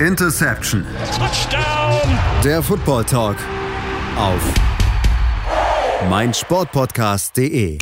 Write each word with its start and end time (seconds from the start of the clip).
Interception. 0.00 0.84
Touchdown. 1.16 2.18
Der 2.44 2.62
Football 2.62 3.04
Talk 3.04 3.36
auf 4.18 4.42
meinsportpodcast.de. 6.10 7.78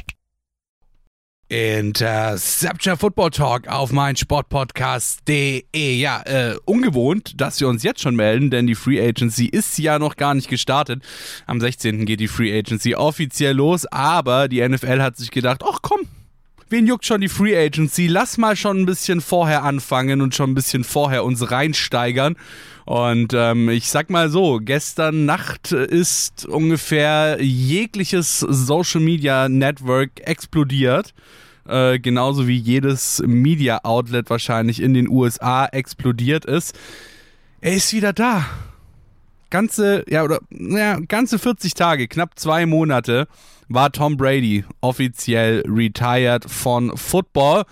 Interception 1.48 2.96
Football 2.96 3.30
Talk 3.30 3.66
auf 3.66 3.90
meinsportpodcast.de. 3.90 5.64
Ja, 5.74 6.22
äh, 6.24 6.54
ungewohnt, 6.64 7.40
dass 7.40 7.58
wir 7.58 7.66
uns 7.66 7.82
jetzt 7.82 8.00
schon 8.00 8.14
melden, 8.14 8.50
denn 8.50 8.68
die 8.68 8.76
Free 8.76 9.04
Agency 9.04 9.46
ist 9.46 9.76
ja 9.78 9.98
noch 9.98 10.14
gar 10.14 10.34
nicht 10.34 10.48
gestartet. 10.48 11.02
Am 11.48 11.60
16. 11.60 12.06
geht 12.06 12.20
die 12.20 12.28
Free 12.28 12.56
Agency 12.56 12.94
offiziell 12.94 13.56
los, 13.56 13.86
aber 13.86 14.46
die 14.46 14.66
NFL 14.66 15.02
hat 15.02 15.16
sich 15.16 15.32
gedacht, 15.32 15.62
ach 15.68 15.80
komm, 15.82 16.02
wen 16.68 16.86
juckt 16.86 17.04
schon 17.04 17.20
die 17.20 17.28
Free 17.28 17.56
Agency? 17.56 18.06
Lass 18.06 18.38
mal 18.38 18.56
schon 18.56 18.80
ein 18.80 18.86
bisschen 18.86 19.20
vorher 19.20 19.62
anfangen 19.62 20.20
und 20.20 20.34
schon 20.34 20.50
ein 20.50 20.54
bisschen 20.54 20.84
vorher 20.84 21.24
uns 21.24 21.50
reinsteigern. 21.50 22.36
Und 22.84 23.32
ähm, 23.34 23.68
ich 23.70 23.88
sag 23.88 24.10
mal 24.10 24.28
so, 24.28 24.60
gestern 24.62 25.24
Nacht 25.24 25.72
ist 25.72 26.44
ungefähr 26.46 27.38
jegliches 27.40 28.40
Social 28.40 29.00
Media 29.00 29.48
Network 29.48 30.20
explodiert. 30.20 31.14
Äh, 31.66 31.98
genauso 31.98 32.46
wie 32.46 32.58
jedes 32.58 33.22
Media 33.24 33.80
Outlet 33.84 34.28
wahrscheinlich 34.28 34.82
in 34.82 34.92
den 34.92 35.08
USA 35.08 35.64
explodiert 35.66 36.44
ist. 36.44 36.78
Er 37.62 37.74
ist 37.74 37.92
wieder 37.94 38.12
da. 38.12 38.44
Ganze, 39.54 40.04
ja, 40.08 40.24
oder, 40.24 40.40
ja, 40.50 40.98
ganze 41.06 41.38
40 41.38 41.74
Tage, 41.74 42.08
knapp 42.08 42.36
zwei 42.36 42.66
Monate 42.66 43.28
war 43.68 43.92
Tom 43.92 44.16
Brady 44.16 44.64
offiziell 44.80 45.62
retired 45.68 46.50
von 46.50 46.96
Football. 46.96 47.62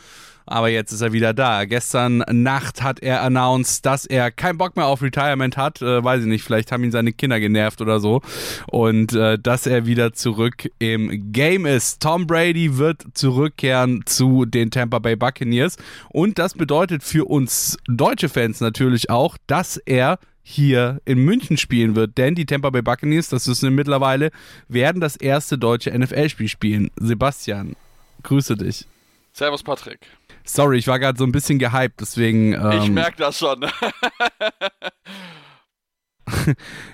Aber 0.47 0.69
jetzt 0.69 0.93
ist 0.93 1.01
er 1.01 1.13
wieder 1.13 1.35
da. 1.35 1.65
Gestern 1.65 2.19
Nacht 2.31 2.85
hat 2.85 3.01
er 3.01 3.23
announced, 3.23 3.85
dass 3.85 4.07
er 4.07 4.31
keinen 4.31 4.59
Bock 4.59 4.77
mehr 4.77 4.87
auf 4.87 5.03
Retirement 5.03 5.57
hat. 5.57 5.83
Äh, 5.83 6.05
weiß 6.05 6.21
ich 6.21 6.29
nicht, 6.29 6.45
vielleicht 6.45 6.71
haben 6.71 6.85
ihn 6.85 6.93
seine 6.93 7.13
Kinder 7.13 7.41
genervt 7.41 7.81
oder 7.81 7.99
so. 7.99 8.21
Und 8.69 9.13
äh, 9.15 9.37
dass 9.37 9.67
er 9.67 9.85
wieder 9.85 10.13
zurück 10.13 10.71
im 10.79 11.33
Game 11.33 11.67
ist. 11.67 12.01
Tom 12.01 12.29
Brady 12.29 12.79
wird 12.79 13.03
zurückkehren 13.15 14.03
zu 14.07 14.45
den 14.45 14.71
Tampa 14.71 15.01
Bay 15.01 15.17
Buccaneers. 15.17 15.79
Und 16.11 16.39
das 16.39 16.55
bedeutet 16.55 17.03
für 17.03 17.25
uns 17.25 17.77
deutsche 17.89 18.29
Fans 18.29 18.61
natürlich 18.61 19.11
auch, 19.11 19.37
dass 19.49 19.79
er 19.79 20.21
hier 20.43 21.01
in 21.05 21.19
München 21.19 21.57
spielen 21.57 21.95
wird, 21.95 22.19
denn 22.19 22.35
die 22.35 22.47
Tampa 22.47 22.71
Bay 22.71 22.83
Buccaneers, 22.83 23.29
das 23.29 23.47
wissen 23.49 23.71
wir 23.71 23.77
mittlerweile, 23.77 24.31
werden 24.69 25.01
das 25.01 25.17
erste 25.17 25.57
deutsche 25.57 25.97
NFL-Spiel 25.97 26.49
spielen. 26.49 26.91
Sebastian, 26.97 27.77
grüße 28.23 28.57
dich. 28.57 28.87
Servus 29.33 29.63
Patrick. 29.63 30.01
Sorry, 30.45 30.79
ich 30.79 30.89
war 30.89 30.99
gerade 30.99 31.17
so 31.17 31.25
ein 31.25 31.33
bisschen 31.33 31.59
gehypt, 31.59 32.01
deswegen. 32.01 32.53
Ähm, 32.55 32.83
ich 32.83 32.91
merke 32.91 33.17
das 33.17 33.39
schon. 33.39 33.65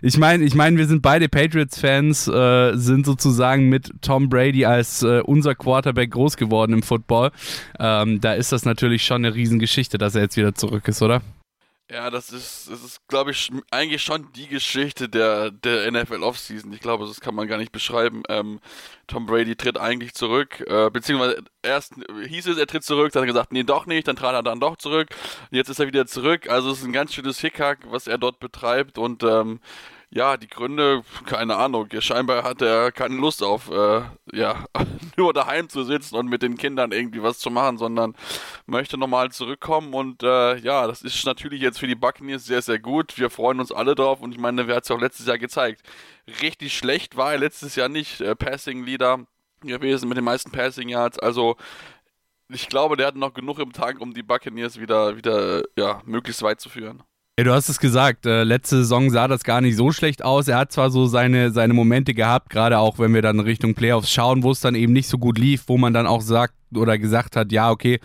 ich 0.03 0.19
meine, 0.19 0.45
ich 0.45 0.55
mein, 0.55 0.77
wir 0.77 0.87
sind 0.87 1.03
beide 1.03 1.29
Patriots-Fans, 1.29 2.29
äh, 2.29 2.77
sind 2.77 3.07
sozusagen 3.07 3.69
mit 3.69 3.91
Tom 4.03 4.29
Brady 4.29 4.67
als 4.67 5.03
äh, 5.03 5.21
unser 5.21 5.55
Quarterback 5.55 6.11
groß 6.11 6.37
geworden 6.37 6.75
im 6.75 6.83
Football. 6.83 7.31
Ähm, 7.79 8.21
da 8.21 8.35
ist 8.35 8.53
das 8.53 8.65
natürlich 8.65 9.05
schon 9.05 9.25
eine 9.25 9.35
Riesengeschichte, 9.35 9.97
dass 9.99 10.15
er 10.15 10.23
jetzt 10.23 10.37
wieder 10.37 10.55
zurück 10.55 10.87
ist, 10.89 11.03
oder? 11.03 11.23
Ja, 11.91 12.11
das 12.11 12.31
ist, 12.33 12.69
das 12.71 12.85
ist, 12.85 13.09
glaube 13.09 13.31
ich, 13.31 13.51
eigentlich 13.71 14.03
schon 14.03 14.31
die 14.33 14.47
Geschichte 14.47 15.09
der, 15.09 15.51
der 15.51 15.91
NFL 15.91 16.23
Offseason. 16.23 16.71
Ich 16.75 16.81
glaube, 16.81 17.07
das 17.07 17.21
kann 17.21 17.35
man 17.35 17.49
gar 17.49 17.57
nicht 17.57 17.73
beschreiben. 17.73 18.25
Ähm, 18.29 18.61
Tom 19.07 19.25
Brady 19.25 19.57
tritt 19.57 19.79
eigentlich 19.79 20.13
zurück, 20.13 20.63
äh, 20.67 20.91
beziehungsweise 20.91 21.43
erst 21.63 21.95
hieß 22.27 22.49
es, 22.49 22.59
er 22.59 22.67
tritt 22.67 22.85
zurück, 22.85 23.13
dann 23.13 23.23
hat 23.23 23.29
er 23.29 23.33
gesagt, 23.33 23.53
nee, 23.53 23.63
doch 23.63 23.87
nicht, 23.87 24.07
dann 24.07 24.17
trat 24.17 24.35
er 24.35 24.43
dann 24.43 24.61
doch 24.61 24.77
zurück. 24.77 25.09
Jetzt 25.51 25.71
ist 25.71 25.81
er 25.81 25.87
wieder 25.87 26.07
zurück. 26.07 26.51
Also 26.51 26.73
es 26.73 26.81
ist 26.81 26.85
ein 26.85 26.93
ganz 26.93 27.15
schönes 27.15 27.41
Hickhack, 27.41 27.79
was 27.91 28.07
er 28.07 28.19
dort 28.19 28.39
betreibt 28.39 28.99
und 28.99 29.23
ähm, 29.23 29.61
ja, 30.11 30.39
die 30.39 30.49
Gründe, 30.49 31.03
keine 31.27 31.57
Ahnung. 31.57 31.89
Scheinbar 32.01 32.43
hat 32.43 32.63
er 32.63 32.93
keine 32.93 33.17
Lust 33.17 33.43
auf, 33.43 33.71
äh, 33.71 34.03
ja, 34.33 34.65
nur 35.17 35.35
daheim 35.35 35.69
zu 35.69 35.85
sitzen 35.85 36.17
und 36.17 36.29
mit 36.29 36.43
den 36.43 36.57
Kindern 36.57 36.93
irgendwie 36.93 37.23
was 37.23 37.39
zu 37.39 37.51
machen, 37.51 37.77
sondern 37.77 38.15
möchte 38.67 38.97
nochmal 38.97 39.31
zurückkommen. 39.33 39.93
Und 39.93 40.23
äh, 40.23 40.57
ja, 40.59 40.87
das 40.87 41.03
ist 41.03 41.27
natürlich 41.27 41.61
jetzt 41.61 41.79
für 41.79 41.87
die 41.87 41.95
Buccaneers 41.95 42.47
sehr, 42.47 42.63
sehr 42.63 42.79
gut. 42.79 43.19
Wir 43.19 43.29
freuen 43.29 43.61
uns 43.61 43.71
alle 43.71 43.95
drauf. 43.95 44.23
Und 44.23 44.33
ich 44.33 44.41
meine, 44.41 44.67
wer 44.67 44.77
hat 44.77 44.85
es 44.85 44.91
auch 44.91 45.01
letztes 45.01 45.27
Jahr 45.27 45.39
gezeigt. 45.39 45.83
Richtig 46.41 46.77
schlecht 46.77 47.17
war 47.17 47.33
er 47.33 47.39
letztes 47.39 47.77
Jahr 47.77 47.91
nicht. 47.91 48.21
Äh, 48.23 48.35
Passing 48.35 48.85
Leader 48.85 49.27
gewesen 49.61 50.09
mit 50.09 50.17
den 50.17 50.25
meisten 50.25 50.53
Passing 50.53 50.89
Yards. 50.89 51.19
Also 51.19 51.57
ich 52.49 52.69
glaube, 52.69 52.97
der 52.97 53.09
hat 53.09 53.17
noch 53.17 53.35
genug 53.35 53.59
im 53.59 53.73
Tag, 53.73 54.01
um 54.01 54.15
die 54.15 54.23
Buccaneers 54.23 54.81
wieder, 54.81 55.17
wieder 55.17 55.63
ja, 55.77 56.01
möglichst 56.07 56.43
weit 56.43 56.61
zu 56.61 56.71
führen. 56.71 57.03
Ja, 57.39 57.45
du 57.45 57.53
hast 57.53 57.69
es 57.69 57.79
gesagt, 57.79 58.27
äh, 58.27 58.43
letzte 58.43 58.79
Saison 58.79 59.11
sah 59.11 59.29
das 59.29 59.45
gar 59.45 59.61
nicht 59.61 59.77
so 59.77 59.93
schlecht 59.93 60.25
aus. 60.25 60.49
Er 60.49 60.59
hat 60.59 60.73
zwar 60.73 60.91
so 60.91 61.07
seine, 61.07 61.53
seine 61.53 61.73
Momente 61.73 62.13
gehabt, 62.13 62.51
gerade 62.51 62.81
auch 62.81 62.99
wenn 62.99 63.15
wir 63.15 63.23
dann 63.23 63.39
Richtung 63.39 63.75
Playoffs 63.75 64.11
schauen, 64.11 64.43
wo 64.43 64.51
es 64.51 64.59
dann 64.59 64.75
eben 64.75 64.93
nicht 64.93 65.09
so 65.09 65.19
gut 65.19 65.39
lief, 65.39 65.69
wo 65.69 65.79
man 65.79 65.95
dann 65.95 66.09
auch 66.09 66.21
sagt 66.21 66.55
oder 66.75 66.99
gesagt 66.99 67.37
hat, 67.37 67.53
ja, 67.53 67.71
okay, 67.71 68.01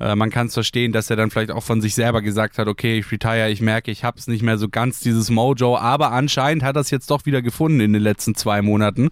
äh, 0.00 0.14
man 0.14 0.30
kann 0.30 0.46
es 0.46 0.54
verstehen, 0.54 0.92
dass 0.92 1.10
er 1.10 1.16
dann 1.16 1.30
vielleicht 1.30 1.50
auch 1.50 1.62
von 1.62 1.80
sich 1.80 1.94
selber 1.94 2.22
gesagt 2.22 2.58
hat, 2.58 2.68
okay, 2.68 2.98
ich 2.98 3.10
retire, 3.10 3.50
ich 3.50 3.60
merke, 3.60 3.90
ich 3.90 4.04
habe 4.04 4.18
es 4.18 4.26
nicht 4.26 4.42
mehr 4.42 4.58
so 4.58 4.68
ganz, 4.68 5.00
dieses 5.00 5.30
Mojo, 5.30 5.76
aber 5.76 6.12
anscheinend 6.12 6.62
hat 6.62 6.76
er 6.76 6.80
es 6.80 6.90
jetzt 6.90 7.10
doch 7.10 7.26
wieder 7.26 7.42
gefunden 7.42 7.80
in 7.80 7.92
den 7.92 8.02
letzten 8.02 8.34
zwei 8.34 8.62
Monaten. 8.62 9.08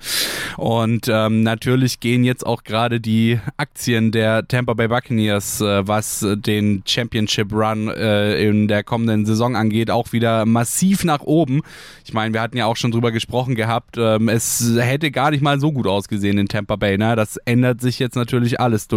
Und 0.56 1.08
ähm, 1.08 1.42
natürlich 1.42 2.00
gehen 2.00 2.24
jetzt 2.24 2.46
auch 2.46 2.64
gerade 2.64 3.00
die 3.00 3.40
Aktien 3.56 4.12
der 4.12 4.46
Tampa 4.46 4.74
Bay 4.74 4.88
Buccaneers, 4.88 5.60
äh, 5.60 5.86
was 5.86 6.26
den 6.36 6.82
Championship 6.86 7.52
Run 7.52 7.88
äh, 7.88 8.42
in 8.42 8.68
der 8.68 8.84
kommenden 8.84 9.26
Saison 9.26 9.56
angeht, 9.56 9.90
auch 9.90 10.12
wieder 10.12 10.46
massiv 10.46 11.04
nach 11.04 11.20
oben. 11.20 11.62
Ich 12.04 12.12
meine, 12.12 12.32
wir 12.32 12.40
hatten 12.40 12.56
ja 12.56 12.66
auch 12.66 12.76
schon 12.76 12.92
drüber 12.92 13.12
gesprochen 13.12 13.54
gehabt, 13.54 13.96
ähm, 13.98 14.28
es 14.28 14.76
hätte 14.76 15.10
gar 15.10 15.30
nicht 15.30 15.42
mal 15.42 15.60
so 15.60 15.72
gut 15.72 15.86
ausgesehen 15.86 16.38
in 16.38 16.48
Tampa 16.48 16.76
Bay. 16.76 16.96
Ne? 16.98 17.16
Das 17.16 17.36
ändert 17.38 17.80
sich 17.80 17.98
jetzt 17.98 18.14
natürlich 18.14 18.60
alles 18.60 18.88
durch 18.88 18.95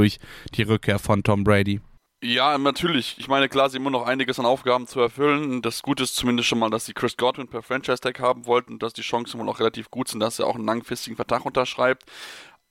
die 0.55 0.63
Rückkehr 0.63 0.99
von 0.99 1.23
Tom 1.23 1.43
Brady. 1.43 1.81
Ja, 2.21 2.57
natürlich. 2.57 3.15
Ich 3.17 3.29
meine, 3.29 3.47
klar, 3.47 3.69
sie 3.69 3.77
haben 3.77 3.83
immer 3.83 3.91
noch 3.91 4.05
einiges 4.05 4.39
an 4.39 4.45
Aufgaben 4.45 4.87
zu 4.87 4.99
erfüllen. 4.99 5.61
Das 5.61 5.81
Gute 5.81 6.03
ist 6.03 6.17
zumindest 6.17 6.49
schon 6.49 6.59
mal, 6.59 6.69
dass 6.69 6.85
sie 6.85 6.93
Chris 6.93 7.15
Godwin 7.15 7.47
per 7.47 7.61
Franchise-Tag 7.61 8.19
haben 8.19 8.45
wollten 8.45 8.73
und 8.73 8.83
dass 8.83 8.91
die 8.91 9.03
Chancen 9.03 9.39
wohl 9.39 9.47
auch 9.47 9.59
relativ 9.59 9.89
gut 9.89 10.09
sind, 10.09 10.19
dass 10.19 10.37
er 10.37 10.47
auch 10.47 10.55
einen 10.55 10.65
langfristigen 10.65 11.15
Vertrag 11.15 11.45
unterschreibt. 11.45 12.03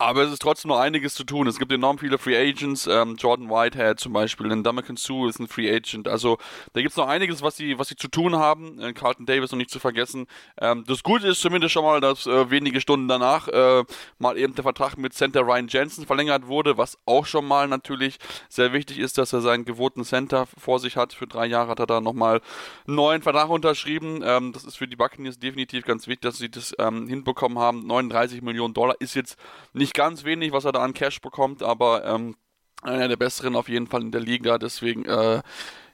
Aber 0.00 0.22
es 0.22 0.32
ist 0.32 0.42
trotzdem 0.42 0.68
noch 0.68 0.78
einiges 0.78 1.14
zu 1.14 1.24
tun. 1.24 1.48
Es 1.48 1.58
gibt 1.58 1.72
enorm 1.72 1.98
viele 1.98 2.18
Free 2.18 2.36
Agents. 2.36 2.86
Ähm, 2.86 3.16
Jordan 3.16 3.50
Whitehead 3.50 3.98
zum 3.98 4.12
Beispiel, 4.12 4.46
Ndamukong 4.54 4.96
Sue 4.96 5.28
ist 5.28 5.40
ein 5.40 5.48
Free 5.48 5.74
Agent. 5.74 6.06
Also 6.06 6.38
da 6.72 6.80
gibt 6.80 6.92
es 6.92 6.96
noch 6.96 7.08
einiges, 7.08 7.42
was 7.42 7.56
sie, 7.56 7.80
was 7.80 7.88
sie 7.88 7.96
zu 7.96 8.06
tun 8.06 8.36
haben. 8.36 8.80
Äh, 8.80 8.92
Carlton 8.92 9.26
Davis 9.26 9.50
noch 9.50 9.58
nicht 9.58 9.70
zu 9.70 9.80
vergessen. 9.80 10.28
Ähm, 10.60 10.84
das 10.86 11.02
Gute 11.02 11.26
ist 11.26 11.40
zumindest 11.40 11.72
schon 11.72 11.82
mal, 11.82 12.00
dass 12.00 12.28
äh, 12.28 12.48
wenige 12.48 12.80
Stunden 12.80 13.08
danach 13.08 13.48
äh, 13.48 13.84
mal 14.20 14.38
eben 14.38 14.54
der 14.54 14.62
Vertrag 14.62 14.96
mit 14.98 15.14
Center 15.14 15.40
Ryan 15.40 15.66
Jensen 15.66 16.06
verlängert 16.06 16.46
wurde, 16.46 16.78
was 16.78 16.96
auch 17.04 17.26
schon 17.26 17.44
mal 17.44 17.66
natürlich 17.66 18.18
sehr 18.48 18.72
wichtig 18.72 19.00
ist, 19.00 19.18
dass 19.18 19.32
er 19.32 19.40
seinen 19.40 19.64
gewohnten 19.64 20.04
Center 20.04 20.46
vor 20.46 20.78
sich 20.78 20.96
hat. 20.96 21.12
Für 21.12 21.26
drei 21.26 21.46
Jahre 21.46 21.70
hat 21.70 21.80
er 21.80 21.88
da 21.88 22.00
nochmal 22.00 22.40
einen 22.86 22.94
neuen 22.94 23.22
Vertrag 23.22 23.48
unterschrieben. 23.48 24.20
Ähm, 24.22 24.52
das 24.52 24.62
ist 24.62 24.78
für 24.78 24.86
die 24.86 24.94
Buccaneers 24.94 25.40
definitiv 25.40 25.84
ganz 25.84 26.06
wichtig, 26.06 26.22
dass 26.22 26.38
sie 26.38 26.50
das 26.50 26.72
ähm, 26.78 27.08
hinbekommen 27.08 27.58
haben. 27.58 27.84
39 27.84 28.42
Millionen 28.42 28.74
Dollar 28.74 28.94
ist 29.00 29.16
jetzt 29.16 29.36
nicht 29.72 29.87
nicht 29.88 29.94
ganz 29.94 30.24
wenig, 30.24 30.52
was 30.52 30.66
er 30.66 30.72
da 30.72 30.80
an 30.80 30.92
Cash 30.92 31.22
bekommt, 31.22 31.62
aber 31.62 32.04
ähm, 32.04 32.36
einer 32.82 33.08
der 33.08 33.16
besseren 33.16 33.56
auf 33.56 33.68
jeden 33.68 33.86
Fall 33.86 34.02
in 34.02 34.12
der 34.12 34.20
Liga. 34.20 34.58
Deswegen, 34.58 35.06
äh, 35.06 35.40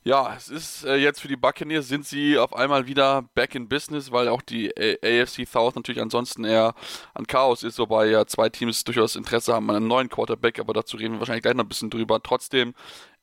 ja, 0.03 0.35
es 0.37 0.49
ist 0.49 0.85
äh, 0.85 0.97
jetzt 0.97 1.21
für 1.21 1.29
die 1.29 1.37
Buccaneers 1.37 1.87
sind 1.87 2.05
sie 2.05 2.37
auf 2.37 2.57
einmal 2.57 2.89
wieder 2.89 3.23
back 3.35 3.55
in 3.55 3.69
business, 3.69 4.11
weil 4.11 4.29
auch 4.29 4.43
die 4.43 4.73
A 4.77 4.97
AFC 5.23 5.47
South 5.47 5.77
natürlich 5.77 6.03
ansonsten 6.03 6.45
eher 6.45 6.75
an 7.15 7.27
Chaos 7.29 7.63
ist, 7.63 7.79
wobei 7.79 8.07
ja 8.07 8.27
zwei 8.27 8.49
Teams 8.49 8.83
durchaus 8.83 9.15
Interesse 9.15 9.55
haben 9.55 9.71
an 9.71 9.77
einem 9.77 9.87
neuen 9.87 10.09
Quarterback, 10.09 10.59
aber 10.59 10.73
dazu 10.73 10.97
reden 10.97 11.15
wir 11.15 11.21
wahrscheinlich 11.21 11.45
gleich 11.45 11.55
noch 11.55 11.65
ein 11.65 11.69
bisschen 11.69 11.91
drüber. 11.91 12.21
Trotzdem, 12.21 12.75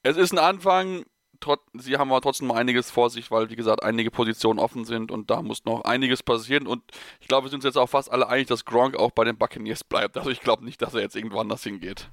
es 0.03 0.15
ist 0.15 0.31
ein 0.31 0.39
Anfang 0.39 1.03
sie 1.73 1.97
haben 1.97 2.11
aber 2.11 2.21
trotzdem 2.21 2.51
einiges 2.51 2.91
vor 2.91 3.09
sich, 3.09 3.31
weil, 3.31 3.49
wie 3.49 3.55
gesagt, 3.55 3.83
einige 3.83 4.11
Positionen 4.11 4.59
offen 4.59 4.85
sind 4.85 5.11
und 5.11 5.29
da 5.29 5.41
muss 5.41 5.65
noch 5.65 5.83
einiges 5.83 6.23
passieren. 6.23 6.67
Und 6.67 6.83
ich 7.19 7.27
glaube, 7.27 7.45
wir 7.45 7.49
sind 7.49 7.57
uns 7.57 7.65
jetzt 7.65 7.77
auch 7.77 7.89
fast 7.89 8.11
alle 8.11 8.27
einig, 8.27 8.47
dass 8.47 8.65
Gronk 8.65 8.95
auch 8.95 9.11
bei 9.11 9.23
den 9.23 9.37
Buccaneers 9.37 9.83
bleibt. 9.83 10.17
Also 10.17 10.29
ich 10.29 10.41
glaube 10.41 10.65
nicht, 10.65 10.81
dass 10.81 10.93
er 10.93 11.01
jetzt 11.01 11.15
irgendwo 11.15 11.39
anders 11.39 11.63
hingeht. 11.63 12.09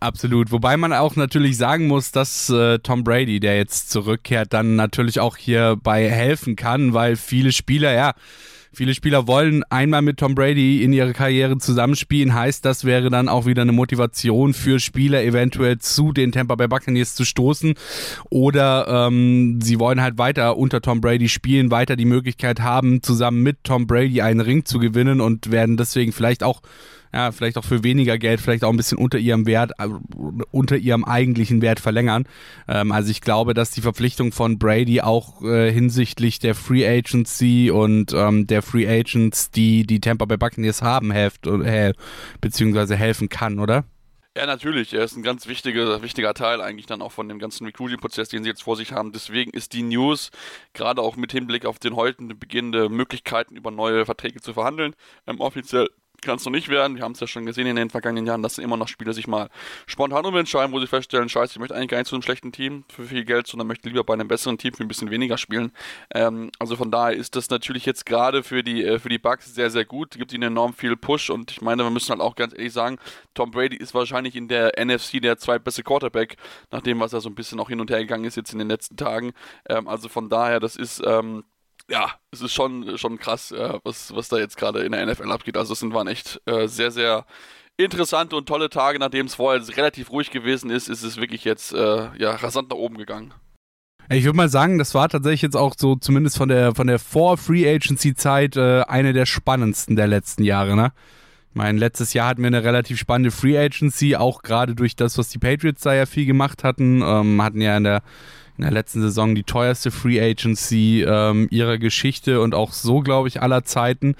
Absolut. 0.00 0.52
Wobei 0.52 0.76
man 0.76 0.92
auch 0.92 1.16
natürlich 1.16 1.56
sagen 1.56 1.86
muss, 1.86 2.12
dass 2.12 2.50
äh, 2.50 2.78
Tom 2.78 3.04
Brady, 3.04 3.40
der 3.40 3.56
jetzt 3.56 3.90
zurückkehrt, 3.90 4.52
dann 4.52 4.76
natürlich 4.76 5.20
auch 5.20 5.36
hierbei 5.36 6.08
helfen 6.08 6.56
kann, 6.56 6.94
weil 6.94 7.16
viele 7.16 7.52
Spieler, 7.52 7.92
ja, 7.92 8.14
Viele 8.72 8.94
Spieler 8.94 9.26
wollen 9.26 9.64
einmal 9.64 10.00
mit 10.00 10.18
Tom 10.18 10.36
Brady 10.36 10.84
in 10.84 10.92
ihrer 10.92 11.12
Karriere 11.12 11.58
zusammenspielen. 11.58 12.34
Heißt, 12.34 12.64
das 12.64 12.84
wäre 12.84 13.10
dann 13.10 13.28
auch 13.28 13.44
wieder 13.44 13.62
eine 13.62 13.72
Motivation 13.72 14.54
für 14.54 14.78
Spieler, 14.78 15.24
eventuell 15.24 15.78
zu 15.78 16.12
den 16.12 16.30
Tampa 16.30 16.54
Bay 16.54 16.68
Buccaneers 16.68 17.16
zu 17.16 17.24
stoßen. 17.24 17.74
Oder 18.30 19.08
ähm, 19.08 19.60
sie 19.60 19.80
wollen 19.80 20.00
halt 20.00 20.18
weiter 20.18 20.56
unter 20.56 20.80
Tom 20.80 21.00
Brady 21.00 21.28
spielen, 21.28 21.72
weiter 21.72 21.96
die 21.96 22.04
Möglichkeit 22.04 22.60
haben, 22.60 23.02
zusammen 23.02 23.42
mit 23.42 23.64
Tom 23.64 23.88
Brady 23.88 24.22
einen 24.22 24.40
Ring 24.40 24.64
zu 24.64 24.78
gewinnen 24.78 25.20
und 25.20 25.50
werden 25.50 25.76
deswegen 25.76 26.12
vielleicht 26.12 26.44
auch 26.44 26.62
ja, 27.12 27.32
vielleicht 27.32 27.58
auch 27.58 27.64
für 27.64 27.82
weniger 27.82 28.18
Geld, 28.18 28.40
vielleicht 28.40 28.64
auch 28.64 28.70
ein 28.70 28.76
bisschen 28.76 28.98
unter 28.98 29.18
ihrem 29.18 29.46
Wert, 29.46 29.72
äh, 29.78 29.88
unter 30.50 30.76
ihrem 30.76 31.04
eigentlichen 31.04 31.62
Wert 31.62 31.80
verlängern. 31.80 32.24
Ähm, 32.68 32.92
also 32.92 33.10
ich 33.10 33.20
glaube, 33.20 33.54
dass 33.54 33.70
die 33.70 33.80
Verpflichtung 33.80 34.32
von 34.32 34.58
Brady 34.58 35.00
auch 35.00 35.42
äh, 35.42 35.72
hinsichtlich 35.72 36.38
der 36.38 36.54
Free 36.54 36.86
Agency 36.86 37.70
und 37.70 38.12
ähm, 38.12 38.46
der 38.46 38.62
Free 38.62 38.86
Agents, 38.88 39.50
die 39.50 39.86
die 39.86 40.00
Tampa 40.00 40.24
Bay 40.24 40.36
Buccaneers 40.36 40.82
haben, 40.82 41.10
helft, 41.10 41.46
äh, 41.46 41.92
beziehungsweise 42.40 42.96
helfen 42.96 43.28
kann, 43.28 43.58
oder? 43.58 43.84
Ja, 44.36 44.46
natürlich. 44.46 44.94
Er 44.94 45.02
ist 45.02 45.16
ein 45.16 45.24
ganz 45.24 45.48
wichtiger, 45.48 46.02
wichtiger 46.02 46.34
Teil 46.34 46.60
eigentlich 46.60 46.86
dann 46.86 47.02
auch 47.02 47.10
von 47.10 47.28
dem 47.28 47.40
ganzen 47.40 47.66
Recruiting-Prozess, 47.66 48.28
den 48.28 48.44
sie 48.44 48.48
jetzt 48.48 48.62
vor 48.62 48.76
sich 48.76 48.92
haben. 48.92 49.10
Deswegen 49.10 49.50
ist 49.50 49.72
die 49.72 49.82
News, 49.82 50.30
gerade 50.72 51.02
auch 51.02 51.16
mit 51.16 51.32
Hinblick 51.32 51.66
auf 51.66 51.80
den 51.80 51.96
heute 51.96 52.22
beginnende 52.36 52.88
Möglichkeiten 52.88 53.56
über 53.56 53.72
neue 53.72 54.06
Verträge 54.06 54.40
zu 54.40 54.54
verhandeln, 54.54 54.94
ähm, 55.26 55.40
offiziell 55.40 55.88
kann 56.22 56.36
es 56.36 56.44
noch 56.44 56.52
nicht 56.52 56.68
werden. 56.68 56.96
Wir 56.96 57.04
haben 57.04 57.12
es 57.12 57.20
ja 57.20 57.26
schon 57.26 57.46
gesehen 57.46 57.66
in 57.66 57.76
den 57.76 57.90
vergangenen 57.90 58.26
Jahren, 58.26 58.42
dass 58.42 58.58
immer 58.58 58.76
noch 58.76 58.88
Spieler 58.88 59.12
sich 59.12 59.26
mal 59.26 59.48
spontan 59.86 60.24
umentscheiden, 60.24 60.72
wo 60.72 60.80
sie 60.80 60.86
feststellen, 60.86 61.28
scheiße, 61.28 61.54
ich 61.54 61.58
möchte 61.58 61.74
eigentlich 61.74 61.88
gar 61.88 61.98
nicht 61.98 62.08
zu 62.08 62.14
einem 62.14 62.22
schlechten 62.22 62.52
Team 62.52 62.84
für 62.88 63.04
viel 63.04 63.24
Geld, 63.24 63.46
sondern 63.46 63.66
möchte 63.66 63.88
lieber 63.88 64.04
bei 64.04 64.14
einem 64.14 64.28
besseren 64.28 64.58
Team 64.58 64.74
für 64.74 64.84
ein 64.84 64.88
bisschen 64.88 65.10
weniger 65.10 65.38
spielen. 65.38 65.72
Ähm, 66.14 66.50
also 66.58 66.76
von 66.76 66.90
daher 66.90 67.16
ist 67.16 67.36
das 67.36 67.50
natürlich 67.50 67.86
jetzt 67.86 68.06
gerade 68.06 68.42
für 68.42 68.62
die, 68.62 68.84
äh, 68.84 68.98
für 68.98 69.08
die 69.08 69.18
Bucks 69.18 69.54
sehr, 69.54 69.70
sehr 69.70 69.84
gut. 69.84 70.12
Gibt 70.12 70.32
ihnen 70.32 70.44
enorm 70.44 70.74
viel 70.74 70.96
Push 70.96 71.30
und 71.30 71.50
ich 71.50 71.60
meine, 71.60 71.82
wir 71.82 71.90
müssen 71.90 72.10
halt 72.10 72.20
auch 72.20 72.36
ganz 72.36 72.52
ehrlich 72.52 72.72
sagen, 72.72 72.98
Tom 73.34 73.50
Brady 73.50 73.76
ist 73.76 73.94
wahrscheinlich 73.94 74.36
in 74.36 74.48
der 74.48 74.72
NFC 74.78 75.20
der 75.20 75.38
zweitbeste 75.38 75.82
Quarterback, 75.82 76.36
nach 76.70 76.82
dem, 76.82 77.00
was 77.00 77.12
er 77.12 77.20
so 77.20 77.28
ein 77.28 77.34
bisschen 77.34 77.60
auch 77.60 77.68
hin 77.68 77.80
und 77.80 77.90
her 77.90 78.00
gegangen 78.00 78.24
ist 78.24 78.36
jetzt 78.36 78.52
in 78.52 78.58
den 78.58 78.68
letzten 78.68 78.96
Tagen. 78.96 79.32
Ähm, 79.68 79.88
also 79.88 80.08
von 80.08 80.28
daher, 80.28 80.60
das 80.60 80.76
ist, 80.76 81.02
ähm, 81.04 81.44
ja, 81.90 82.12
es 82.30 82.40
ist 82.40 82.54
schon, 82.54 82.96
schon 82.96 83.18
krass, 83.18 83.50
äh, 83.52 83.78
was, 83.82 84.14
was 84.14 84.28
da 84.28 84.38
jetzt 84.38 84.56
gerade 84.56 84.80
in 84.80 84.92
der 84.92 85.04
NFL 85.04 85.30
abgeht. 85.32 85.56
Also 85.56 85.72
es 85.72 85.82
waren 85.82 86.06
echt 86.06 86.40
äh, 86.46 86.66
sehr, 86.68 86.90
sehr 86.90 87.26
interessante 87.76 88.36
und 88.36 88.46
tolle 88.46 88.70
Tage, 88.70 88.98
nachdem 88.98 89.26
es 89.26 89.34
vorher 89.34 89.66
relativ 89.76 90.10
ruhig 90.10 90.30
gewesen 90.30 90.70
ist, 90.70 90.88
ist 90.88 91.02
es 91.02 91.16
wirklich 91.16 91.44
jetzt 91.44 91.72
äh, 91.72 92.08
ja, 92.16 92.30
rasant 92.36 92.70
nach 92.70 92.76
oben 92.76 92.96
gegangen. 92.96 93.34
Ich 94.08 94.24
würde 94.24 94.36
mal 94.36 94.48
sagen, 94.48 94.78
das 94.78 94.94
war 94.94 95.08
tatsächlich 95.08 95.42
jetzt 95.42 95.56
auch 95.56 95.74
so, 95.76 95.94
zumindest 95.94 96.36
von 96.36 96.48
der 96.48 96.74
von 96.74 96.88
der 96.88 96.98
Vor-Free 96.98 97.68
Agency-Zeit, 97.68 98.56
äh, 98.56 98.82
eine 98.82 99.12
der 99.12 99.26
spannendsten 99.26 99.96
der 99.96 100.08
letzten 100.08 100.42
Jahre, 100.42 100.74
ne? 100.74 100.92
Ich 101.50 101.56
meine, 101.56 101.78
letztes 101.78 102.12
Jahr 102.12 102.28
hatten 102.28 102.42
wir 102.42 102.46
eine 102.46 102.62
relativ 102.62 102.98
spannende 102.98 103.32
Free 103.32 103.58
Agency, 103.58 104.14
auch 104.14 104.42
gerade 104.42 104.76
durch 104.76 104.94
das, 104.94 105.18
was 105.18 105.30
die 105.30 105.38
Patriots 105.38 105.82
da 105.82 105.94
ja 105.94 106.06
viel 106.06 106.26
gemacht 106.26 106.62
hatten. 106.62 107.02
Ähm, 107.02 107.42
hatten 107.42 107.60
ja 107.60 107.76
in 107.76 107.84
der 107.84 108.02
in 108.60 108.64
der 108.64 108.72
letzten 108.72 109.00
Saison 109.00 109.34
die 109.34 109.42
teuerste 109.42 109.90
Free 109.90 110.20
Agency 110.20 111.02
ähm, 111.06 111.48
ihrer 111.50 111.78
Geschichte 111.78 112.42
und 112.42 112.54
auch 112.54 112.72
so, 112.72 113.00
glaube 113.00 113.28
ich, 113.28 113.40
aller 113.40 113.64
Zeiten. 113.64 114.14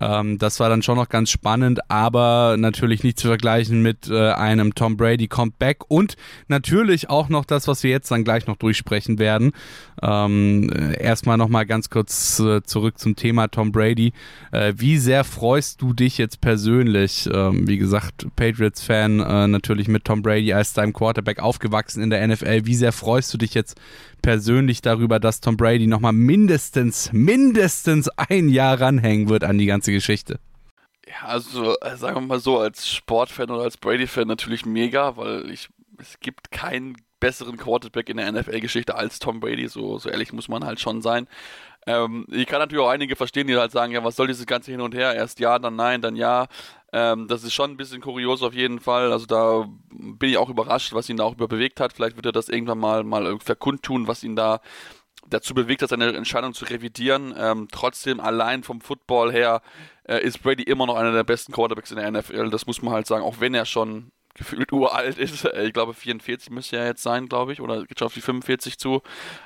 Ähm, 0.00 0.38
das 0.38 0.58
war 0.58 0.68
dann 0.68 0.82
schon 0.82 0.96
noch 0.96 1.08
ganz 1.08 1.30
spannend, 1.30 1.78
aber 1.88 2.56
natürlich 2.58 3.04
nicht 3.04 3.20
zu 3.20 3.28
vergleichen 3.28 3.80
mit 3.80 4.08
äh, 4.08 4.32
einem 4.32 4.74
Tom 4.74 4.96
Brady 4.96 5.28
Comeback 5.28 5.84
und 5.88 6.16
natürlich 6.48 7.08
auch 7.08 7.28
noch 7.28 7.44
das, 7.44 7.68
was 7.68 7.84
wir 7.84 7.90
jetzt 7.90 8.10
dann 8.10 8.24
gleich 8.24 8.48
noch 8.48 8.56
durchsprechen 8.56 9.20
werden. 9.20 9.52
Ähm, 10.02 10.70
äh, 10.70 11.00
erstmal 11.00 11.36
nochmal 11.36 11.66
ganz 11.66 11.88
kurz 11.88 12.40
äh, 12.40 12.62
zurück 12.62 12.98
zum 12.98 13.14
Thema 13.14 13.48
Tom 13.48 13.70
Brady. 13.70 14.12
Äh, 14.50 14.74
wie 14.76 14.98
sehr 14.98 15.24
freust 15.24 15.82
du 15.82 15.92
dich 15.92 16.18
jetzt 16.18 16.40
persönlich? 16.40 17.28
Ähm, 17.32 17.68
wie 17.68 17.78
gesagt, 17.78 18.26
Patriots-Fan, 18.36 19.20
äh, 19.20 19.46
natürlich 19.48 19.88
mit 19.88 20.04
Tom 20.04 20.22
Brady 20.22 20.52
als 20.52 20.72
deinem 20.72 20.92
Quarterback 20.92 21.40
aufgewachsen 21.40 22.02
in 22.02 22.10
der 22.10 22.26
NFL. 22.26 22.66
Wie 22.66 22.74
sehr 22.74 22.92
freust 22.92 23.32
du 23.34 23.38
dich 23.38 23.54
jetzt 23.54 23.67
jetzt 23.68 23.80
persönlich 24.22 24.82
darüber, 24.82 25.20
dass 25.20 25.40
Tom 25.40 25.56
Brady 25.56 25.86
nochmal 25.86 26.12
mindestens, 26.12 27.12
mindestens 27.12 28.08
ein 28.16 28.48
Jahr 28.48 28.80
ranhängen 28.80 29.28
wird 29.28 29.44
an 29.44 29.58
die 29.58 29.66
ganze 29.66 29.92
Geschichte. 29.92 30.38
Ja, 31.06 31.28
also 31.28 31.74
äh, 31.80 31.96
sagen 31.96 32.16
wir 32.16 32.20
mal 32.20 32.40
so, 32.40 32.58
als 32.58 32.88
Sportfan 32.88 33.50
oder 33.50 33.62
als 33.62 33.78
Brady-Fan 33.78 34.28
natürlich 34.28 34.66
mega, 34.66 35.16
weil 35.16 35.50
ich, 35.50 35.68
es 35.98 36.20
gibt 36.20 36.50
keinen 36.50 36.96
besseren 37.20 37.56
Quarterback 37.56 38.08
in 38.08 38.18
der 38.18 38.30
NFL-Geschichte 38.30 38.94
als 38.94 39.18
Tom 39.18 39.40
Brady, 39.40 39.68
so, 39.68 39.98
so 39.98 40.08
ehrlich 40.08 40.32
muss 40.32 40.48
man 40.48 40.64
halt 40.64 40.80
schon 40.80 41.00
sein. 41.02 41.26
Ähm, 41.86 42.26
ich 42.30 42.46
kann 42.46 42.58
natürlich 42.58 42.84
auch 42.84 42.90
einige 42.90 43.16
verstehen, 43.16 43.46
die 43.46 43.56
halt 43.56 43.72
sagen, 43.72 43.92
ja, 43.92 44.04
was 44.04 44.16
soll 44.16 44.26
dieses 44.26 44.46
ganze 44.46 44.70
hin 44.70 44.80
und 44.80 44.94
her? 44.94 45.14
Erst 45.14 45.40
ja, 45.40 45.58
dann 45.58 45.76
nein, 45.76 46.02
dann 46.02 46.16
ja. 46.16 46.46
Ähm, 46.92 47.28
das 47.28 47.44
ist 47.44 47.52
schon 47.52 47.72
ein 47.72 47.76
bisschen 47.76 48.00
kurios 48.00 48.42
auf 48.42 48.54
jeden 48.54 48.80
Fall. 48.80 49.12
Also 49.12 49.26
da 49.26 49.68
bin 49.90 50.30
ich 50.30 50.38
auch 50.38 50.48
überrascht, 50.48 50.94
was 50.94 51.08
ihn 51.08 51.18
da 51.18 51.24
auch 51.24 51.34
überbewegt 51.34 51.80
hat. 51.80 51.92
Vielleicht 51.92 52.16
wird 52.16 52.26
er 52.26 52.32
das 52.32 52.48
irgendwann 52.48 52.78
mal, 52.78 53.04
mal 53.04 53.38
verkundtun, 53.40 54.08
was 54.08 54.24
ihn 54.24 54.36
da 54.36 54.60
dazu 55.28 55.54
bewegt 55.54 55.82
hat, 55.82 55.90
seine 55.90 56.14
Entscheidung 56.14 56.54
zu 56.54 56.64
revidieren. 56.64 57.34
Ähm, 57.36 57.68
trotzdem 57.70 58.20
allein 58.20 58.62
vom 58.62 58.80
Football 58.80 59.32
her 59.32 59.60
äh, 60.04 60.22
ist 60.22 60.42
Brady 60.42 60.62
immer 60.62 60.86
noch 60.86 60.96
einer 60.96 61.12
der 61.12 61.24
besten 61.24 61.52
Quarterbacks 61.52 61.90
in 61.90 61.98
der 61.98 62.10
NFL. 62.10 62.50
Das 62.50 62.66
muss 62.66 62.80
man 62.80 62.94
halt 62.94 63.06
sagen, 63.06 63.24
auch 63.24 63.40
wenn 63.40 63.54
er 63.54 63.66
schon 63.66 64.10
gefühlt 64.34 64.72
uralt 64.72 65.18
ist. 65.18 65.44
Ich 65.44 65.72
glaube 65.72 65.92
44 65.92 66.50
müsste 66.50 66.78
er 66.78 66.86
jetzt 66.86 67.02
sein, 67.02 67.28
glaube 67.28 67.52
ich, 67.52 67.60
oder 67.60 67.84
geht 67.84 67.98
schon 67.98 68.06
auf 68.06 68.14
die 68.14 68.22
45 68.22 68.78
zu. 68.78 69.02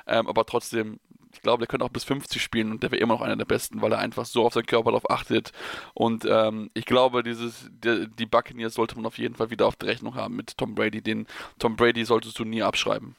Ähm, 0.07 0.27
aber 0.27 0.45
trotzdem 0.45 0.99
ich 1.33 1.41
glaube, 1.41 1.59
der 1.59 1.67
könnte 1.67 1.85
auch 1.85 1.89
bis 1.89 2.03
50 2.03 2.41
spielen 2.41 2.71
und 2.71 2.83
der 2.83 2.91
wäre 2.91 3.01
immer 3.01 3.15
noch 3.15 3.21
einer 3.21 3.35
der 3.35 3.45
besten, 3.45 3.81
weil 3.81 3.91
er 3.91 3.99
einfach 3.99 4.25
so 4.25 4.45
auf 4.45 4.53
seinen 4.53 4.65
Körper 4.65 4.91
darauf 4.91 5.09
achtet. 5.09 5.51
Und 5.93 6.25
ähm, 6.25 6.69
ich 6.73 6.85
glaube, 6.85 7.23
dieses, 7.23 7.69
die, 7.71 8.07
die 8.07 8.25
Buccaneers 8.25 8.75
sollte 8.75 8.95
man 8.95 9.05
auf 9.05 9.17
jeden 9.17 9.35
Fall 9.35 9.49
wieder 9.49 9.67
auf 9.67 9.75
der 9.75 9.89
Rechnung 9.89 10.15
haben 10.15 10.35
mit 10.35 10.57
Tom 10.57 10.75
Brady. 10.75 11.01
Den 11.01 11.27
Tom 11.59 11.75
Brady 11.75 12.05
solltest 12.05 12.37
du 12.39 12.45
nie 12.45 12.63
abschreiben. 12.63 13.15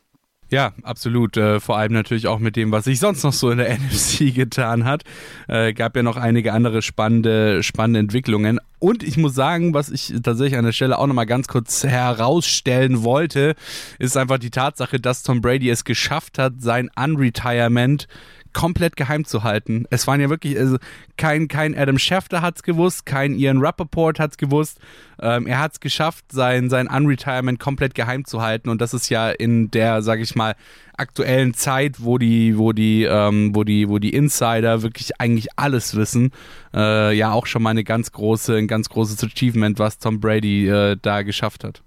Ja, 0.54 0.72
absolut. 0.84 1.36
Äh, 1.36 1.58
vor 1.58 1.78
allem 1.78 1.92
natürlich 1.92 2.28
auch 2.28 2.38
mit 2.38 2.54
dem, 2.54 2.70
was 2.70 2.84
sich 2.84 3.00
sonst 3.00 3.24
noch 3.24 3.32
so 3.32 3.50
in 3.50 3.58
der 3.58 3.74
NFC 3.76 4.32
getan 4.32 4.84
hat. 4.84 5.02
Äh, 5.48 5.72
gab 5.72 5.96
ja 5.96 6.04
noch 6.04 6.16
einige 6.16 6.52
andere 6.52 6.80
spannende, 6.80 7.64
spannende 7.64 7.98
Entwicklungen. 7.98 8.60
Und 8.78 9.02
ich 9.02 9.16
muss 9.16 9.34
sagen, 9.34 9.74
was 9.74 9.90
ich 9.90 10.14
tatsächlich 10.22 10.56
an 10.56 10.64
der 10.64 10.70
Stelle 10.70 10.96
auch 11.00 11.08
nochmal 11.08 11.26
ganz 11.26 11.48
kurz 11.48 11.82
herausstellen 11.82 13.02
wollte, 13.02 13.56
ist 13.98 14.16
einfach 14.16 14.38
die 14.38 14.50
Tatsache, 14.50 15.00
dass 15.00 15.24
Tom 15.24 15.40
Brady 15.40 15.70
es 15.70 15.82
geschafft 15.82 16.38
hat, 16.38 16.52
sein 16.60 16.88
Unretirement 16.94 18.06
komplett 18.54 18.96
geheim 18.96 19.24
zu 19.26 19.42
halten. 19.42 19.84
Es 19.90 20.06
waren 20.06 20.20
ja 20.20 20.30
wirklich, 20.30 20.58
also 20.58 20.78
kein, 21.18 21.48
kein 21.48 21.76
Adam 21.76 21.98
Schefter 21.98 22.40
hat 22.40 22.56
es 22.56 22.62
gewusst, 22.62 23.04
kein 23.04 23.34
Ian 23.34 23.58
Rappaport 23.58 24.18
hat 24.18 24.30
es 24.30 24.36
gewusst. 24.38 24.80
Ähm, 25.20 25.46
er 25.46 25.58
hat 25.58 25.72
es 25.74 25.80
geschafft, 25.80 26.24
sein, 26.32 26.70
sein 26.70 26.88
Unretirement 26.88 27.60
komplett 27.60 27.94
geheim 27.94 28.24
zu 28.24 28.40
halten. 28.40 28.70
Und 28.70 28.80
das 28.80 28.94
ist 28.94 29.10
ja 29.10 29.30
in 29.30 29.70
der, 29.70 30.00
sag 30.02 30.20
ich 30.20 30.34
mal, 30.34 30.54
aktuellen 30.96 31.54
Zeit, 31.54 31.96
wo 32.02 32.18
die, 32.18 32.56
wo 32.56 32.72
die, 32.72 33.04
ähm, 33.04 33.54
wo 33.54 33.64
die, 33.64 33.88
wo 33.88 33.98
die 33.98 34.14
Insider 34.14 34.82
wirklich 34.82 35.20
eigentlich 35.20 35.48
alles 35.56 35.94
wissen, 35.94 36.30
äh, 36.72 37.14
ja 37.14 37.32
auch 37.32 37.46
schon 37.46 37.62
mal 37.62 37.70
eine 37.70 37.84
ganz 37.84 38.12
große, 38.12 38.56
ein 38.56 38.68
ganz 38.68 38.88
großes 38.88 39.22
Achievement, 39.22 39.78
was 39.78 39.98
Tom 39.98 40.20
Brady 40.20 40.68
äh, 40.68 40.96
da 41.00 41.22
geschafft 41.22 41.64
hat. 41.64 41.82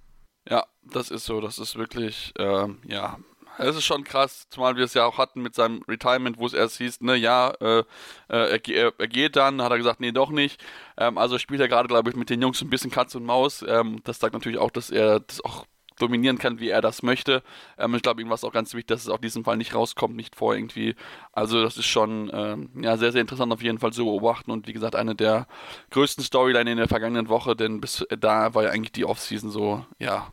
Ja, 0.49 0.65
das 0.91 1.11
ist 1.11 1.25
so. 1.25 1.41
Das 1.41 1.57
ist 1.57 1.77
wirklich, 1.77 2.33
ähm, 2.37 2.77
ja, 2.87 3.17
es 3.57 3.75
ist 3.75 3.85
schon 3.85 4.03
krass, 4.03 4.47
zumal 4.49 4.75
wir 4.75 4.85
es 4.85 4.93
ja 4.93 5.05
auch 5.05 5.17
hatten 5.17 5.41
mit 5.41 5.55
seinem 5.55 5.83
Retirement, 5.87 6.37
wo 6.37 6.45
es 6.45 6.53
erst 6.53 6.77
hieß, 6.77 7.01
ne, 7.01 7.15
ja, 7.15 7.53
äh, 7.59 7.83
äh 8.29 8.59
er, 8.73 8.93
er, 8.97 9.07
geht 9.07 9.35
dann, 9.35 9.61
hat 9.61 9.71
er 9.71 9.77
gesagt, 9.77 9.99
nee, 9.99 10.11
doch 10.11 10.29
nicht. 10.29 10.63
Ähm, 10.97 11.17
also 11.17 11.37
spielt 11.37 11.61
er 11.61 11.67
gerade, 11.67 11.87
glaube 11.87 12.09
ich, 12.09 12.15
mit 12.15 12.29
den 12.29 12.41
Jungs 12.41 12.61
ein 12.61 12.69
bisschen 12.69 12.91
Katz 12.91 13.15
und 13.15 13.25
Maus. 13.25 13.63
Ähm, 13.67 14.01
das 14.03 14.19
sagt 14.19 14.33
natürlich 14.33 14.59
auch, 14.59 14.71
dass 14.71 14.89
er 14.89 15.19
das 15.21 15.41
auch 15.41 15.65
dominieren 15.99 16.37
kann, 16.37 16.59
wie 16.59 16.69
er 16.69 16.81
das 16.81 17.03
möchte. 17.03 17.43
Ähm, 17.77 17.95
ich 17.95 18.01
glaube, 18.01 18.21
ihm 18.21 18.29
war 18.29 18.35
es 18.35 18.43
auch 18.43 18.53
ganz 18.53 18.73
wichtig, 18.73 18.87
dass 18.87 19.01
es 19.01 19.09
auf 19.09 19.21
diesen 19.21 19.43
Fall 19.43 19.57
nicht 19.57 19.73
rauskommt, 19.73 20.15
nicht 20.15 20.35
vor 20.35 20.55
irgendwie. 20.55 20.95
Also 21.33 21.61
das 21.61 21.77
ist 21.77 21.87
schon 21.87 22.29
ähm, 22.33 22.69
ja, 22.81 22.97
sehr, 22.97 23.11
sehr 23.11 23.21
interessant 23.21 23.51
auf 23.51 23.61
jeden 23.61 23.79
Fall 23.79 23.93
zu 23.93 24.05
beobachten 24.05 24.51
und 24.51 24.67
wie 24.67 24.73
gesagt, 24.73 24.95
eine 24.95 25.15
der 25.15 25.47
größten 25.91 26.23
Storyline 26.23 26.71
in 26.71 26.77
der 26.77 26.87
vergangenen 26.87 27.29
Woche, 27.29 27.55
denn 27.55 27.81
bis 27.81 28.05
da 28.19 28.53
war 28.53 28.63
ja 28.63 28.69
eigentlich 28.69 28.91
die 28.91 29.05
Offseason 29.05 29.49
so, 29.49 29.85
ja, 29.99 30.31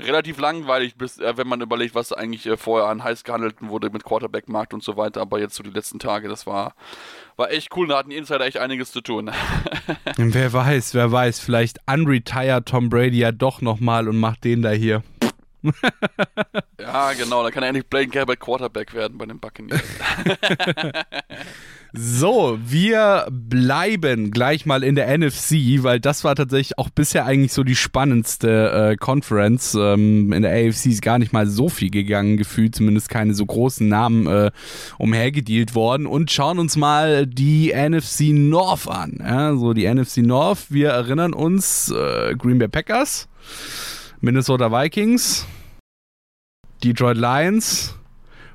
relativ 0.00 0.38
langweilig, 0.38 0.96
bis, 0.96 1.18
äh, 1.18 1.36
wenn 1.36 1.48
man 1.48 1.60
überlegt, 1.60 1.94
was 1.94 2.12
eigentlich 2.12 2.46
äh, 2.46 2.56
vorher 2.56 2.88
an 2.88 3.04
heiß 3.04 3.24
gehandelten 3.24 3.68
wurde 3.68 3.90
mit 3.90 4.04
Quarterback-Markt 4.04 4.74
und 4.74 4.82
so 4.82 4.96
weiter. 4.96 5.20
Aber 5.20 5.38
jetzt 5.38 5.54
so 5.54 5.62
die 5.62 5.70
letzten 5.70 5.98
Tage, 5.98 6.28
das 6.28 6.46
war, 6.46 6.74
war 7.36 7.50
echt 7.50 7.76
cool. 7.76 7.88
Da 7.88 7.98
hatten 7.98 8.10
die 8.10 8.16
Insider 8.16 8.44
echt 8.44 8.58
einiges 8.58 8.92
zu 8.92 9.00
tun. 9.00 9.30
wer 10.16 10.52
weiß, 10.52 10.94
wer 10.94 11.12
weiß, 11.12 11.40
vielleicht 11.40 11.78
unretired 11.86 12.66
Tom 12.66 12.88
Brady 12.88 13.18
ja 13.18 13.32
doch 13.32 13.60
nochmal 13.60 14.08
und 14.08 14.18
macht 14.18 14.44
den 14.44 14.62
da 14.62 14.70
hier. 14.70 15.02
ja, 16.78 17.12
genau, 17.12 17.42
da 17.42 17.50
kann 17.50 17.62
er 17.62 17.68
endlich 17.68 17.86
Blaine 17.86 18.08
Gabbert 18.08 18.40
Quarterback 18.40 18.94
werden 18.94 19.18
bei 19.18 19.26
den 19.26 19.38
Buccaneers. 19.38 19.82
So, 21.92 22.56
wir 22.64 23.26
bleiben 23.30 24.30
gleich 24.30 24.64
mal 24.64 24.84
in 24.84 24.94
der 24.94 25.08
NFC, 25.18 25.82
weil 25.82 25.98
das 25.98 26.22
war 26.22 26.36
tatsächlich 26.36 26.78
auch 26.78 26.88
bisher 26.88 27.26
eigentlich 27.26 27.52
so 27.52 27.64
die 27.64 27.74
spannendste 27.74 28.92
äh, 28.92 28.96
Conference. 28.96 29.74
Ähm, 29.74 30.32
in 30.32 30.42
der 30.42 30.52
AFC 30.52 30.86
ist 30.86 31.02
gar 31.02 31.18
nicht 31.18 31.32
mal 31.32 31.48
so 31.48 31.68
viel 31.68 31.90
gegangen, 31.90 32.36
gefühlt, 32.36 32.76
zumindest 32.76 33.08
keine 33.08 33.34
so 33.34 33.44
großen 33.44 33.88
Namen 33.88 34.28
äh, 34.28 34.52
umhergedealt 34.98 35.74
worden. 35.74 36.06
Und 36.06 36.30
schauen 36.30 36.60
uns 36.60 36.76
mal 36.76 37.26
die 37.26 37.72
NFC 37.74 38.30
North 38.32 38.86
an. 38.86 39.18
Ja, 39.18 39.56
so 39.56 39.72
die 39.72 39.92
NFC 39.92 40.18
North, 40.18 40.66
wir 40.70 40.90
erinnern 40.90 41.32
uns, 41.32 41.90
äh, 41.90 42.34
Green 42.36 42.58
Bay 42.58 42.68
Packers, 42.68 43.28
Minnesota 44.20 44.70
Vikings, 44.70 45.44
Detroit 46.84 47.16
Lions 47.16 47.96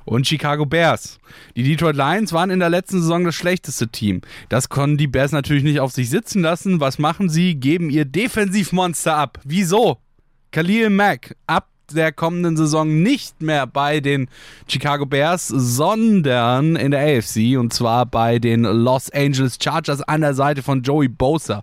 und 0.06 0.26
Chicago 0.26 0.64
Bears. 0.64 1.18
Die 1.54 1.64
Detroit 1.64 1.96
Lions 1.96 2.32
waren 2.32 2.50
in 2.50 2.60
der 2.60 2.70
letzten 2.70 3.02
Saison 3.02 3.24
das 3.24 3.34
schlechteste 3.34 3.88
Team. 3.88 4.22
Das 4.48 4.70
konnten 4.70 4.96
die 4.96 5.08
Bears 5.08 5.32
natürlich 5.32 5.64
nicht 5.64 5.80
auf 5.80 5.92
sich 5.92 6.08
sitzen 6.08 6.40
lassen. 6.40 6.80
Was 6.80 6.98
machen 6.98 7.28
sie? 7.28 7.56
Geben 7.56 7.90
ihr 7.90 8.06
Defensivmonster 8.06 9.14
ab. 9.14 9.40
Wieso? 9.44 9.98
Khalil 10.52 10.88
Mack 10.88 11.36
ab 11.46 11.68
der 11.92 12.12
kommenden 12.12 12.56
Saison 12.56 13.02
nicht 13.02 13.42
mehr 13.42 13.66
bei 13.66 14.00
den 14.00 14.28
Chicago 14.66 15.06
Bears, 15.06 15.48
sondern 15.48 16.76
in 16.76 16.90
der 16.90 17.18
AFC 17.18 17.58
und 17.58 17.72
zwar 17.72 18.06
bei 18.06 18.38
den 18.38 18.62
Los 18.62 19.10
Angeles 19.10 19.58
Chargers 19.62 20.02
an 20.02 20.22
der 20.22 20.34
Seite 20.34 20.62
von 20.62 20.82
Joey 20.82 21.08
Bosa. 21.08 21.62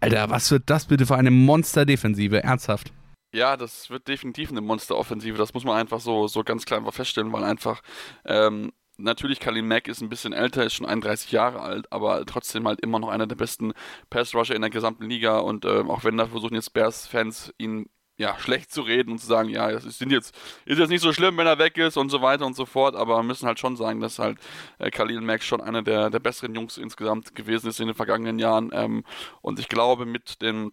Alter, 0.00 0.30
was 0.30 0.50
wird 0.50 0.64
das 0.66 0.84
bitte 0.84 1.06
für 1.06 1.16
eine 1.16 1.30
Monster-Defensive? 1.30 2.42
Ernsthaft. 2.42 2.92
Ja, 3.32 3.56
das 3.58 3.90
wird 3.90 4.08
definitiv 4.08 4.50
eine 4.50 4.62
Monster-Offensive. 4.62 5.36
Das 5.36 5.52
muss 5.52 5.64
man 5.64 5.76
einfach 5.76 6.00
so, 6.00 6.28
so 6.28 6.42
ganz 6.44 6.64
klar 6.64 6.78
einfach 6.80 6.94
feststellen, 6.94 7.32
weil 7.32 7.44
einfach 7.44 7.82
ähm, 8.24 8.72
natürlich 8.96 9.38
Kalin 9.40 9.68
Mack 9.68 9.86
ist 9.86 10.00
ein 10.00 10.08
bisschen 10.08 10.32
älter, 10.32 10.64
ist 10.64 10.74
schon 10.74 10.86
31 10.86 11.30
Jahre 11.32 11.60
alt, 11.60 11.92
aber 11.92 12.24
trotzdem 12.26 12.66
halt 12.66 12.80
immer 12.80 12.98
noch 12.98 13.08
einer 13.08 13.26
der 13.26 13.36
besten 13.36 13.72
Pass-Rusher 14.10 14.54
in 14.54 14.62
der 14.62 14.70
gesamten 14.70 15.04
Liga 15.08 15.38
und 15.38 15.64
äh, 15.66 15.80
auch 15.88 16.04
wenn 16.04 16.16
da 16.16 16.26
versuchen 16.26 16.54
jetzt 16.54 16.72
Bears-Fans 16.72 17.54
ihn 17.58 17.90
ja, 18.16 18.36
schlecht 18.40 18.72
zu 18.72 18.82
reden 18.82 19.12
und 19.12 19.18
zu 19.18 19.26
sagen, 19.28 19.48
ja, 19.48 19.70
es 19.70 19.84
ist 19.84 20.00
jetzt, 20.00 20.36
ist 20.64 20.78
jetzt 20.78 20.88
nicht 20.88 21.02
so 21.02 21.12
schlimm, 21.12 21.36
wenn 21.36 21.46
er 21.46 21.58
weg 21.58 21.76
ist 21.78 21.96
und 21.96 22.10
so 22.10 22.20
weiter 22.20 22.46
und 22.46 22.56
so 22.56 22.66
fort, 22.66 22.96
aber 22.96 23.16
wir 23.18 23.22
müssen 23.22 23.46
halt 23.46 23.60
schon 23.60 23.76
sagen, 23.76 24.00
dass 24.00 24.18
halt 24.18 24.38
äh, 24.78 24.90
Khalil 24.90 25.20
Mack 25.20 25.44
schon 25.44 25.60
einer 25.60 25.82
der, 25.82 26.10
der 26.10 26.18
besseren 26.18 26.54
Jungs 26.54 26.78
insgesamt 26.78 27.34
gewesen 27.36 27.68
ist 27.68 27.78
in 27.78 27.86
den 27.86 27.94
vergangenen 27.94 28.40
Jahren 28.40 28.70
ähm, 28.72 29.04
und 29.40 29.60
ich 29.60 29.68
glaube 29.68 30.04
mit 30.04 30.42
den 30.42 30.72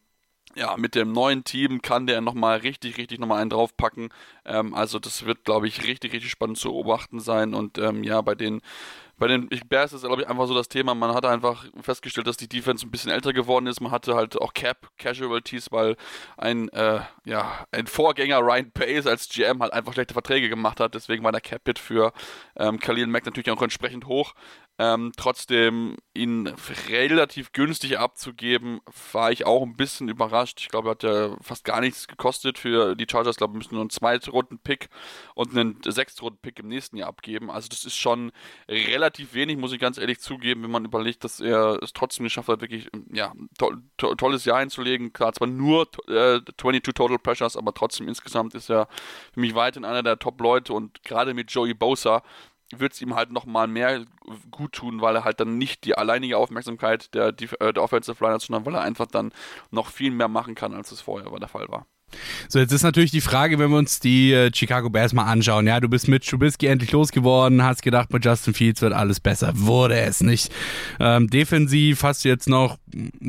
ja, 0.56 0.76
mit 0.78 0.96
dem 0.96 1.12
neuen 1.12 1.44
Team 1.44 1.82
kann 1.82 2.08
der 2.08 2.22
nochmal 2.22 2.60
richtig, 2.60 2.98
richtig 2.98 3.20
nochmal 3.20 3.42
einen 3.42 3.50
draufpacken. 3.50 4.10
Ähm, 4.46 4.74
also 4.74 5.00
das 5.00 5.26
wird, 5.26 5.44
glaube 5.44 5.68
ich, 5.68 5.84
richtig, 5.86 6.14
richtig 6.14 6.32
spannend 6.32 6.58
zu 6.58 6.70
beobachten 6.70 7.20
sein. 7.20 7.54
Und 7.54 7.78
ähm, 7.78 8.04
ja, 8.04 8.22
bei 8.22 8.36
den 8.36 8.62
bei 9.18 9.28
den 9.28 9.48
Bears 9.70 9.94
ist, 9.94 10.04
glaube 10.04 10.24
ich, 10.24 10.28
einfach 10.28 10.46
so 10.48 10.54
das 10.54 10.68
Thema, 10.68 10.94
man 10.94 11.14
hat 11.14 11.26
einfach 11.26 11.66
festgestellt, 11.82 12.28
dass 12.28 12.36
die 12.36 12.50
Defense 12.50 12.86
ein 12.86 12.92
bisschen 12.92 13.12
älter 13.12 13.32
geworden 13.32 13.66
ist. 13.66 13.80
Man 13.80 13.92
hatte 13.92 14.14
halt 14.14 14.40
auch 14.42 14.54
Cap-Casualties, 14.54 15.72
weil 15.72 15.96
ein, 16.38 16.68
äh, 16.70 17.00
ja, 17.24 17.66
ein 17.72 17.88
Vorgänger 17.88 18.40
Ryan 18.40 18.72
Pace 18.72 19.08
als 19.08 19.30
GM 19.30 19.62
halt 19.62 19.72
einfach 19.72 19.94
schlechte 19.94 20.14
Verträge 20.14 20.50
gemacht 20.50 20.82
hat. 20.82 20.96
Deswegen 20.96 21.24
war 21.24 21.32
der 21.32 21.40
Cap-Hit 21.40 21.80
für 21.80 22.12
ähm, 22.58 22.80
Khalil 22.80 23.08
Mack 23.08 23.26
natürlich 23.26 23.50
auch 23.52 23.62
entsprechend 23.62 24.06
hoch. 24.06 24.34
Ähm, 24.78 25.14
trotzdem 25.16 25.96
ihn 26.14 26.54
relativ 26.90 27.54
günstig 27.54 27.98
abzugeben, 27.98 28.82
war 29.14 29.32
ich 29.32 29.46
auch 29.46 29.64
ein 29.64 29.78
bisschen 29.78 30.10
überrascht. 30.10 30.60
Ich 30.60 30.68
glaube, 30.68 30.90
er 30.90 30.92
hat 30.92 31.04
ja 31.04 31.38
fast 31.42 31.64
gar 31.64 31.80
nichts 31.80 32.10
gekostet 32.10 32.58
für 32.58 32.94
die 32.96 33.06
Chargers. 33.10 33.36
Ich 33.36 33.38
glaube, 33.38 33.54
wir 33.54 33.60
müssen 33.60 33.76
nur 33.76 33.84
einen 33.84 33.90
Zweitrunden-Pick 33.90 34.90
und 35.34 35.52
einen 35.52 35.80
Sechstrunden-Pick 35.82 36.60
im 36.60 36.68
nächsten 36.68 36.98
Jahr 36.98 37.08
abgeben. 37.08 37.50
Also 37.50 37.70
das 37.70 37.86
ist 37.86 37.96
schon 37.96 38.34
relativ 38.68 39.34
wenig, 39.34 39.56
muss 39.58 39.72
ich 39.72 39.80
ganz 39.80 39.98
ehrlich 39.98 40.20
zugeben, 40.20 40.64
wenn 40.64 40.72
man 40.72 40.84
überlegt, 40.84 41.24
dass 41.24 41.40
er 41.40 41.82
es 41.82 41.94
trotzdem 41.94 42.26
geschafft 42.26 42.50
hat, 42.50 42.60
wirklich 42.60 42.90
ja, 43.14 43.32
to 43.58 43.76
to 43.96 44.14
tolles 44.16 44.44
Jahr 44.44 44.60
hinzulegen. 44.60 45.14
Klar, 45.14 45.32
zwar 45.32 45.48
nur 45.48 45.84
äh, 46.08 46.42
22 46.58 46.82
Total 46.94 47.18
Pressures, 47.18 47.56
aber 47.56 47.74
trotzdem 47.74 48.10
insgesamt 48.10 48.56
ist 48.56 48.70
er 48.70 48.90
für 49.34 49.40
mich 49.40 49.56
weiterhin 49.56 49.86
einer 49.86 50.04
der 50.04 50.20
Top-Leute 50.20 50.74
und 50.74 51.02
gerade 51.04 51.34
mit 51.34 51.50
Joey 51.50 51.74
Bosa 51.74 52.24
wird 52.80 52.94
es 52.94 53.02
ihm 53.02 53.16
halt 53.16 53.32
nochmal 53.32 53.68
mehr 53.68 54.06
gut 54.52 54.74
tun, 54.74 55.02
weil 55.02 55.16
er 55.16 55.24
halt 55.24 55.40
dann 55.40 55.58
nicht 55.58 55.84
die 55.84 55.98
alleinige 55.98 56.38
Aufmerksamkeit 56.38 57.14
der, 57.14 57.28
äh, 57.60 57.74
der 57.74 57.84
Offensive 57.84 58.24
Line 58.24 58.36
hat, 58.36 58.42
sondern 58.42 58.66
weil 58.66 58.76
er 58.76 58.82
einfach 58.82 59.08
dann 59.08 59.32
noch 59.72 59.90
viel 59.90 60.12
mehr 60.12 60.28
machen 60.28 60.56
kann, 60.56 60.74
als 60.74 60.92
es 60.92 61.02
vorher 61.02 61.30
der 61.40 61.50
Fall 61.50 61.68
war. 61.70 61.86
So, 62.48 62.60
jetzt 62.60 62.72
ist 62.72 62.84
natürlich 62.84 63.12
die 63.12 63.22
Frage, 63.22 63.60
wenn 63.60 63.72
wir 63.72 63.78
uns 63.78 64.00
die 64.00 64.32
äh, 64.32 64.52
Chicago 64.54 64.90
Bears 64.90 65.14
mal 65.14 65.26
anschauen. 65.26 65.68
Ja, 65.68 65.80
du 65.80 65.90
bist 65.90 66.08
mit 66.08 66.26
Trubisky 66.28 66.68
endlich 66.68 66.92
losgeworden, 66.92 67.64
hast 67.64 67.82
gedacht, 67.82 68.14
mit 68.14 68.24
Justin 68.24 68.54
Fields 68.54 68.82
wird 68.82 68.94
alles 68.94 69.20
besser. 69.20 69.52
Wurde 69.56 70.00
es 70.00 70.22
nicht. 70.22 70.52
Ähm, 71.00 71.30
defensiv 71.30 72.04
hast 72.04 72.24
du 72.24 72.30
jetzt 72.30 72.48
noch 72.48 72.78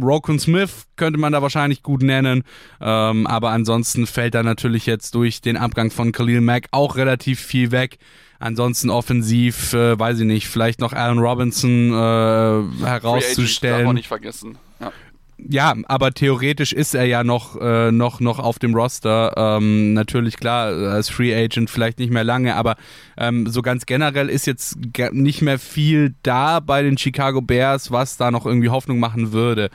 Rokun 0.01 0.39
Smith, 0.39 0.85
könnte 0.97 1.19
man 1.19 1.33
da 1.33 1.43
wahrscheinlich 1.43 1.83
gut 1.83 2.03
nennen. 2.03 2.45
Ähm, 2.81 3.27
aber 3.27 3.51
ansonsten 3.51 4.07
fällt 4.07 4.35
da 4.35 4.43
natürlich 4.43 4.87
jetzt 4.87 5.15
durch 5.15 5.41
den 5.41 5.57
Abgang 5.57 5.91
von 5.91 6.13
Khalil 6.13 6.41
Mack 6.41 6.67
auch 6.71 6.97
relativ 6.97 7.41
viel 7.41 7.73
weg. 7.73 7.99
Ansonsten 8.39 8.91
offensiv, 8.91 9.73
äh, 9.73 9.99
weiß 9.99 10.21
ich 10.21 10.27
nicht, 10.27 10.49
vielleicht 10.49 10.81
noch 10.81 10.93
Allen 10.93 11.19
Robinson 11.19 11.91
äh, 11.91 12.85
herauszustellen. 12.85 13.79
Darf 13.79 13.87
man 13.87 13.97
nicht 13.97 14.09
vergessen. 14.09 14.59
Ja. 14.81 14.93
Ja, 15.39 15.75
aber 15.87 16.13
theoretisch 16.13 16.73
ist 16.73 16.95
er 16.95 17.05
ja 17.05 17.23
noch, 17.23 17.61
äh, 17.61 17.93
noch, 17.93 18.21
noch 18.21 18.39
auf 18.39 18.59
dem 18.59 18.75
Roster. 18.75 19.35
Ähm, 19.37 19.93
natürlich, 19.93 20.39
klar, 20.39 20.69
als 20.69 21.11
Free 21.11 21.35
Agent 21.35 21.69
vielleicht 21.69 21.99
nicht 21.99 22.11
mehr 22.11 22.25
lange, 22.25 22.57
aber 22.57 22.77
ähm, 23.19 23.47
so 23.47 23.61
ganz 23.61 23.85
generell 23.85 24.31
ist 24.31 24.47
jetzt 24.47 24.79
nicht 25.13 25.43
mehr 25.43 25.59
viel 25.59 26.15
da 26.23 26.61
bei 26.61 26.83
den 26.83 26.97
Chicago 26.97 27.43
Bears, 27.43 27.91
was 27.91 28.17
da 28.17 28.31
noch 28.31 28.47
irgendwie 28.47 28.71
Hoffnung 28.71 28.99
machen 28.99 29.33
würde. 29.33 29.69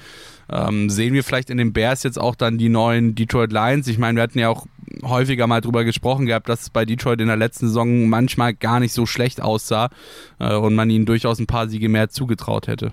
Ähm, 0.51 0.89
sehen 0.89 1.13
wir 1.13 1.24
vielleicht 1.24 1.50
in 1.50 1.58
den 1.58 1.74
Bears 1.74 2.03
jetzt 2.03 2.20
auch 2.20 2.36
dann 2.36 2.58
die 2.58 2.70
neuen 2.70 3.15
Detroit 3.15 3.51
Lions? 3.51 3.88
Ich 3.88 3.98
meine, 3.98 4.17
wir 4.17 4.24
hatten 4.24 4.39
ja 4.39 4.50
auch 4.50 4.67
häufiger 5.03 5.48
mal 5.48 5.62
drüber 5.62 5.84
gesprochen 5.84 6.25
gehabt, 6.25 6.50
dass 6.50 6.63
es 6.63 6.70
bei 6.70 6.86
Detroit 6.86 7.22
in 7.22 7.27
der 7.27 7.38
letzten 7.38 7.67
Saison 7.67 8.10
manchmal 8.10 8.53
gar 8.53 8.79
nicht 8.79 8.93
so 8.93 9.05
schlecht 9.05 9.41
aussah 9.41 9.89
äh, 10.39 10.53
und 10.53 10.75
man 10.75 10.89
ihnen 10.89 11.05
durchaus 11.05 11.39
ein 11.39 11.48
paar 11.48 11.70
Siege 11.70 11.89
mehr 11.89 12.10
zugetraut 12.10 12.67
hätte. 12.67 12.91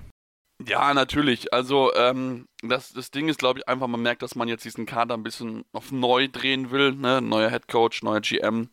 Ja, 0.66 0.92
natürlich. 0.92 1.52
Also 1.52 1.94
ähm, 1.94 2.46
das, 2.62 2.92
das 2.92 3.10
Ding 3.10 3.28
ist, 3.28 3.38
glaube 3.38 3.60
ich, 3.60 3.68
einfach, 3.68 3.86
man 3.86 4.02
merkt, 4.02 4.22
dass 4.22 4.34
man 4.34 4.48
jetzt 4.48 4.64
diesen 4.64 4.86
Kader 4.86 5.14
ein 5.14 5.22
bisschen 5.22 5.64
auf 5.72 5.92
neu 5.92 6.28
drehen 6.28 6.70
will. 6.70 6.92
Ne? 6.92 7.20
Neuer 7.22 7.50
Head 7.50 7.68
Coach, 7.68 8.02
neuer 8.02 8.20
GM. 8.20 8.68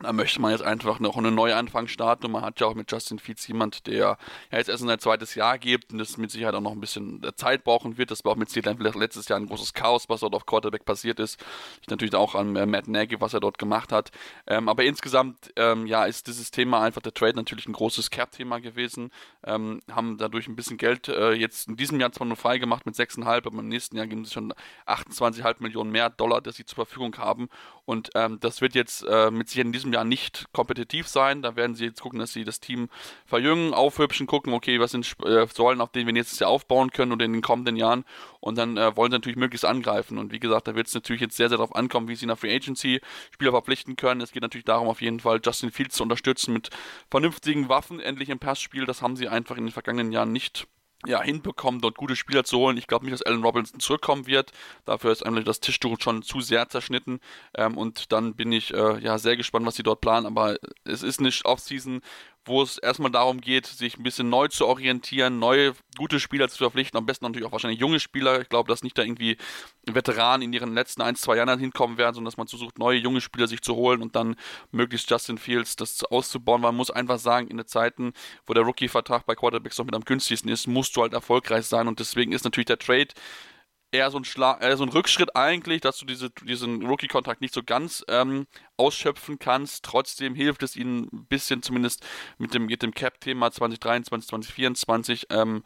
Da 0.00 0.12
möchte 0.12 0.40
man 0.40 0.50
jetzt 0.50 0.62
einfach 0.62 0.98
noch 0.98 1.16
einen 1.16 1.36
Neuanfang 1.36 1.86
starten 1.86 2.26
und 2.26 2.32
man 2.32 2.42
hat 2.42 2.58
ja 2.58 2.66
auch 2.66 2.74
mit 2.74 2.90
Justin 2.90 3.20
Fields 3.20 3.46
jemand, 3.46 3.86
der 3.86 3.94
ja 3.94 4.18
jetzt 4.50 4.68
erst 4.68 4.82
ein 4.82 4.98
zweites 4.98 5.36
Jahr 5.36 5.56
gibt 5.56 5.92
und 5.92 5.98
das 5.98 6.16
mit 6.16 6.32
Sicherheit 6.32 6.54
auch 6.54 6.60
noch 6.60 6.72
ein 6.72 6.80
bisschen 6.80 7.22
Zeit 7.36 7.62
brauchen 7.62 7.96
wird. 7.96 8.10
Das 8.10 8.24
war 8.24 8.32
auch 8.32 8.36
mit 8.36 8.50
Sicherheit 8.50 8.78
letztes 8.96 9.28
Jahr 9.28 9.38
ein 9.38 9.46
großes 9.46 9.72
Chaos, 9.72 10.08
was 10.08 10.20
dort 10.20 10.34
auf 10.34 10.46
Quarterback 10.46 10.84
passiert 10.84 11.20
ist. 11.20 11.40
Ich 11.80 11.88
natürlich 11.88 12.14
auch 12.16 12.34
an 12.34 12.56
äh, 12.56 12.66
Matt 12.66 12.88
Nagy, 12.88 13.20
was 13.20 13.34
er 13.34 13.40
dort 13.40 13.56
gemacht 13.56 13.92
hat. 13.92 14.10
Ähm, 14.48 14.68
aber 14.68 14.82
insgesamt, 14.84 15.52
ähm, 15.54 15.86
ja, 15.86 16.04
ist 16.06 16.26
dieses 16.26 16.50
Thema 16.50 16.82
einfach 16.82 17.00
der 17.00 17.14
Trade 17.14 17.36
natürlich 17.36 17.68
ein 17.68 17.72
großes 17.72 18.10
Cap-Thema 18.10 18.58
gewesen. 18.58 19.12
Ähm, 19.44 19.80
haben 19.90 20.18
dadurch 20.18 20.48
ein 20.48 20.56
bisschen 20.56 20.76
Geld 20.76 21.06
äh, 21.06 21.34
jetzt 21.34 21.68
in 21.68 21.76
diesem 21.76 22.00
Jahr 22.00 22.10
zwar 22.10 22.26
nur 22.26 22.36
frei 22.36 22.58
gemacht 22.58 22.84
mit 22.84 22.96
6,5, 22.96 23.46
aber 23.46 23.60
im 23.60 23.68
nächsten 23.68 23.96
Jahr 23.96 24.08
geben 24.08 24.24
sie 24.24 24.32
schon 24.32 24.52
28,5 24.86 25.56
Millionen 25.60 25.92
mehr 25.92 26.10
Dollar, 26.10 26.40
dass 26.40 26.56
sie 26.56 26.64
zur 26.64 26.84
Verfügung 26.84 27.16
haben. 27.16 27.48
Und 27.84 28.10
ähm, 28.14 28.38
das 28.40 28.60
wird 28.60 28.74
jetzt 28.74 29.04
äh, 29.06 29.30
mit 29.30 29.48
Sicherheit 29.48 29.66
in 29.66 29.72
diesem 29.72 29.83
Jahr 29.92 30.04
nicht 30.04 30.46
kompetitiv 30.52 31.08
sein. 31.08 31.42
Da 31.42 31.56
werden 31.56 31.74
sie 31.74 31.86
jetzt 31.86 32.00
gucken, 32.00 32.18
dass 32.18 32.32
sie 32.32 32.44
das 32.44 32.60
Team 32.60 32.88
verjüngen, 33.26 33.74
aufhübschen, 33.74 34.26
gucken, 34.26 34.52
okay, 34.52 34.80
was 34.80 34.92
sind 34.92 35.14
äh, 35.24 35.46
Säulen, 35.46 35.80
auf 35.80 35.92
denen 35.92 36.06
wir 36.06 36.12
nächstes 36.12 36.38
Jahr 36.38 36.50
aufbauen 36.50 36.90
können 36.90 37.12
oder 37.12 37.24
in 37.24 37.32
den 37.32 37.42
kommenden 37.42 37.76
Jahren. 37.76 38.04
Und 38.40 38.56
dann 38.56 38.76
äh, 38.76 38.96
wollen 38.96 39.10
sie 39.10 39.16
natürlich 39.16 39.38
möglichst 39.38 39.64
angreifen. 39.64 40.18
Und 40.18 40.32
wie 40.32 40.40
gesagt, 40.40 40.68
da 40.68 40.74
wird 40.74 40.86
es 40.86 40.94
natürlich 40.94 41.22
jetzt 41.22 41.36
sehr, 41.36 41.48
sehr 41.48 41.58
darauf 41.58 41.74
ankommen, 41.74 42.08
wie 42.08 42.14
sie 42.14 42.24
in 42.24 42.28
der 42.28 42.36
Free 42.36 42.54
Agency 42.54 43.00
Spieler 43.32 43.50
verpflichten 43.50 43.96
können. 43.96 44.20
Es 44.20 44.32
geht 44.32 44.42
natürlich 44.42 44.64
darum, 44.64 44.88
auf 44.88 45.00
jeden 45.00 45.20
Fall 45.20 45.40
Justin 45.44 45.70
Fields 45.70 45.96
zu 45.96 46.02
unterstützen 46.02 46.52
mit 46.52 46.70
vernünftigen 47.10 47.68
Waffen 47.68 48.00
endlich 48.00 48.28
im 48.28 48.38
Passspiel. 48.38 48.86
Das 48.86 49.02
haben 49.02 49.16
sie 49.16 49.28
einfach 49.28 49.56
in 49.56 49.66
den 49.66 49.72
vergangenen 49.72 50.12
Jahren 50.12 50.32
nicht 50.32 50.66
ja, 51.06 51.22
hinbekommen, 51.22 51.80
dort 51.80 51.96
gute 51.96 52.16
Spieler 52.16 52.44
zu 52.44 52.58
holen. 52.58 52.76
Ich 52.76 52.86
glaube 52.86 53.04
nicht, 53.04 53.14
dass 53.14 53.22
Allen 53.22 53.42
Robinson 53.42 53.80
zurückkommen 53.80 54.26
wird. 54.26 54.52
Dafür 54.84 55.12
ist 55.12 55.24
eigentlich 55.24 55.44
das 55.44 55.60
Tischtuch 55.60 56.00
schon 56.00 56.22
zu 56.22 56.40
sehr 56.40 56.68
zerschnitten. 56.68 57.20
Ähm, 57.54 57.76
und 57.76 58.12
dann 58.12 58.34
bin 58.34 58.52
ich 58.52 58.72
äh, 58.72 58.98
ja 58.98 59.18
sehr 59.18 59.36
gespannt, 59.36 59.66
was 59.66 59.76
sie 59.76 59.82
dort 59.82 60.00
planen. 60.00 60.26
Aber 60.26 60.56
es 60.84 61.02
ist 61.02 61.20
nicht 61.20 61.44
Offseason, 61.44 62.00
wo 62.46 62.62
es 62.62 62.78
erstmal 62.78 63.10
darum 63.10 63.40
geht, 63.40 63.66
sich 63.66 63.96
ein 63.96 64.02
bisschen 64.02 64.28
neu 64.28 64.48
zu 64.48 64.66
orientieren, 64.66 65.38
neue 65.38 65.74
gute 65.96 66.20
Spieler 66.20 66.48
zu 66.48 66.58
verpflichten, 66.58 66.98
am 66.98 67.06
besten 67.06 67.24
natürlich 67.24 67.46
auch 67.46 67.52
wahrscheinlich 67.52 67.80
junge 67.80 68.00
Spieler. 68.00 68.40
Ich 68.40 68.48
glaube, 68.48 68.68
dass 68.68 68.82
nicht 68.82 68.98
da 68.98 69.02
irgendwie 69.02 69.36
Veteranen 69.86 70.42
in 70.42 70.52
ihren 70.52 70.74
letzten 70.74 71.02
ein, 71.02 71.16
zwei 71.16 71.36
Jahren 71.36 71.58
hinkommen 71.58 71.98
werden, 71.98 72.14
sondern 72.14 72.30
dass 72.30 72.36
man 72.36 72.48
versucht, 72.48 72.78
neue 72.78 72.98
junge 72.98 73.20
Spieler 73.20 73.46
sich 73.46 73.62
zu 73.62 73.74
holen 73.74 74.02
und 74.02 74.16
dann 74.16 74.36
möglichst 74.72 75.10
Justin 75.10 75.38
Fields 75.38 75.76
das 75.76 76.04
auszubauen. 76.04 76.60
Man 76.60 76.74
muss 76.74 76.90
einfach 76.90 77.18
sagen, 77.18 77.48
in 77.48 77.56
den 77.56 77.66
Zeiten, 77.66 78.12
wo 78.46 78.54
der 78.54 78.64
Rookie-Vertrag 78.64 79.26
bei 79.26 79.34
Quarterbacks 79.34 79.78
noch 79.78 79.86
mit 79.86 79.94
am 79.94 80.04
günstigsten 80.04 80.50
ist, 80.50 80.66
musst 80.66 80.96
du 80.96 81.02
halt 81.02 81.12
erfolgreich 81.12 81.66
sein 81.66 81.88
und 81.88 82.00
deswegen 82.00 82.32
ist 82.32 82.44
natürlich 82.44 82.66
der 82.66 82.78
Trade 82.78 83.08
eher 83.94 84.10
so 84.10 84.18
ein, 84.18 84.24
Schla 84.24 84.58
eher 84.60 84.76
so 84.76 84.84
ein 84.84 84.90
Rückschritt 84.90 85.36
eigentlich, 85.36 85.80
dass 85.80 85.98
du 85.98 86.04
diese, 86.04 86.30
diesen 86.30 86.84
Rookie-Kontrakt 86.84 87.40
nicht 87.40 87.54
so 87.54 87.62
ganz 87.62 88.04
ähm, 88.08 88.46
ausschöpfen 88.76 89.38
kannst. 89.38 89.84
Trotzdem 89.84 90.34
hilft 90.34 90.62
es 90.64 90.76
ihnen 90.76 91.08
ein 91.12 91.26
bisschen, 91.26 91.62
zumindest 91.62 92.04
mit 92.36 92.52
dem, 92.52 92.66
mit 92.66 92.82
dem 92.82 92.92
Cap-Thema 92.92 93.52
2023, 93.52 94.28
2024. 94.28 95.26
Ähm, 95.30 95.62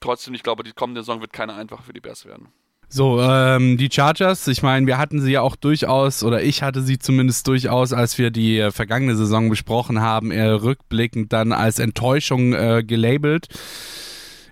trotzdem, 0.00 0.34
ich 0.34 0.44
glaube, 0.44 0.62
die 0.62 0.72
kommende 0.72 1.02
Saison 1.02 1.20
wird 1.20 1.32
keine 1.32 1.54
einfache 1.54 1.82
für 1.82 1.92
die 1.92 2.00
Bears 2.00 2.24
werden. 2.24 2.48
So, 2.88 3.20
ähm, 3.20 3.76
die 3.76 3.90
Chargers, 3.90 4.46
ich 4.46 4.62
meine, 4.62 4.86
wir 4.86 4.98
hatten 4.98 5.20
sie 5.20 5.32
ja 5.32 5.40
auch 5.40 5.56
durchaus, 5.56 6.22
oder 6.22 6.42
ich 6.42 6.62
hatte 6.62 6.82
sie 6.82 6.98
zumindest 6.98 7.48
durchaus, 7.48 7.92
als 7.92 8.18
wir 8.18 8.30
die 8.30 8.58
äh, 8.58 8.70
vergangene 8.70 9.16
Saison 9.16 9.50
besprochen 9.50 10.00
haben, 10.00 10.30
äh, 10.30 10.44
rückblickend 10.44 11.32
dann 11.32 11.52
als 11.52 11.80
Enttäuschung 11.80 12.52
äh, 12.52 12.84
gelabelt 12.86 13.48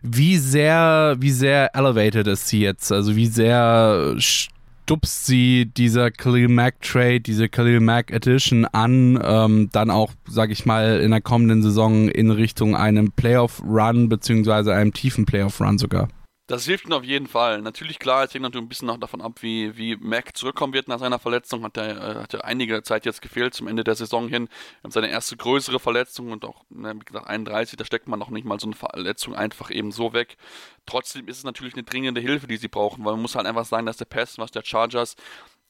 wie 0.02 0.36
sehr, 0.36 1.16
wie 1.18 1.30
sehr 1.30 1.74
elevated 1.74 2.26
ist 2.26 2.48
sie 2.48 2.60
jetzt? 2.60 2.92
Also 2.92 3.16
wie 3.16 3.26
sehr 3.26 4.14
stupst 4.18 5.26
sie 5.26 5.66
dieser 5.66 6.10
Khalil 6.10 6.48
Mack 6.48 6.80
Trade, 6.82 7.20
diese 7.20 7.48
Khalil 7.48 7.80
Mack 7.80 8.10
Edition 8.10 8.64
an, 8.64 9.18
ähm, 9.22 9.68
dann 9.72 9.90
auch, 9.90 10.12
sag 10.28 10.50
ich 10.50 10.66
mal, 10.66 11.00
in 11.00 11.12
der 11.12 11.20
kommenden 11.20 11.62
Saison 11.62 12.08
in 12.08 12.30
Richtung 12.30 12.74
einem 12.74 13.12
Playoff 13.12 13.62
Run 13.64 14.08
beziehungsweise 14.08 14.74
einem 14.74 14.92
tiefen 14.92 15.24
Playoff 15.24 15.60
Run 15.60 15.78
sogar. 15.78 16.08
Das 16.48 16.64
hilft 16.64 16.86
ihm 16.86 16.92
auf 16.92 17.04
jeden 17.04 17.28
Fall. 17.28 17.62
Natürlich, 17.62 18.00
klar, 18.00 18.24
es 18.24 18.34
hängt 18.34 18.42
natürlich 18.42 18.66
ein 18.66 18.68
bisschen 18.68 18.88
noch 18.88 18.98
davon 18.98 19.20
ab, 19.20 19.42
wie, 19.42 19.76
wie 19.76 19.96
Mac 19.96 20.36
zurückkommen 20.36 20.72
wird 20.72 20.88
nach 20.88 20.98
seiner 20.98 21.20
Verletzung. 21.20 21.62
Hat 21.62 21.76
er, 21.76 21.96
äh, 21.96 22.22
hat 22.22 22.34
er 22.34 22.44
einige 22.44 22.82
Zeit 22.82 23.06
jetzt 23.06 23.22
gefehlt 23.22 23.54
zum 23.54 23.68
Ende 23.68 23.84
der 23.84 23.94
Saison 23.94 24.28
hin. 24.28 24.48
Seine 24.88 25.08
erste 25.08 25.36
größere 25.36 25.78
Verletzung 25.78 26.32
und 26.32 26.44
auch, 26.44 26.64
ne, 26.68 26.94
wie 26.96 27.04
gesagt, 27.04 27.28
31, 27.28 27.76
da 27.76 27.84
steckt 27.84 28.08
man 28.08 28.18
noch 28.18 28.30
nicht 28.30 28.44
mal 28.44 28.58
so 28.58 28.66
eine 28.66 28.74
Verletzung 28.74 29.36
einfach 29.36 29.70
eben 29.70 29.92
so 29.92 30.12
weg. 30.12 30.36
Trotzdem 30.84 31.28
ist 31.28 31.38
es 31.38 31.44
natürlich 31.44 31.74
eine 31.74 31.84
dringende 31.84 32.20
Hilfe, 32.20 32.48
die 32.48 32.56
sie 32.56 32.68
brauchen, 32.68 33.04
weil 33.04 33.12
man 33.12 33.22
muss 33.22 33.36
halt 33.36 33.46
einfach 33.46 33.64
sagen, 33.64 33.86
dass 33.86 33.96
der 33.96 34.06
Pass, 34.06 34.36
was 34.38 34.50
der 34.50 34.64
Chargers 34.64 35.14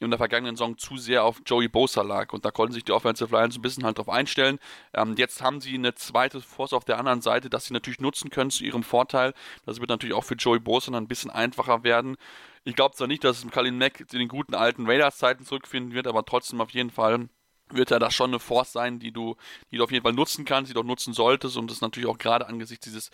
in 0.01 0.11
der 0.11 0.19
vergangenen 0.19 0.57
Saison 0.57 0.77
zu 0.79 0.97
sehr 0.97 1.25
auf 1.25 1.43
Joey 1.47 1.69
Bosa 1.69 2.03
lag. 2.03 2.33
Und 2.33 2.45
da 2.45 2.51
konnten 2.51 2.73
sich 2.73 2.85
die 2.85 2.93
Offensive 2.93 3.35
Lions 3.35 3.57
ein 3.57 3.63
bisschen 3.63 3.85
halt 3.85 3.99
drauf 3.99 4.09
einstellen. 4.09 4.59
Ähm, 4.95 5.15
jetzt 5.17 5.43
haben 5.43 5.61
sie 5.61 5.75
eine 5.75 5.95
zweite 5.95 6.41
Force 6.41 6.73
auf 6.73 6.85
der 6.85 6.99
anderen 6.99 7.23
Seite, 7.23 7.49
dass 7.49 7.67
sie 7.67 7.75
natürlich 7.75 8.01
nutzen 8.01 8.31
können 8.31 8.51
zu 8.51 8.65
ihrem 8.65 8.83
Vorteil. 8.83 9.33
Das 9.65 9.81
wird 9.81 9.91
natürlich 9.91 10.15
auch 10.15 10.25
für 10.25 10.35
Joey 10.35 10.59
Bosa 10.59 10.91
dann 10.91 11.05
ein 11.05 11.09
bisschen 11.09 11.31
einfacher 11.31 11.85
werden. 11.85 12.17
Ich 12.65 12.75
glaube 12.75 12.95
zwar 12.95 13.07
nicht, 13.07 13.25
dass 13.25 13.45
es 13.45 13.51
Kalin 13.51 13.79
Mack 13.79 14.01
in 14.01 14.19
den 14.19 14.29
guten 14.29 14.55
alten 14.55 14.87
Raiders-Zeiten 14.87 15.45
zurückfinden 15.45 15.95
wird, 15.95 16.07
aber 16.07 16.25
trotzdem 16.25 16.61
auf 16.61 16.71
jeden 16.71 16.91
Fall 16.91 17.29
wird 17.75 17.91
ja 17.91 17.99
das 17.99 18.15
schon 18.15 18.31
eine 18.31 18.39
Force 18.39 18.73
sein, 18.73 18.99
die 18.99 19.13
du, 19.13 19.37
die 19.71 19.77
du 19.77 19.85
auf 19.85 19.91
jeden 19.91 20.03
Fall 20.03 20.13
nutzen 20.13 20.45
kannst, 20.45 20.71
die 20.71 20.75
du 20.75 20.81
auch 20.81 20.85
nutzen 20.85 21.13
solltest. 21.13 21.57
Und 21.57 21.71
das 21.71 21.81
natürlich 21.81 22.09
auch 22.09 22.19
gerade 22.19 22.47
angesichts 22.47 22.85
dieses 22.85 23.11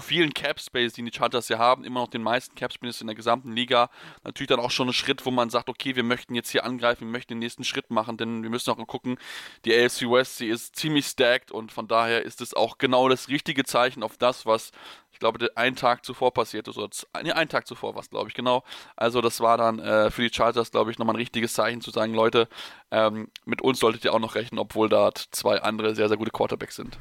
vielen 0.00 0.34
Cap 0.34 0.60
Space, 0.60 0.92
die 0.92 1.02
die 1.02 1.16
Chargers 1.16 1.48
ja 1.48 1.58
haben, 1.58 1.84
immer 1.84 2.00
noch 2.00 2.08
den 2.08 2.22
meisten 2.22 2.54
Cap 2.54 2.72
Space 2.72 3.00
in 3.00 3.06
der 3.06 3.16
gesamten 3.16 3.52
Liga, 3.52 3.90
natürlich 4.24 4.48
dann 4.48 4.60
auch 4.60 4.70
schon 4.70 4.88
ein 4.88 4.92
Schritt, 4.92 5.24
wo 5.24 5.30
man 5.30 5.50
sagt, 5.50 5.68
okay, 5.68 5.96
wir 5.96 6.02
möchten 6.02 6.34
jetzt 6.34 6.50
hier 6.50 6.64
angreifen, 6.64 7.00
wir 7.06 7.12
möchten 7.12 7.34
den 7.34 7.38
nächsten 7.38 7.64
Schritt 7.64 7.90
machen, 7.90 8.16
denn 8.16 8.42
wir 8.42 8.50
müssen 8.50 8.70
auch 8.70 8.86
gucken, 8.86 9.18
die 9.64 9.74
AFC 9.74 10.02
West, 10.02 10.36
sie 10.36 10.48
ist 10.48 10.76
ziemlich 10.76 11.06
stacked 11.06 11.50
und 11.50 11.72
von 11.72 11.88
daher 11.88 12.22
ist 12.22 12.40
es 12.40 12.54
auch 12.54 12.78
genau 12.78 13.08
das 13.08 13.28
richtige 13.28 13.64
Zeichen 13.64 14.02
auf 14.02 14.16
das, 14.16 14.46
was 14.46 14.72
ich 15.18 15.20
glaube, 15.20 15.50
einen 15.56 15.74
Tag 15.74 16.04
zuvor 16.04 16.32
passiert 16.32 16.68
ist, 16.68 16.78
oder 16.78 16.90
nee, 17.24 17.32
einen 17.32 17.48
Tag 17.48 17.66
zuvor 17.66 17.96
war 17.96 18.02
es, 18.02 18.08
glaube 18.08 18.28
ich, 18.28 18.34
genau. 18.34 18.62
Also 18.94 19.20
das 19.20 19.40
war 19.40 19.58
dann 19.58 19.80
äh, 19.80 20.12
für 20.12 20.22
die 20.22 20.32
Chargers, 20.32 20.70
glaube 20.70 20.92
ich, 20.92 20.98
nochmal 21.00 21.16
ein 21.16 21.18
richtiges 21.18 21.54
Zeichen 21.54 21.80
zu 21.80 21.90
sagen, 21.90 22.14
Leute, 22.14 22.46
ähm, 22.92 23.26
mit 23.44 23.60
uns 23.60 23.80
solltet 23.80 24.04
ihr 24.04 24.14
auch 24.14 24.20
noch 24.20 24.36
rechnen, 24.36 24.60
obwohl 24.60 24.88
da 24.88 25.10
zwei 25.32 25.60
andere 25.60 25.96
sehr, 25.96 26.06
sehr 26.06 26.18
gute 26.18 26.30
Quarterbacks 26.30 26.76
sind. 26.76 26.98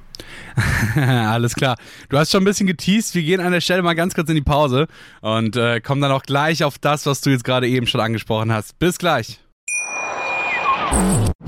Alles 0.96 1.54
klar. 1.54 1.78
Du 2.10 2.18
hast 2.18 2.32
schon 2.32 2.42
ein 2.42 2.46
bisschen 2.46 2.66
geteased, 2.66 3.14
wir 3.14 3.22
gehen 3.22 3.40
an 3.40 3.52
der 3.52 3.62
Stelle 3.62 3.84
mal 3.84 3.94
ganz 3.94 4.16
kurz 4.16 4.30
in 4.30 4.36
die 4.36 4.42
Pause 4.42 4.88
und 5.22 5.56
äh, 5.56 5.80
kommen 5.80 6.02
dann 6.02 6.12
auch 6.12 6.24
gleich 6.24 6.64
auf 6.64 6.80
das, 6.80 7.06
was 7.06 7.22
du 7.22 7.30
jetzt 7.30 7.44
gerade 7.44 7.68
eben 7.68 7.86
schon 7.86 8.02
angesprochen 8.02 8.52
hast. 8.52 8.80
Bis 8.80 8.98
gleich. 8.98 9.40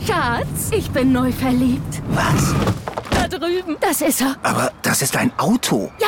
Schatz, 0.06 0.70
ich 0.72 0.88
bin 0.92 1.14
neu 1.14 1.32
verliebt. 1.32 2.04
Was? 2.10 2.54
Da 3.10 3.28
drüben. 3.28 3.78
Das 3.82 4.02
ist 4.02 4.22
er. 4.22 4.36
Aber 4.44 4.72
das 4.82 5.02
ist 5.02 5.18
ein 5.18 5.32
Auto. 5.38 5.92
Ja, 6.00 6.08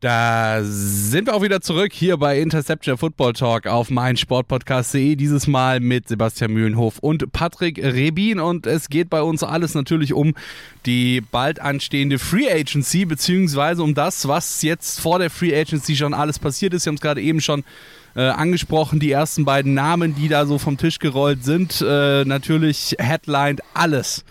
Da 0.00 0.60
sind 0.62 1.26
wir 1.26 1.34
auch 1.34 1.42
wieder 1.42 1.60
zurück 1.60 1.92
hier 1.92 2.16
bei 2.16 2.40
Interception 2.40 2.96
Football 2.96 3.34
Talk 3.34 3.66
auf 3.66 3.90
meinsportpodcast.de. 3.90 5.14
Dieses 5.14 5.46
Mal 5.46 5.80
mit 5.80 6.08
Sebastian 6.08 6.54
Mühlenhof 6.54 7.00
und 7.00 7.30
Patrick 7.32 7.76
Rebin. 7.76 8.40
Und 8.40 8.66
es 8.66 8.88
geht 8.88 9.10
bei 9.10 9.20
uns 9.20 9.42
alles 9.42 9.74
natürlich 9.74 10.14
um 10.14 10.32
die 10.86 11.20
bald 11.20 11.60
anstehende 11.60 12.18
Free 12.18 12.50
Agency, 12.50 13.04
beziehungsweise 13.04 13.82
um 13.82 13.94
das, 13.94 14.26
was 14.26 14.62
jetzt 14.62 15.00
vor 15.00 15.18
der 15.18 15.28
Free 15.28 15.54
Agency 15.54 15.94
schon 15.94 16.14
alles 16.14 16.38
passiert 16.38 16.72
ist. 16.72 16.86
Wir 16.86 16.92
haben 16.92 16.96
es 16.96 17.02
gerade 17.02 17.20
eben 17.20 17.42
schon 17.42 17.62
äh, 18.16 18.22
angesprochen, 18.22 19.00
die 19.00 19.12
ersten 19.12 19.44
beiden 19.44 19.74
Namen, 19.74 20.14
die 20.14 20.28
da 20.28 20.46
so 20.46 20.56
vom 20.56 20.78
Tisch 20.78 20.98
gerollt 20.98 21.44
sind. 21.44 21.84
Äh, 21.86 22.24
natürlich 22.24 22.96
headlined 22.98 23.60
alles. 23.74 24.24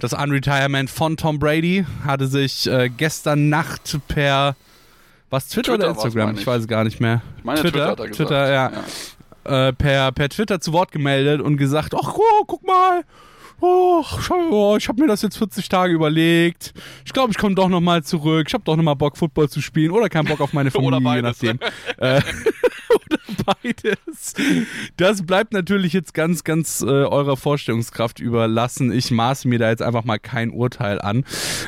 Das 0.00 0.12
Unretirement 0.12 0.90
von 0.90 1.16
Tom 1.16 1.38
Brady 1.38 1.86
hatte 2.04 2.26
sich 2.26 2.66
äh, 2.66 2.90
gestern 2.94 3.48
Nacht 3.48 3.98
per 4.06 4.54
was 5.34 5.48
Twitter, 5.48 5.72
Twitter 5.72 5.90
oder 5.90 6.02
Instagram? 6.02 6.38
Ich 6.38 6.46
meine 6.46 6.46
weiß 6.46 6.66
gar 6.68 6.84
nicht 6.84 7.00
mehr. 7.00 7.22
Ich 7.38 7.44
meine, 7.44 7.60
Twitter, 7.60 7.88
er 7.88 7.96
gesagt. 7.96 8.14
Twitter, 8.16 8.52
ja. 8.52 8.72
Äh, 9.44 9.72
per, 9.74 10.12
per 10.12 10.28
Twitter 10.28 10.60
zu 10.60 10.72
Wort 10.72 10.92
gemeldet 10.92 11.40
und 11.40 11.56
gesagt, 11.56 11.94
ach 11.94 12.14
oh, 12.14 12.44
guck 12.46 12.66
mal, 12.66 13.04
oh, 13.64 14.04
schau, 14.20 14.76
ich 14.76 14.88
habe 14.88 15.00
mir 15.00 15.08
das 15.08 15.22
jetzt 15.22 15.38
40 15.38 15.68
Tage 15.68 15.94
überlegt. 15.94 16.74
Ich 17.04 17.12
glaube, 17.12 17.32
ich 17.32 17.38
komme 17.38 17.54
doch 17.54 17.68
noch 17.68 17.80
mal 17.80 18.02
zurück. 18.02 18.46
Ich 18.48 18.54
habe 18.54 18.64
doch 18.64 18.76
noch 18.76 18.82
mal 18.82 18.94
Bock, 18.94 19.16
Football 19.16 19.48
zu 19.48 19.60
spielen 19.60 19.90
oder 19.90 20.08
keinen 20.08 20.26
Bock 20.26 20.40
auf 20.40 20.52
meine 20.52 20.70
Familie, 20.74 21.16
je 21.16 21.22
nachdem. 21.22 21.58
äh, 21.98 22.20
oder 22.94 23.18
beides. 23.62 24.34
Das 24.96 25.24
bleibt 25.24 25.52
natürlich 25.52 25.92
jetzt 25.92 26.14
ganz, 26.14 26.44
ganz 26.44 26.80
äh, 26.82 26.86
eurer 26.86 27.36
Vorstellungskraft 27.36 28.20
überlassen. 28.20 28.92
Ich 28.92 29.10
maße 29.10 29.48
mir 29.48 29.58
da 29.58 29.70
jetzt 29.70 29.82
einfach 29.82 30.04
mal 30.04 30.18
kein 30.18 30.50
Urteil 30.50 31.00
an. 31.00 31.24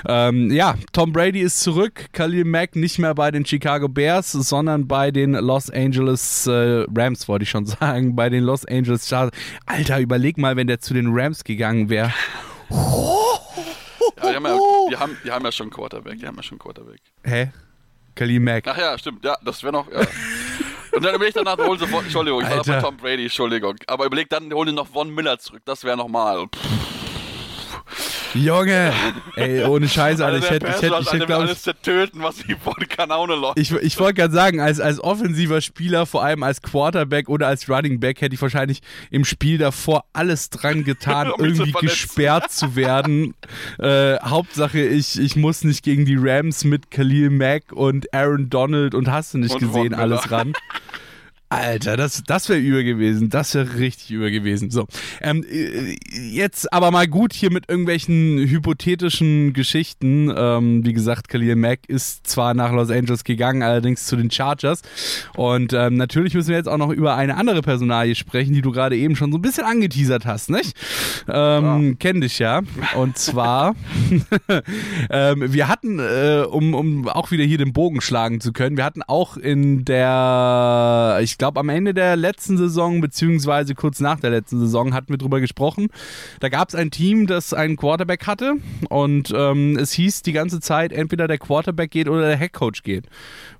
Ähm, 0.06 0.50
ja, 0.50 0.74
Tom 0.92 1.12
Brady 1.12 1.40
ist 1.40 1.60
zurück. 1.60 2.06
Khalil 2.12 2.44
Mack 2.44 2.76
nicht 2.76 2.98
mehr 2.98 3.14
bei 3.14 3.30
den 3.30 3.44
Chicago 3.44 3.88
Bears, 3.88 4.32
sondern 4.32 4.86
bei 4.86 5.10
den 5.10 5.32
Los 5.32 5.70
Angeles 5.70 6.46
äh, 6.46 6.84
Rams, 6.94 7.28
wollte 7.28 7.44
ich 7.44 7.50
schon 7.50 7.66
sagen. 7.66 8.16
Bei 8.16 8.28
den 8.28 8.44
Los 8.44 8.64
Angeles 8.64 9.08
Chargers. 9.08 9.36
Alter, 9.66 10.00
überleg 10.00 10.38
mal, 10.38 10.56
wenn 10.56 10.66
der 10.66 10.80
zu 10.80 10.94
den 10.94 11.08
Rams 11.10 11.44
gegangen 11.44 11.85
wäre. 11.88 12.12
Ja, 12.70 14.30
die, 14.30 14.34
haben 14.36 14.44
ja, 14.44 14.58
die, 14.90 14.96
haben, 14.96 15.16
die 15.24 15.30
haben 15.30 15.44
ja 15.44 15.52
schon 15.52 15.64
einen 15.64 15.72
Quarterback, 15.72 16.18
die 16.18 16.26
haben 16.26 16.36
ja 16.36 16.42
schon 16.42 16.58
Quarterback. 16.58 17.00
Hä? 17.24 17.50
Khalil 18.14 18.40
Mack. 18.40 18.66
Ach 18.66 18.78
ja, 18.78 18.98
stimmt, 18.98 19.24
ja, 19.24 19.36
das 19.44 19.62
wäre 19.62 19.72
noch, 19.72 19.90
ja. 19.90 20.00
Und 20.92 21.04
dann 21.04 21.14
überleg 21.14 21.34
danach, 21.34 21.58
hol 21.58 21.78
sofort, 21.78 22.04
Entschuldigung, 22.04 22.42
ich 22.42 22.48
war 22.48 22.64
bei. 22.64 22.80
Tom 22.80 22.96
Brady, 22.96 23.24
Entschuldigung. 23.24 23.76
Aber 23.86 24.06
überleg 24.06 24.30
dann, 24.30 24.50
hol 24.52 24.64
dir 24.64 24.72
noch 24.72 24.88
Von 24.88 25.14
Miller 25.14 25.38
zurück, 25.38 25.62
das 25.66 25.84
wäre 25.84 25.96
nochmal. 25.96 26.46
Junge! 28.36 28.92
Ey, 29.34 29.64
ohne 29.64 29.88
Scheiße, 29.88 30.24
Alter. 30.24 30.38
Ich 30.38 30.44
der 30.44 30.52
hätte, 30.54 30.66
ich 30.66 30.82
hätte, 30.82 30.96
ich 31.00 31.12
hätte, 31.12 31.26
glaube 31.26 31.44
ich, 31.44 31.50
alles 31.50 31.62
zertöten, 31.62 32.22
was 32.22 32.36
die 32.36 32.54
Kanone 32.86 33.34
läuft. 33.34 33.58
Ich, 33.58 33.72
ich 33.72 33.98
wollte 33.98 34.14
gerade 34.14 34.32
sagen, 34.34 34.60
als, 34.60 34.80
als 34.80 35.00
offensiver 35.02 35.60
Spieler, 35.60 36.06
vor 36.06 36.22
allem 36.22 36.42
als 36.42 36.62
Quarterback 36.62 37.28
oder 37.28 37.48
als 37.48 37.68
Running 37.68 38.00
Back, 38.00 38.20
hätte 38.20 38.34
ich 38.34 38.42
wahrscheinlich 38.42 38.80
im 39.10 39.24
Spiel 39.24 39.58
davor 39.58 40.04
alles 40.12 40.50
dran 40.50 40.84
getan, 40.84 41.30
Um 41.30 41.38
zu 41.38 41.44
irgendwie 41.44 41.72
verletzen. 41.72 41.88
gesperrt 41.88 42.50
zu 42.50 42.76
werden. 42.76 43.34
äh, 43.78 44.16
Hauptsache, 44.20 44.80
ich, 44.80 45.18
ich 45.18 45.36
muss 45.36 45.64
nicht 45.64 45.82
gegen 45.82 46.04
die 46.04 46.16
Rams 46.18 46.64
mit 46.64 46.90
Khalil 46.90 47.30
Mack 47.30 47.72
und 47.72 48.12
Aaron 48.14 48.50
Donald 48.50 48.94
und 48.94 49.10
hast 49.10 49.34
du 49.34 49.38
nicht 49.38 49.54
Und 49.54 49.60
gesehen, 49.60 49.92
Von 49.92 50.00
alles 50.00 50.30
ran. 50.30 50.52
Alter, 51.48 51.96
das, 51.96 52.24
das 52.26 52.48
wäre 52.48 52.58
über 52.58 52.82
gewesen. 52.82 53.30
Das 53.30 53.54
wäre 53.54 53.78
richtig 53.78 54.10
über 54.10 54.30
gewesen. 54.30 54.70
So, 54.70 54.86
ähm, 55.20 55.44
äh, 55.48 55.96
jetzt 56.10 56.72
aber 56.72 56.90
mal 56.90 57.06
gut 57.06 57.32
hier 57.32 57.52
mit 57.52 57.68
irgendwelchen 57.68 58.38
hypothetischen 58.38 59.52
Geschichten. 59.52 60.32
Ähm, 60.36 60.84
wie 60.84 60.92
gesagt, 60.92 61.28
Khalil 61.28 61.54
Mack 61.54 61.80
ist 61.86 62.26
zwar 62.26 62.54
nach 62.54 62.72
Los 62.72 62.90
Angeles 62.90 63.22
gegangen, 63.22 63.62
allerdings 63.62 64.06
zu 64.06 64.16
den 64.16 64.28
Chargers. 64.28 64.82
Und 65.36 65.72
ähm, 65.72 65.96
natürlich 65.96 66.34
müssen 66.34 66.48
wir 66.48 66.56
jetzt 66.56 66.68
auch 66.68 66.78
noch 66.78 66.90
über 66.90 67.14
eine 67.14 67.36
andere 67.36 67.62
Personalie 67.62 68.16
sprechen, 68.16 68.52
die 68.52 68.62
du 68.62 68.72
gerade 68.72 68.96
eben 68.96 69.14
schon 69.14 69.30
so 69.30 69.38
ein 69.38 69.42
bisschen 69.42 69.64
angeteasert 69.64 70.26
hast, 70.26 70.50
nicht? 70.50 70.76
Ähm, 71.28 71.96
Kenn 72.00 72.20
dich 72.20 72.40
ja. 72.40 72.62
Und 72.96 73.18
zwar, 73.18 73.76
ähm, 75.10 75.52
wir 75.52 75.68
hatten, 75.68 76.00
äh, 76.00 76.44
um, 76.48 76.74
um 76.74 77.08
auch 77.08 77.30
wieder 77.30 77.44
hier 77.44 77.58
den 77.58 77.72
Bogen 77.72 78.00
schlagen 78.00 78.40
zu 78.40 78.52
können, 78.52 78.76
wir 78.76 78.84
hatten 78.84 79.02
auch 79.04 79.36
in 79.36 79.84
der, 79.84 81.20
ich 81.22 81.35
ich 81.36 81.38
glaube, 81.38 81.60
am 81.60 81.68
Ende 81.68 81.92
der 81.92 82.16
letzten 82.16 82.56
Saison, 82.56 83.02
beziehungsweise 83.02 83.74
kurz 83.74 84.00
nach 84.00 84.18
der 84.18 84.30
letzten 84.30 84.58
Saison, 84.58 84.94
hatten 84.94 85.10
wir 85.10 85.18
drüber 85.18 85.38
gesprochen. 85.38 85.88
Da 86.40 86.48
gab 86.48 86.70
es 86.70 86.74
ein 86.74 86.90
Team, 86.90 87.26
das 87.26 87.52
einen 87.52 87.76
Quarterback 87.76 88.26
hatte 88.26 88.54
und 88.88 89.34
ähm, 89.36 89.76
es 89.76 89.92
hieß 89.92 90.22
die 90.22 90.32
ganze 90.32 90.60
Zeit, 90.60 90.92
entweder 90.92 91.28
der 91.28 91.36
Quarterback 91.36 91.90
geht 91.90 92.08
oder 92.08 92.22
der 92.22 92.38
Headcoach 92.38 92.82
geht. 92.84 93.04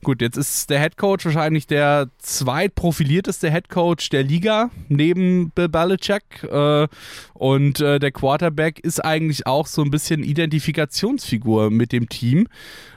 Gut, 0.03 0.23
jetzt 0.23 0.39
ist 0.39 0.71
der 0.71 0.81
Headcoach 0.81 1.27
wahrscheinlich 1.27 1.67
der 1.67 2.09
zweitprofilierteste 2.17 3.51
Headcoach 3.51 4.09
der 4.11 4.23
Liga, 4.23 4.71
neben 4.89 5.51
Bill 5.51 5.69
Belichick. 5.69 6.45
Äh, 6.51 6.89
und 7.35 7.81
äh, 7.81 7.99
der 7.99 8.11
Quarterback 8.11 8.79
ist 8.79 9.05
eigentlich 9.05 9.47
auch 9.47 9.67
so 9.67 9.83
ein 9.83 9.91
bisschen 9.91 10.25
Identifikationsfigur 10.25 11.71
mit 11.71 11.93
dem 11.93 12.09
Team. 12.09 12.47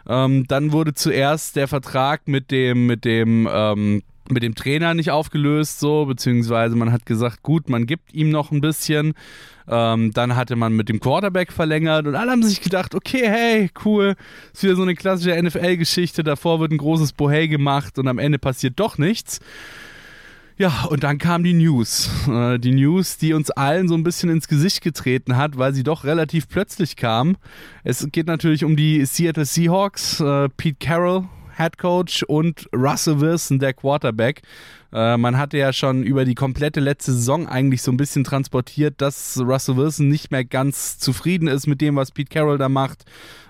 Ähm, 0.08 0.46
dann 0.48 0.72
wurde 0.72 0.94
zuerst 0.94 1.58
der 1.58 1.68
Vertrag 1.68 2.30
mit 2.30 2.50
dem, 2.50 2.86
mit 2.86 3.04
dem, 3.04 3.50
ähm, 3.52 4.04
mit 4.32 4.44
dem 4.44 4.56
Trainer 4.56 4.94
nicht 4.94 5.12
aufgelöst, 5.12 5.80
so, 5.80 6.06
beziehungsweise 6.06 6.76
man 6.76 6.92
hat 6.92 7.06
gesagt, 7.06 7.44
gut, 7.44 7.70
man 7.70 7.86
gibt 7.86 8.14
ihm 8.14 8.30
noch 8.30 8.52
ein 8.52 8.62
bisschen. 8.62 9.14
Ähm, 9.68 10.12
dann 10.14 10.36
hatte 10.36 10.56
man 10.56 10.74
mit 10.74 10.90
dem 10.90 11.00
Quarterback 11.00 11.52
verlängert 11.52 12.08
und 12.08 12.16
alle 12.16 12.32
haben 12.32 12.44
sich 12.44 12.62
gedacht, 12.62 12.96
okay, 12.96 13.28
hey, 13.28 13.70
cool, 13.86 14.16
ist 14.52 14.64
wieder 14.64 14.76
so 14.76 14.82
eine 14.82 14.96
klassische 14.96 15.40
NFL-Geschichte. 15.42 16.24
Davor 16.24 16.60
wird 16.60 16.72
ein 16.72 16.78
großes 16.78 17.14
Bohey 17.14 17.48
gemacht 17.48 18.00
und 18.00 18.08
am 18.08 18.18
Ende 18.18 18.40
passiert 18.40 18.80
doch 18.80 18.98
nichts. 18.98 19.40
Ja, 20.60 20.84
und 20.90 21.06
dann 21.06 21.20
kam 21.20 21.44
die 21.44 21.54
News. 21.54 22.10
Äh, 22.28 22.60
die 22.60 22.74
News, 22.74 23.18
die 23.18 23.34
uns 23.34 23.50
allen 23.50 23.88
so 23.88 23.96
ein 23.96 24.04
bisschen 24.04 24.30
ins 24.30 24.50
Gesicht 24.50 24.82
getreten 24.82 25.38
hat, 25.38 25.58
weil 25.58 25.74
sie 25.74 25.84
doch 25.84 26.04
relativ 26.04 26.50
plötzlich 26.50 26.98
kam. 26.98 27.38
Es 27.86 28.06
geht 28.12 28.28
natürlich 28.28 28.66
um 28.66 28.76
die 28.76 29.06
Seattle 29.06 29.46
Seahawks. 29.46 30.20
Äh, 30.20 30.50
Pete 30.50 30.86
Carroll, 30.86 31.30
Head 31.60 31.78
Coach, 31.78 32.24
und 32.24 32.68
Russell 32.74 33.20
Wilson, 33.20 33.60
der 33.60 33.74
Quarterback. 33.74 34.42
Äh, 34.92 35.18
man 35.18 35.38
hatte 35.38 35.58
ja 35.58 35.72
schon 35.72 36.04
über 36.04 36.26
die 36.26 36.36
komplette 36.36 36.80
letzte 36.80 37.14
Saison 37.14 37.48
eigentlich 37.48 37.82
so 37.82 37.92
ein 37.92 37.98
bisschen 37.98 38.24
transportiert, 38.24 38.96
dass 38.98 39.40
Russell 39.40 39.78
Wilson 39.78 40.08
nicht 40.08 40.32
mehr 40.32 40.44
ganz 40.44 40.98
zufrieden 40.98 41.48
ist 41.48 41.68
mit 41.68 41.82
dem, 41.82 41.96
was 41.96 42.12
Pete 42.12 42.30
Carroll 42.30 42.58
da 42.58 42.70
macht, 42.70 43.06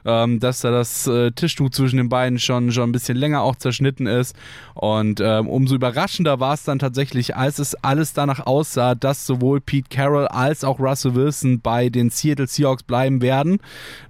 ähm, 0.06 0.40
dass 0.40 0.62
da 0.62 0.72
das 0.72 1.08
äh, 1.08 1.32
Tischtuch 1.32 1.70
zwischen 1.70 1.98
den 1.98 2.10
beiden 2.10 2.40
schon, 2.40 2.72
schon 2.72 2.90
ein 2.90 2.92
bisschen 2.92 3.18
länger 3.18 3.42
auch 3.42 3.56
zerschnitten 3.56 4.06
ist. 4.06 4.36
Und 4.74 5.22
ähm, 5.22 5.48
umso 5.48 5.76
überraschender 5.76 6.40
war 6.40 6.56
es 6.56 6.64
dann 6.64 6.80
tatsächlich, 6.80 7.36
als 7.38 7.60
es 7.60 7.76
alles 7.76 8.14
danach 8.14 8.46
aussah, 8.46 8.96
dass 8.96 9.26
sowohl 9.26 9.62
Pete 9.62 9.90
Carroll 9.90 10.28
als 10.28 10.64
auch 10.64 10.80
Russell 10.80 11.16
Wilson 11.16 11.62
bei 11.62 11.90
den 11.90 12.10
Seattle 12.10 12.48
Seahawks 12.48 12.84
bleiben 12.84 13.22
werden, 13.22 13.60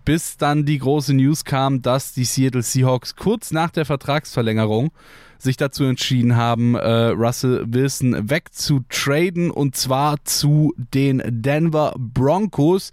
bis 0.03 0.37
dann 0.37 0.65
die 0.65 0.79
große 0.79 1.13
News 1.13 1.45
kam, 1.45 1.83
dass 1.83 2.13
die 2.13 2.25
Seattle 2.25 2.63
Seahawks 2.63 3.15
kurz 3.15 3.51
nach 3.51 3.69
der 3.69 3.85
Vertragsverlängerung 3.85 4.91
sich 5.39 5.57
dazu 5.57 5.85
entschieden 5.85 6.35
haben, 6.35 6.75
äh, 6.75 7.07
Russell 7.07 7.65
Wilson 7.67 8.29
wegzutraden 8.29 9.49
und 9.49 9.75
zwar 9.75 10.23
zu 10.25 10.73
den 10.77 11.23
Denver 11.25 11.95
Broncos. 11.97 12.91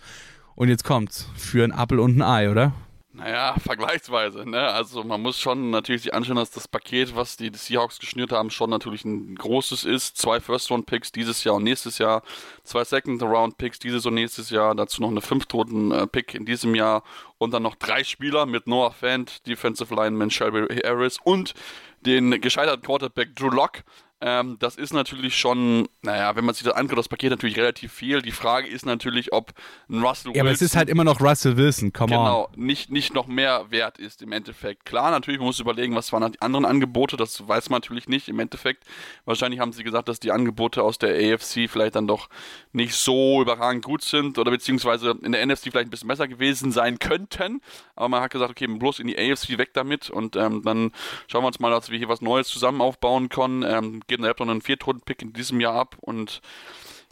Und 0.54 0.68
jetzt 0.68 0.85
kommt's 0.85 1.28
für 1.37 1.64
ein 1.64 1.72
Apple 1.72 2.00
und 2.00 2.16
ein 2.16 2.22
Ei, 2.22 2.50
oder? 2.50 2.72
Naja, 3.16 3.55
vergleichsweise. 3.59 4.48
Ne? 4.48 4.61
Also 4.61 5.02
man 5.02 5.22
muss 5.22 5.40
schon 5.40 5.70
natürlich 5.70 6.02
sich 6.02 6.12
anschauen, 6.12 6.37
dass 6.37 6.50
das 6.50 6.68
Paket, 6.68 7.16
was 7.16 7.38
die 7.38 7.50
Seahawks 7.50 7.98
geschnürt 7.98 8.31
haben, 8.31 8.50
schon 8.50 8.68
natürlich 8.68 9.07
ein 9.07 9.37
großes 9.37 9.85
ist. 9.85 10.18
Zwei 10.18 10.38
First-Round-Picks 10.38 11.12
dieses 11.12 11.42
Jahr 11.42 11.55
und 11.55 11.64
nächstes 11.64 11.96
Jahr, 11.96 12.22
zwei 12.62 12.85
Second-Round-Picks 12.85 13.79
dieses 13.79 14.05
und 14.05 14.14
nächstes 14.14 14.50
Jahr, 14.50 14.74
dazu 14.74 15.00
noch 15.00 15.09
eine 15.09 15.22
Fünft-Runden-Pick 15.22 16.35
in 16.35 16.44
diesem 16.44 16.74
Jahr 16.74 17.02
und 17.38 17.52
dann 17.52 17.62
noch 17.62 17.76
drei 17.76 18.05
Spieler 18.05 18.44
mit 18.44 18.66
Noah 18.66 18.92
Fant, 18.92 19.46
Defensive 19.46 19.94
Lineman 19.94 20.31
Shelby 20.31 20.66
Harris 20.85 21.18
und 21.24 21.55
den 22.02 22.38
gescheiterten 22.42 22.83
Quarterback 22.83 23.35
Drew 23.35 23.48
Locke. 23.48 23.83
Ähm, 24.22 24.57
das 24.61 24.76
ist 24.76 24.94
natürlich 24.94 25.37
schon, 25.37 25.88
naja, 26.00 26.35
wenn 26.37 26.44
man 26.44 26.55
sich 26.55 26.64
das 26.64 26.72
anguckt, 26.72 26.98
das 26.98 27.09
Paket 27.09 27.31
natürlich 27.31 27.59
relativ 27.59 27.92
viel. 27.92 28.22
Die 28.22 28.31
Frage 28.31 28.66
ist 28.66 28.87
natürlich, 28.87 29.33
ob 29.33 29.52
ein 29.90 30.02
Russell 30.02 30.31
Wilson. 30.31 30.35
Ja, 30.35 30.42
aber 30.42 30.50
es 30.52 30.62
ist 30.62 30.74
halt 30.74 30.88
immer 30.88 31.05
noch 31.05 31.20
Russell 31.20 31.59
Wilson, 31.59 31.92
come 31.92 32.12
genau, 32.12 32.48
on. 32.50 32.64
nicht, 32.64 32.90
nicht 32.90 33.12
noch 33.12 33.26
mehr 33.26 33.70
wert 33.70 33.98
ist 33.98 34.22
im 34.22 34.33
Endeffekt. 34.33 34.87
Klar, 34.87 35.11
natürlich, 35.11 35.38
man 35.38 35.48
muss 35.48 35.61
überlegen, 35.61 35.94
was 35.94 36.12
waren 36.14 36.33
die 36.33 36.40
anderen 36.40 36.64
Angebote, 36.64 37.18
das 37.18 37.46
weiß 37.46 37.68
man 37.68 37.81
natürlich 37.81 38.09
nicht. 38.09 38.29
Im 38.29 38.38
Endeffekt, 38.38 38.85
wahrscheinlich 39.26 39.61
haben 39.61 39.72
sie 39.72 39.85
gesagt, 39.85 40.09
dass 40.09 40.18
die 40.18 40.33
Angebote 40.33 40.83
aus 40.83 40.96
der 40.96 41.11
AFC 41.11 41.68
vielleicht 41.68 41.94
dann 41.94 42.07
doch 42.07 42.31
nicht 42.72 42.94
so 42.94 43.42
überragend 43.42 43.85
gut 43.85 44.02
sind 44.02 44.38
oder 44.38 44.50
beziehungsweise 44.50 45.14
in 45.22 45.33
der 45.33 45.44
NFC 45.44 45.64
vielleicht 45.64 45.88
ein 45.88 45.90
bisschen 45.90 46.09
besser 46.09 46.26
gewesen 46.26 46.72
sein 46.72 46.98
könnten. 46.98 47.61
Aber 47.94 48.09
man 48.09 48.22
hat 48.22 48.31
gesagt, 48.31 48.50
okay, 48.50 48.66
bloß 48.66 48.98
in 48.98 49.09
die 49.09 49.18
AFC 49.18 49.59
weg 49.59 49.74
damit 49.74 50.09
und 50.09 50.37
ähm, 50.37 50.62
dann 50.64 50.92
schauen 51.26 51.42
wir 51.42 51.48
uns 51.48 51.61
mal, 51.61 51.70
dass 51.70 51.90
wir 51.90 51.98
hier 51.98 52.09
was 52.09 52.22
Neues 52.22 52.48
zusammen 52.48 52.81
aufbauen 52.81 53.29
können. 53.29 53.62
Ähm, 53.62 54.00
geben 54.07 54.23
der 54.23 54.31
Raptor 54.31 54.49
einen 54.49 54.62
Viertrunden-Pick 54.62 55.23
in 55.23 55.33
diesem 55.33 55.61
Jahr 55.61 55.75
ab. 55.75 55.97
Und 56.01 56.40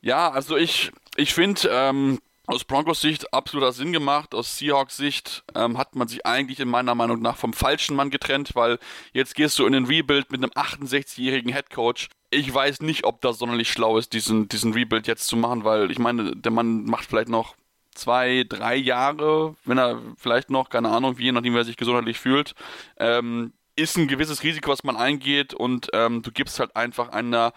ja, 0.03 0.31
also 0.31 0.57
ich, 0.57 0.93
ich 1.17 1.35
finde, 1.35 1.69
ähm, 1.71 2.21
aus 2.47 2.65
Broncos 2.65 3.01
Sicht 3.01 3.33
absoluter 3.33 3.73
Sinn 3.73 3.93
gemacht. 3.93 4.35
Aus 4.35 4.59
Seahawks 4.59 4.97
Sicht 4.97 5.45
ähm, 5.55 5.79
hat 5.79 5.97
man 5.97 6.09
sich 6.09 6.27
eigentlich 6.27 6.61
in 6.61 6.69
meiner 6.69 6.95
Meinung 6.95 7.23
nach 7.23 7.37
vom 7.37 7.53
falschen 7.53 7.97
Mann 7.97 8.11
getrennt, 8.11 8.55
weil 8.55 8.79
jetzt 9.13 9.35
gehst 9.35 9.59
du 9.59 9.67
in 9.67 9.73
den 9.73 9.87
Rebuild 9.87 10.31
mit 10.31 10.43
einem 10.43 10.53
68-jährigen 10.53 11.53
Headcoach. 11.53 12.09
Ich 12.31 12.53
weiß 12.53 12.81
nicht, 12.83 13.05
ob 13.05 13.21
das 13.23 13.39
sonderlich 13.39 13.71
schlau 13.71 13.97
ist, 13.97 14.13
diesen, 14.13 14.49
diesen 14.49 14.73
Rebuild 14.75 15.07
jetzt 15.07 15.27
zu 15.27 15.37
machen, 15.37 15.65
weil 15.65 15.91
ich 15.91 15.99
meine, 15.99 16.37
der 16.37 16.53
Mann 16.53 16.85
macht 16.85 17.07
vielleicht 17.07 17.29
noch 17.29 17.55
zwei, 17.95 18.45
drei 18.47 18.77
Jahre, 18.77 19.55
wenn 19.65 19.79
er 19.79 20.03
vielleicht 20.19 20.51
noch, 20.51 20.69
keine 20.69 20.91
Ahnung, 20.91 21.17
wie 21.17 21.25
je 21.25 21.33
nachdem, 21.33 21.55
wie 21.55 21.59
er 21.59 21.65
sich 21.65 21.77
gesundheitlich 21.77 22.19
fühlt. 22.19 22.55
Ähm, 22.99 23.53
ist 23.77 23.97
ein 23.97 24.09
gewisses 24.09 24.43
Risiko, 24.43 24.71
was 24.71 24.85
man 24.85 24.97
eingeht 24.97 25.55
und 25.55 25.89
ähm, 25.93 26.23
du 26.23 26.31
gibst 26.31 26.61
halt 26.61 26.77
einfach 26.77 27.09
einer 27.11 27.53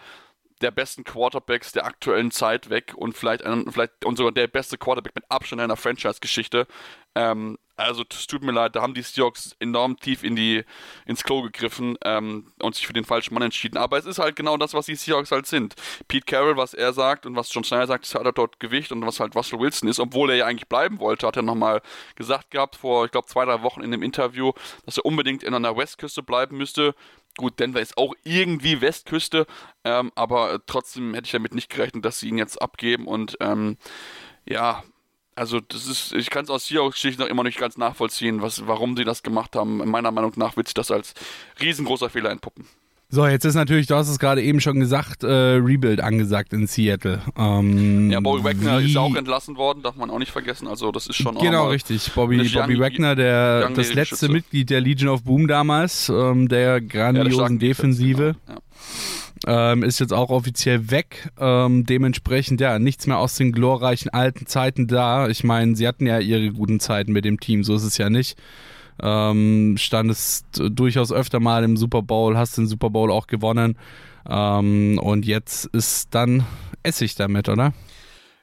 der 0.58 0.70
besten 0.70 1.04
Quarterbacks 1.04 1.72
der 1.72 1.84
aktuellen 1.84 2.30
Zeit 2.30 2.70
weg 2.70 2.94
und 2.96 3.16
vielleicht, 3.16 3.44
einen, 3.44 3.70
vielleicht 3.70 4.04
und 4.04 4.16
sogar 4.16 4.32
der 4.32 4.46
beste 4.46 4.78
Quarterback 4.78 5.14
mit 5.14 5.30
Abstand 5.30 5.60
einer 5.60 5.76
Franchise-Geschichte. 5.76 6.66
Ähm, 7.14 7.58
also 7.78 8.02
es 8.10 8.26
tut 8.26 8.42
mir 8.42 8.50
leid, 8.50 8.74
da 8.74 8.82
haben 8.82 8.92
die 8.92 9.02
Seahawks 9.02 9.54
enorm 9.60 9.96
tief 9.98 10.24
in 10.24 10.34
die, 10.34 10.64
ins 11.06 11.22
Klo 11.22 11.42
gegriffen 11.42 11.96
ähm, 12.04 12.52
und 12.60 12.74
sich 12.74 12.88
für 12.88 12.92
den 12.92 13.04
falschen 13.04 13.34
Mann 13.34 13.44
entschieden. 13.44 13.76
Aber 13.76 13.96
es 13.96 14.04
ist 14.04 14.18
halt 14.18 14.34
genau 14.34 14.56
das, 14.56 14.74
was 14.74 14.86
die 14.86 14.96
Seahawks 14.96 15.30
halt 15.30 15.46
sind. 15.46 15.76
Pete 16.08 16.26
Carroll, 16.26 16.56
was 16.56 16.74
er 16.74 16.92
sagt 16.92 17.24
und 17.24 17.36
was 17.36 17.54
John 17.54 17.62
Schneider 17.62 17.86
sagt, 17.86 18.04
ist 18.04 18.16
halt 18.16 18.36
dort 18.36 18.58
Gewicht 18.58 18.90
und 18.90 19.06
was 19.06 19.20
halt 19.20 19.36
Russell 19.36 19.60
Wilson 19.60 19.88
ist, 19.88 20.00
obwohl 20.00 20.30
er 20.30 20.36
ja 20.36 20.46
eigentlich 20.46 20.68
bleiben 20.68 20.98
wollte, 20.98 21.26
hat 21.28 21.36
er 21.36 21.42
nochmal 21.42 21.80
gesagt 22.16 22.50
gehabt 22.50 22.74
vor, 22.74 23.04
ich 23.04 23.12
glaube, 23.12 23.28
zwei, 23.28 23.44
drei 23.44 23.62
Wochen 23.62 23.82
in 23.82 23.92
dem 23.92 24.02
Interview, 24.02 24.52
dass 24.84 24.96
er 24.98 25.04
unbedingt 25.04 25.44
in 25.44 25.54
einer 25.54 25.76
Westküste 25.76 26.24
bleiben 26.24 26.56
müsste. 26.56 26.96
Gut, 27.38 27.60
Denver 27.60 27.80
ist 27.80 27.96
auch 27.96 28.14
irgendwie 28.24 28.80
Westküste, 28.80 29.46
ähm, 29.84 30.10
aber 30.16 30.60
trotzdem 30.66 31.14
hätte 31.14 31.26
ich 31.26 31.32
damit 31.32 31.54
nicht 31.54 31.70
gerechnet, 31.70 32.04
dass 32.04 32.18
sie 32.18 32.28
ihn 32.28 32.36
jetzt 32.36 32.60
abgeben 32.60 33.06
und 33.06 33.36
ähm, 33.38 33.76
ja, 34.44 34.82
also 35.36 35.60
das 35.60 35.86
ist, 35.86 36.12
ich 36.14 36.30
kann 36.30 36.44
es 36.44 36.50
aus 36.50 36.66
Seahawks-Geschichte 36.66 37.22
noch 37.22 37.28
immer 37.28 37.44
nicht 37.44 37.60
ganz 37.60 37.76
nachvollziehen, 37.76 38.42
was, 38.42 38.66
warum 38.66 38.96
sie 38.96 39.04
das 39.04 39.22
gemacht 39.22 39.54
haben. 39.54 39.76
Meiner 39.88 40.10
Meinung 40.10 40.32
nach 40.34 40.56
wird 40.56 40.66
sich 40.66 40.74
das 40.74 40.90
als 40.90 41.14
riesengroßer 41.60 42.10
Fehler 42.10 42.30
entpuppen. 42.30 42.66
So, 43.10 43.26
jetzt 43.26 43.46
ist 43.46 43.54
natürlich, 43.54 43.86
du 43.86 43.94
hast 43.94 44.10
es 44.10 44.18
gerade 44.18 44.42
eben 44.42 44.60
schon 44.60 44.78
gesagt, 44.80 45.24
äh, 45.24 45.28
Rebuild 45.28 46.00
angesagt 46.00 46.52
in 46.52 46.66
Seattle. 46.66 47.22
Ähm, 47.38 48.10
ja, 48.10 48.20
Bobby 48.20 48.44
Wagner 48.44 48.80
ist 48.80 48.92
ja 48.92 49.00
auch 49.00 49.14
entlassen 49.14 49.56
worden, 49.56 49.82
darf 49.82 49.96
man 49.96 50.10
auch 50.10 50.18
nicht 50.18 50.30
vergessen. 50.30 50.68
Also 50.68 50.92
das 50.92 51.06
ist 51.06 51.16
schon 51.16 51.34
auch 51.38 51.42
Genau, 51.42 51.68
richtig. 51.70 52.12
Bobby, 52.12 52.36
Bobby 52.50 52.78
Wagner, 52.78 53.16
der 53.16 53.70
das 53.70 53.94
letzte 53.94 54.16
Schütze. 54.16 54.28
Mitglied 54.28 54.68
der 54.68 54.82
Legion 54.82 55.08
of 55.08 55.22
Boom 55.22 55.48
damals, 55.48 56.10
ähm, 56.10 56.48
der 56.48 56.82
grandiosen 56.82 57.54
ja, 57.54 57.68
Defensive. 57.68 58.36
Genau. 58.46 58.58
Ja. 59.46 59.72
Ähm, 59.72 59.84
ist 59.84 60.00
jetzt 60.00 60.12
auch 60.12 60.28
offiziell 60.28 60.90
weg. 60.90 61.30
Ähm, 61.38 61.86
dementsprechend, 61.86 62.60
ja, 62.60 62.78
nichts 62.78 63.06
mehr 63.06 63.18
aus 63.18 63.36
den 63.36 63.52
glorreichen 63.52 64.10
alten 64.10 64.44
Zeiten 64.46 64.86
da. 64.86 65.28
Ich 65.28 65.44
meine, 65.44 65.76
sie 65.76 65.88
hatten 65.88 66.06
ja 66.06 66.18
ihre 66.18 66.50
guten 66.50 66.78
Zeiten 66.78 67.12
mit 67.12 67.24
dem 67.24 67.40
Team, 67.40 67.64
so 67.64 67.74
ist 67.76 67.84
es 67.84 67.96
ja 67.96 68.10
nicht. 68.10 68.36
Ähm, 69.02 69.76
standest 69.78 70.46
durchaus 70.70 71.12
öfter 71.12 71.40
mal 71.40 71.64
im 71.64 71.76
Super 71.76 72.02
Bowl, 72.02 72.36
hast 72.36 72.58
den 72.58 72.66
Super 72.66 72.90
Bowl 72.90 73.10
auch 73.10 73.26
gewonnen. 73.26 73.78
Ähm, 74.28 74.98
und 75.02 75.26
jetzt 75.26 75.66
ist 75.66 76.14
dann 76.14 76.44
Essig 76.82 77.14
damit, 77.14 77.48
oder? 77.48 77.72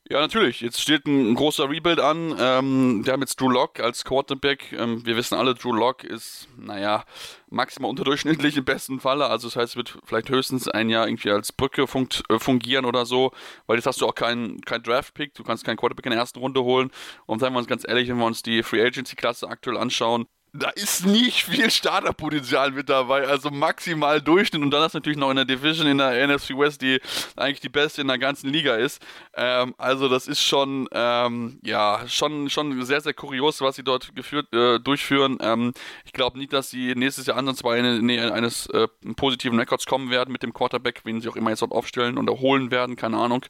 Ja, 0.07 0.19
natürlich. 0.19 0.61
Jetzt 0.61 0.79
steht 0.81 1.07
ein, 1.07 1.33
großer 1.33 1.67
Rebuild 1.67 1.99
an. 1.99 2.35
Ähm, 2.39 3.03
wir 3.03 3.11
haben 3.11 3.21
jetzt 3.21 3.41
Drew 3.41 3.49
Lock 3.49 3.79
als 3.79 4.05
Quarterback. 4.05 4.71
Ähm, 4.71 5.03
wir 5.03 5.15
wissen 5.15 5.33
alle, 5.33 5.55
Drew 5.55 5.73
Lock 5.73 6.03
ist, 6.03 6.47
naja, 6.57 7.05
maximal 7.49 7.89
unterdurchschnittlich 7.89 8.55
im 8.55 8.65
besten 8.65 8.99
Falle. 8.99 9.25
Also 9.25 9.47
das 9.47 9.55
heißt, 9.55 9.75
wird 9.77 9.97
vielleicht 10.05 10.29
höchstens 10.29 10.67
ein 10.67 10.89
Jahr 10.89 11.07
irgendwie 11.07 11.31
als 11.31 11.51
Brücke 11.51 11.87
funkt, 11.87 12.21
äh, 12.29 12.37
fungieren 12.37 12.85
oder 12.85 13.07
so, 13.07 13.31
weil 13.65 13.77
jetzt 13.77 13.87
hast 13.87 13.99
du 13.99 14.05
auch 14.05 14.13
keinen 14.13 14.61
kein 14.61 14.83
Draft-Pick, 14.83 15.33
du 15.33 15.43
kannst 15.43 15.65
keinen 15.65 15.77
Quarterback 15.77 16.05
in 16.05 16.11
der 16.11 16.19
ersten 16.19 16.37
Runde 16.37 16.61
holen. 16.61 16.91
Und 17.25 17.39
seien 17.39 17.53
wir 17.53 17.57
uns 17.57 17.67
ganz 17.67 17.83
ehrlich, 17.87 18.07
wenn 18.07 18.17
wir 18.17 18.25
uns 18.25 18.43
die 18.43 18.61
Free 18.61 18.85
Agency-Klasse 18.85 19.47
aktuell 19.49 19.77
anschauen, 19.77 20.27
da 20.57 20.69
ist 20.69 21.05
nicht 21.05 21.43
viel 21.43 21.69
Starterpotenzial 21.69 22.71
mit 22.71 22.89
dabei, 22.89 23.27
also 23.27 23.49
maximal 23.49 24.21
Durchschnitt 24.21 24.61
und 24.61 24.71
dann 24.71 24.85
ist 24.85 24.93
natürlich 24.93 25.17
noch 25.17 25.29
in 25.29 25.35
der 25.35 25.45
Division 25.45 25.87
in 25.87 25.97
der 25.97 26.27
NFC 26.27 26.57
West, 26.57 26.81
die 26.81 26.99
eigentlich 27.35 27.59
die 27.59 27.69
beste 27.69 28.01
in 28.01 28.07
der 28.07 28.17
ganzen 28.17 28.49
Liga 28.49 28.75
ist. 28.75 29.01
Ähm, 29.33 29.75
also 29.77 30.07
das 30.07 30.27
ist 30.27 30.41
schon, 30.41 30.87
ähm, 30.91 31.59
ja, 31.63 32.03
schon, 32.07 32.49
schon 32.49 32.83
sehr, 32.85 33.01
sehr 33.01 33.13
kurios, 33.13 33.59
was 33.61 33.75
sie 33.75 33.83
dort 33.83 34.15
geführt, 34.15 34.53
äh, 34.53 34.79
durchführen. 34.79 35.37
Ähm, 35.41 35.73
ich 36.05 36.13
glaube 36.13 36.37
nicht, 36.37 36.53
dass 36.53 36.69
sie 36.69 36.95
nächstes 36.95 37.25
Jahr 37.25 37.37
ansatzweise 37.37 37.87
in 37.87 37.95
die 37.99 38.05
Nähe 38.05 38.33
eines 38.33 38.67
äh, 38.67 38.87
positiven 39.15 39.59
Records 39.59 39.85
kommen 39.85 40.09
werden 40.09 40.31
mit 40.31 40.43
dem 40.43 40.53
Quarterback, 40.53 41.01
wen 41.03 41.19
sie 41.19 41.29
auch 41.29 41.35
immer 41.35 41.49
jetzt 41.49 41.61
dort 41.61 41.73
aufstellen 41.73 42.17
und 42.17 42.29
erholen 42.29 42.71
werden, 42.71 42.95
keine 42.95 43.17
Ahnung. 43.17 43.45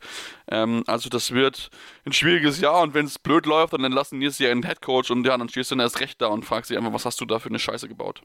Ähm, 0.49 0.83
also 0.87 1.09
das 1.09 1.31
wird 1.31 1.69
ein 2.05 2.13
schwieriges 2.13 2.59
Jahr 2.59 2.81
und 2.81 2.93
wenn 2.93 3.05
es 3.05 3.19
blöd 3.19 3.45
läuft, 3.45 3.73
dann 3.73 3.91
lassen 3.91 4.21
es 4.21 4.39
ja 4.39 4.49
einen 4.49 4.63
Headcoach 4.63 5.11
und 5.11 5.25
ja, 5.25 5.37
dann 5.37 5.49
stehst 5.49 5.69
du 5.69 5.75
dann 5.75 5.85
erst 5.85 5.99
recht 5.99 6.21
da 6.21 6.27
und 6.27 6.45
fragst 6.45 6.71
dich 6.71 6.77
einfach, 6.77 6.94
was 6.95 7.05
hast 7.05 7.21
du 7.21 7.25
da 7.25 7.39
für 7.39 7.49
eine 7.49 7.59
Scheiße 7.59 7.87
gebaut? 7.87 8.21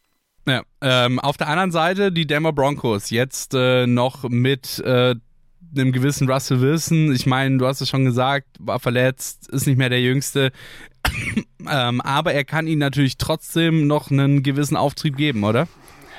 Ja, 0.47 0.63
ähm, 0.81 1.21
auf 1.21 1.37
der 1.37 1.49
anderen 1.49 1.71
Seite 1.71 2.11
die 2.11 2.27
Denver 2.27 2.53
Broncos 2.53 3.11
jetzt 3.11 3.55
äh, 3.55 3.87
noch 3.87 4.23
mit 4.29 4.79
äh, 4.79 5.15
einem 5.77 5.93
gewissen 5.93 6.31
Russell 6.31 6.61
Wilson. 6.61 7.13
Ich 7.13 7.27
meine, 7.27 7.59
du 7.59 7.67
hast 7.67 7.81
es 7.81 7.89
schon 7.89 8.05
gesagt, 8.05 8.47
war 8.59 8.81
verletzt, 8.81 9.49
ist 9.51 9.67
nicht 9.67 9.77
mehr 9.77 9.91
der 9.91 10.01
Jüngste. 10.01 10.53
ähm, 11.69 12.01
aber 12.01 12.33
er 12.33 12.45
kann 12.45 12.67
ihnen 12.67 12.81
natürlich 12.81 13.19
trotzdem 13.19 13.87
noch 13.87 14.11
einen 14.11 14.43
gewissen 14.43 14.77
Auftrieb 14.77 15.17
geben, 15.17 15.45
oder? 15.45 15.69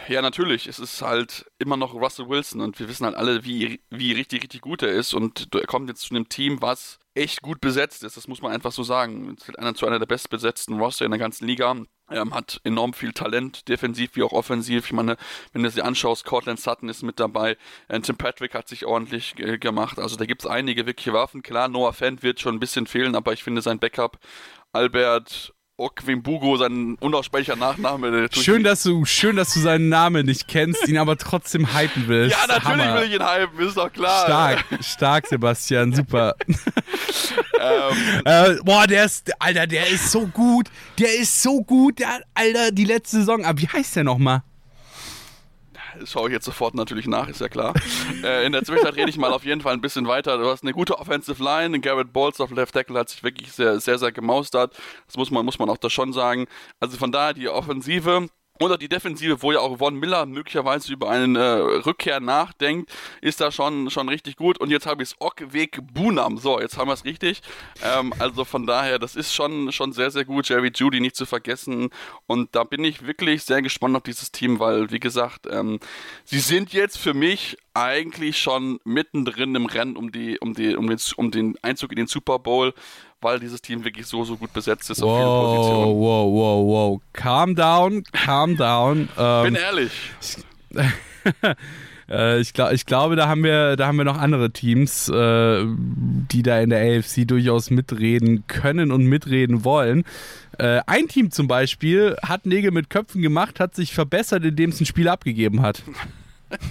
Ja, 0.07 0.21
natürlich. 0.21 0.67
Es 0.67 0.79
ist 0.79 1.01
halt 1.01 1.45
immer 1.59 1.77
noch 1.77 1.93
Russell 1.93 2.27
Wilson 2.27 2.61
und 2.61 2.79
wir 2.79 2.89
wissen 2.89 3.05
halt 3.05 3.15
alle, 3.15 3.45
wie, 3.45 3.81
wie 3.89 4.11
richtig, 4.11 4.43
richtig 4.43 4.61
gut 4.61 4.81
er 4.81 4.89
ist. 4.89 5.13
Und 5.13 5.53
er 5.53 5.65
kommt 5.67 5.89
jetzt 5.89 6.01
zu 6.01 6.13
einem 6.13 6.27
Team, 6.27 6.61
was 6.61 6.99
echt 7.13 7.41
gut 7.41 7.61
besetzt 7.61 8.03
ist. 8.03 8.17
Das 8.17 8.27
muss 8.27 8.41
man 8.41 8.51
einfach 8.51 8.71
so 8.71 8.83
sagen. 8.83 9.35
Es 9.37 9.47
ist 9.47 9.59
einer 9.59 9.75
zu 9.75 9.85
einer 9.85 9.99
der 9.99 10.05
bestbesetzten 10.05 10.79
Roster 10.79 11.05
in 11.05 11.11
der 11.11 11.19
ganzen 11.19 11.45
Liga. 11.45 11.75
Ähm, 12.11 12.33
hat 12.33 12.61
enorm 12.63 12.93
viel 12.93 13.13
Talent, 13.13 13.67
defensiv 13.67 14.15
wie 14.15 14.23
auch 14.23 14.33
offensiv. 14.33 14.85
Ich 14.85 14.93
meine, 14.93 15.17
wenn 15.53 15.63
du 15.63 15.69
sie 15.69 15.81
anschaust, 15.81 16.25
Cortland 16.25 16.59
Sutton 16.59 16.89
ist 16.89 17.03
mit 17.03 17.19
dabei, 17.19 17.57
äh, 17.87 17.99
Tim 18.01 18.17
Patrick 18.17 18.53
hat 18.53 18.67
sich 18.67 18.85
ordentlich 18.85 19.37
äh, 19.39 19.57
gemacht. 19.57 19.99
Also 19.99 20.15
da 20.15 20.25
gibt 20.25 20.43
es 20.43 20.49
einige 20.49 20.85
wirkliche 20.85 21.13
Waffen. 21.13 21.41
Klar, 21.43 21.67
Noah 21.67 21.93
Fent 21.93 22.23
wird 22.23 22.39
schon 22.39 22.55
ein 22.55 22.59
bisschen 22.59 22.87
fehlen, 22.87 23.15
aber 23.15 23.33
ich 23.33 23.43
finde 23.43 23.61
sein 23.61 23.79
Backup 23.79 24.19
Albert 24.73 25.53
Okwimbugo, 25.81 26.57
sein 26.57 26.95
unaussprechlicher 26.99 27.55
Nachname. 27.55 28.29
Schön, 28.31 28.63
dass 28.63 28.83
du, 28.83 29.05
schön, 29.05 29.35
dass 29.35 29.53
du 29.53 29.59
seinen 29.59 29.89
Namen 29.89 30.25
nicht 30.25 30.47
kennst, 30.47 30.87
ihn 30.87 30.97
aber 30.97 31.17
trotzdem 31.17 31.75
hypen 31.75 32.07
willst. 32.07 32.37
Ja, 32.37 32.47
natürlich 32.47 32.85
Hammer. 32.85 33.01
will 33.01 33.07
ich 33.07 33.15
ihn 33.15 33.25
hypen, 33.25 33.67
ist 33.67 33.77
doch 33.77 33.91
klar. 33.91 34.25
Stark, 34.25 34.65
stark, 34.81 35.27
Sebastian, 35.27 35.93
super. 35.93 36.35
ähm. 36.47 36.55
äh, 38.25 38.55
boah, 38.63 38.87
der 38.87 39.05
ist, 39.05 39.31
Alter, 39.39 39.67
der 39.67 39.87
ist 39.87 40.11
so 40.11 40.27
gut. 40.27 40.67
Der 40.99 41.15
ist 41.15 41.41
so 41.41 41.61
gut, 41.61 41.99
der, 41.99 42.21
Alter, 42.33 42.71
die 42.71 42.85
letzte 42.85 43.17
Saison. 43.17 43.43
Aber 43.45 43.59
wie 43.59 43.67
heißt 43.67 43.95
der 43.95 44.03
nochmal? 44.03 44.43
Schaue 46.05 46.29
ich 46.29 46.33
jetzt 46.33 46.45
sofort 46.45 46.75
natürlich 46.75 47.07
nach, 47.07 47.27
ist 47.27 47.41
ja 47.41 47.49
klar. 47.49 47.73
äh, 48.23 48.45
in 48.45 48.51
der 48.51 48.63
Zwischenzeit 48.63 48.95
rede 48.95 49.09
ich 49.09 49.17
mal 49.17 49.33
auf 49.33 49.45
jeden 49.45 49.61
Fall 49.61 49.73
ein 49.73 49.81
bisschen 49.81 50.07
weiter. 50.07 50.37
Du 50.37 50.45
hast 50.45 50.63
eine 50.63 50.73
gute 50.73 50.99
Offensive 50.99 51.43
Line. 51.43 51.79
Garrett 51.79 52.13
Bolts 52.13 52.39
auf 52.41 52.51
Left 52.51 52.73
Tackle 52.73 52.99
hat 52.99 53.09
sich 53.09 53.23
wirklich 53.23 53.51
sehr, 53.51 53.79
sehr, 53.79 53.97
sehr 53.97 54.11
gemaustert. 54.11 54.77
Das 55.07 55.17
muss 55.17 55.31
man, 55.31 55.45
muss 55.45 55.59
man 55.59 55.69
auch 55.69 55.77
da 55.77 55.89
schon 55.89 56.13
sagen. 56.13 56.47
Also 56.79 56.97
von 56.97 57.11
daher 57.11 57.33
die 57.33 57.49
Offensive 57.49 58.27
oder 58.61 58.77
die 58.77 58.89
Defensive, 58.89 59.41
wo 59.41 59.51
ja 59.51 59.59
auch 59.59 59.77
Von 59.77 59.95
Miller 59.95 60.25
möglicherweise 60.25 60.93
über 60.93 61.09
eine 61.09 61.39
äh, 61.39 61.77
Rückkehr 61.79 62.19
nachdenkt, 62.19 62.91
ist 63.21 63.41
da 63.41 63.51
schon, 63.51 63.89
schon 63.89 64.09
richtig 64.09 64.35
gut. 64.35 64.59
Und 64.59 64.69
jetzt 64.69 64.85
habe 64.85 65.01
ich 65.01 65.09
es 65.09 65.15
Okweg 65.19 65.79
Bunam. 65.93 66.37
So, 66.37 66.59
jetzt 66.59 66.77
haben 66.77 66.87
wir 66.87 66.93
es 66.93 67.05
richtig. 67.05 67.41
Ähm, 67.83 68.13
also 68.19 68.45
von 68.45 68.67
daher, 68.67 68.99
das 68.99 69.15
ist 69.15 69.33
schon, 69.33 69.71
schon 69.71 69.93
sehr, 69.93 70.11
sehr 70.11 70.25
gut. 70.25 70.47
Jerry 70.49 70.71
Judy 70.73 70.99
nicht 70.99 71.15
zu 71.15 71.25
vergessen. 71.25 71.89
Und 72.27 72.55
da 72.55 72.63
bin 72.63 72.83
ich 72.83 73.05
wirklich 73.05 73.43
sehr 73.43 73.61
gespannt 73.61 73.95
auf 73.95 74.03
dieses 74.03 74.31
Team, 74.31 74.59
weil, 74.59 74.91
wie 74.91 74.99
gesagt, 74.99 75.47
ähm, 75.49 75.79
sie 76.23 76.39
sind 76.39 76.73
jetzt 76.73 76.97
für 76.97 77.13
mich 77.13 77.57
eigentlich 77.73 78.37
schon 78.37 78.79
mittendrin 78.83 79.55
im 79.55 79.65
Rennen 79.65 79.95
um, 79.95 80.11
die, 80.11 80.37
um, 80.39 80.53
die, 80.53 80.75
um, 80.75 80.87
den, 80.87 80.99
um 81.15 81.31
den 81.31 81.55
Einzug 81.61 81.91
in 81.91 81.97
den 81.97 82.07
Super 82.07 82.39
Bowl 82.39 82.73
weil 83.21 83.39
dieses 83.39 83.61
Team 83.61 83.83
wirklich 83.83 84.07
so, 84.07 84.23
so 84.23 84.37
gut 84.37 84.51
besetzt 84.53 84.89
ist 84.89 85.01
wow, 85.01 85.09
auf 85.09 85.17
vielen 85.17 85.55
Positionen. 85.55 85.99
Wow, 85.99 86.33
wow, 86.33 86.67
wow. 86.67 87.01
Calm 87.13 87.55
down, 87.55 88.03
calm 88.11 88.57
down. 88.57 89.09
Ähm, 89.17 89.43
Bin 89.43 89.55
ehrlich. 89.55 89.91
Äh, 92.09 92.41
ich, 92.41 92.53
glaub, 92.53 92.73
ich 92.73 92.85
glaube, 92.85 93.15
da 93.15 93.29
haben 93.29 93.41
wir, 93.41 93.77
da 93.77 93.87
haben 93.87 93.97
wir 93.97 94.03
noch 94.03 94.17
andere 94.17 94.51
Teams, 94.51 95.07
äh, 95.07 95.65
die 95.65 96.43
da 96.43 96.59
in 96.59 96.69
der 96.69 96.99
AFC 96.99 97.25
durchaus 97.25 97.69
mitreden 97.69 98.43
können 98.47 98.91
und 98.91 99.05
mitreden 99.05 99.63
wollen. 99.63 100.03
Äh, 100.57 100.81
ein 100.87 101.07
Team 101.07 101.31
zum 101.31 101.47
Beispiel 101.47 102.17
hat 102.21 102.45
Nägel 102.45 102.71
mit 102.71 102.89
Köpfen 102.89 103.21
gemacht, 103.21 103.61
hat 103.61 103.75
sich 103.75 103.93
verbessert, 103.93 104.43
indem 104.43 104.71
es 104.71 104.81
ein 104.81 104.85
Spiel 104.85 105.07
abgegeben 105.07 105.61
hat. 105.61 105.83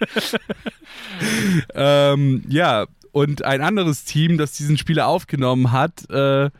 ähm, 1.74 2.42
ja, 2.48 2.86
und 3.14 3.44
ein 3.44 3.60
anderes 3.60 4.04
Team, 4.04 4.38
das 4.38 4.52
diesen 4.52 4.76
Spieler 4.76 5.06
aufgenommen 5.06 5.70
hat, 5.70 6.10
äh, 6.10 6.50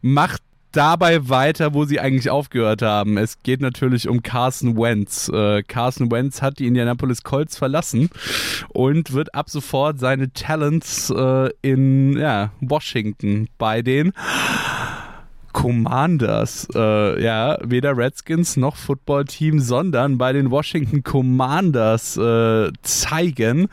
macht 0.00 0.40
dabei 0.72 1.28
weiter, 1.28 1.74
wo 1.74 1.84
sie 1.84 2.00
eigentlich 2.00 2.30
aufgehört 2.30 2.80
haben. 2.80 3.18
Es 3.18 3.42
geht 3.42 3.60
natürlich 3.60 4.08
um 4.08 4.22
Carson 4.22 4.78
Wentz. 4.78 5.28
Äh, 5.28 5.62
Carson 5.62 6.10
Wentz 6.10 6.40
hat 6.40 6.58
die 6.58 6.66
Indianapolis 6.66 7.22
Colts 7.22 7.58
verlassen 7.58 8.08
und 8.70 9.12
wird 9.12 9.34
ab 9.34 9.50
sofort 9.50 9.98
seine 9.98 10.32
Talents 10.32 11.10
äh, 11.10 11.50
in 11.60 12.16
ja, 12.16 12.52
Washington 12.60 13.48
bei 13.58 13.82
den 13.82 14.14
Commanders, 15.52 16.66
äh, 16.74 17.22
ja, 17.22 17.58
weder 17.62 17.94
Redskins 17.94 18.56
noch 18.56 18.76
Footballteam, 18.76 19.60
sondern 19.60 20.16
bei 20.16 20.32
den 20.32 20.50
Washington 20.50 21.02
Commanders 21.02 22.16
äh, 22.16 22.70
zeigen. 22.80 23.68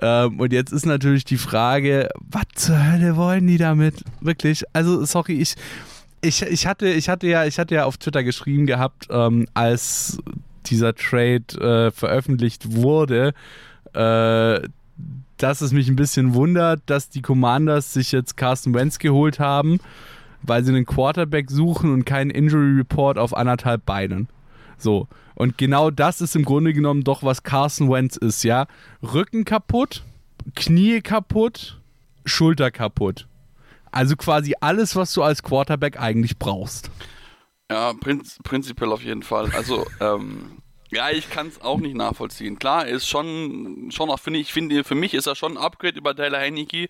Ähm, 0.00 0.40
und 0.40 0.52
jetzt 0.52 0.72
ist 0.72 0.86
natürlich 0.86 1.24
die 1.24 1.38
Frage, 1.38 2.08
was 2.30 2.44
zur 2.54 2.92
Hölle 2.92 3.16
wollen 3.16 3.46
die 3.46 3.58
damit? 3.58 4.04
Wirklich? 4.20 4.64
Also, 4.72 5.04
sorry, 5.04 5.34
ich, 5.34 5.54
ich, 6.20 6.42
ich, 6.42 6.66
hatte, 6.66 6.88
ich, 6.88 7.08
hatte, 7.08 7.26
ja, 7.26 7.44
ich 7.44 7.58
hatte 7.58 7.74
ja 7.74 7.84
auf 7.84 7.98
Twitter 7.98 8.22
geschrieben 8.22 8.66
gehabt, 8.66 9.08
ähm, 9.10 9.46
als 9.54 10.18
dieser 10.66 10.94
Trade 10.94 11.44
äh, 11.60 11.90
veröffentlicht 11.90 12.76
wurde, 12.76 13.34
äh, 13.94 14.60
dass 15.36 15.60
es 15.60 15.72
mich 15.72 15.88
ein 15.88 15.96
bisschen 15.96 16.34
wundert, 16.34 16.82
dass 16.86 17.08
die 17.08 17.22
Commanders 17.22 17.92
sich 17.92 18.12
jetzt 18.12 18.36
Carsten 18.36 18.72
Wentz 18.74 18.98
geholt 18.98 19.40
haben, 19.40 19.80
weil 20.42 20.64
sie 20.64 20.70
einen 20.70 20.86
Quarterback 20.86 21.50
suchen 21.50 21.92
und 21.92 22.04
keinen 22.04 22.30
Injury 22.30 22.76
Report 22.76 23.18
auf 23.18 23.36
anderthalb 23.36 23.84
Beinen. 23.84 24.28
So. 24.78 25.08
Und 25.34 25.58
genau 25.58 25.90
das 25.90 26.20
ist 26.20 26.36
im 26.36 26.44
Grunde 26.44 26.72
genommen 26.72 27.04
doch, 27.04 27.22
was 27.22 27.42
Carson 27.42 27.90
Wentz 27.90 28.16
ist, 28.16 28.44
ja. 28.44 28.66
Rücken 29.02 29.44
kaputt, 29.44 30.02
Knie 30.54 31.00
kaputt, 31.00 31.80
Schulter 32.24 32.70
kaputt. 32.70 33.26
Also 33.90 34.16
quasi 34.16 34.54
alles, 34.60 34.96
was 34.96 35.12
du 35.12 35.22
als 35.22 35.42
Quarterback 35.42 36.00
eigentlich 36.00 36.38
brauchst. 36.38 36.90
Ja, 37.70 37.92
prinz 37.94 38.38
prinzipiell 38.42 38.92
auf 38.92 39.02
jeden 39.02 39.22
Fall. 39.22 39.50
Also, 39.54 39.86
ähm, 40.00 40.62
ja, 40.90 41.10
ich 41.10 41.30
kann 41.30 41.48
es 41.48 41.60
auch 41.62 41.78
nicht 41.78 41.96
nachvollziehen. 41.96 42.58
Klar, 42.58 42.86
ist 42.86 43.08
schon, 43.08 43.90
schon 43.90 44.10
auch, 44.10 44.20
finde 44.20 44.40
ich, 44.40 44.52
finde, 44.52 44.84
für 44.84 44.94
mich 44.94 45.14
ist 45.14 45.26
er 45.26 45.34
schon 45.34 45.52
ein 45.52 45.62
Upgrade 45.62 45.98
über 45.98 46.14
Taylor 46.14 46.38
Heineke. 46.38 46.88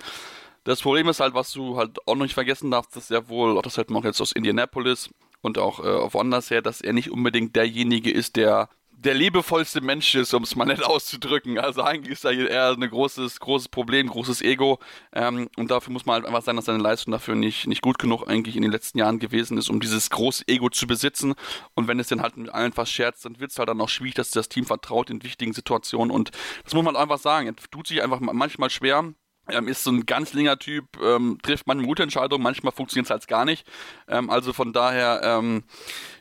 Das 0.65 0.81
Problem 0.81 1.09
ist 1.09 1.21
halt, 1.21 1.35
was 1.35 1.53
du 1.53 1.77
halt 1.77 1.99
auch 2.07 2.15
noch 2.15 2.25
nicht 2.25 2.35
vergessen 2.35 2.71
darfst, 2.71 2.97
dass 2.97 3.11
er 3.11 3.29
wohl, 3.29 3.57
auch 3.57 3.63
das 3.63 3.77
hört 3.77 3.91
man 3.91 4.03
auch 4.03 4.05
jetzt 4.05 4.21
aus 4.21 4.33
Indianapolis, 4.33 5.11
und 5.43 5.59
auch 5.59 5.81
äh, 5.81 6.13
woanders 6.13 6.51
her, 6.51 6.63
dass 6.63 6.81
er 6.81 6.93
nicht 6.93 7.11
unbedingt 7.11 7.55
derjenige 7.57 8.11
ist, 8.11 8.37
der 8.37 8.69
der 9.05 9.15
liebevollste 9.15 9.81
Mensch 9.81 10.15
ist, 10.15 10.33
um 10.33 10.45
es 10.45 10.55
mal 10.55 10.65
nett 10.65 10.85
auszudrücken. 10.85 11.59
Also 11.59 11.83
eigentlich 11.83 12.13
ist 12.13 12.25
er 12.25 12.33
eher 12.33 12.71
ein 12.71 12.89
großes, 12.89 13.41
großes 13.41 13.69
Problem, 13.69 14.09
großes 14.09 14.43
Ego. 14.43 14.79
Ähm, 15.13 15.49
und 15.57 15.71
dafür 15.71 15.93
muss 15.93 16.07
man 16.07 16.15
halt 16.15 16.27
einfach 16.27 16.43
sagen, 16.43 16.57
dass 16.57 16.67
seine 16.67 16.79
Leistung 16.79 17.11
dafür 17.11 17.35
nicht, 17.35 17.67
nicht 17.67 17.83
gut 17.83 17.99
genug 17.99 18.29
eigentlich 18.29 18.57
in 18.57 18.63
den 18.63 18.71
letzten 18.71 18.99
Jahren 18.99 19.19
gewesen 19.19 19.59
ist, 19.59 19.71
um 19.71 19.81
dieses 19.81 20.11
große 20.11 20.45
Ego 20.47 20.71
zu 20.71 20.87
besitzen. 20.87 21.35
Und 21.75 21.89
wenn 21.89 21.99
es 21.99 22.09
dann 22.09 22.23
halt 22.23 22.37
mit 22.37 22.51
allen 22.51 22.73
verscherzt, 22.73 23.25
dann 23.25 23.41
wird 23.41 23.51
es 23.51 23.59
halt 23.59 23.69
dann 23.69 23.81
auch 23.81 23.89
schwierig, 23.89 24.15
dass 24.15 24.31
das 24.31 24.49
Team 24.49 24.65
vertraut 24.65 25.11
in 25.11 25.23
wichtigen 25.25 25.53
Situationen. 25.53 26.13
Und 26.13 26.31
das 26.65 26.75
muss 26.75 26.85
man 26.85 26.97
einfach 26.97 27.19
sagen. 27.19 27.49
Er 27.49 27.57
tut 27.71 27.89
sich 27.89 28.03
einfach 28.03 28.21
manchmal 28.21 28.71
schwer, 28.71 29.13
ähm, 29.49 29.69
ist 29.69 29.85
so 29.85 29.91
ein 29.91 30.07
ganz 30.07 30.33
länger 30.33 30.59
Typ, 30.59 30.85
ähm, 31.03 31.39
trifft 31.43 31.67
manchmal 31.67 31.87
gute 31.87 32.03
Entscheidungen, 32.03 32.43
manchmal 32.43 32.73
funktioniert 32.73 33.07
es 33.07 33.11
halt 33.11 33.27
gar 33.29 33.45
nicht. 33.45 33.67
Ähm, 34.09 34.31
also 34.31 34.53
von 34.53 34.73
daher, 34.73 35.21
ähm, 35.25 35.65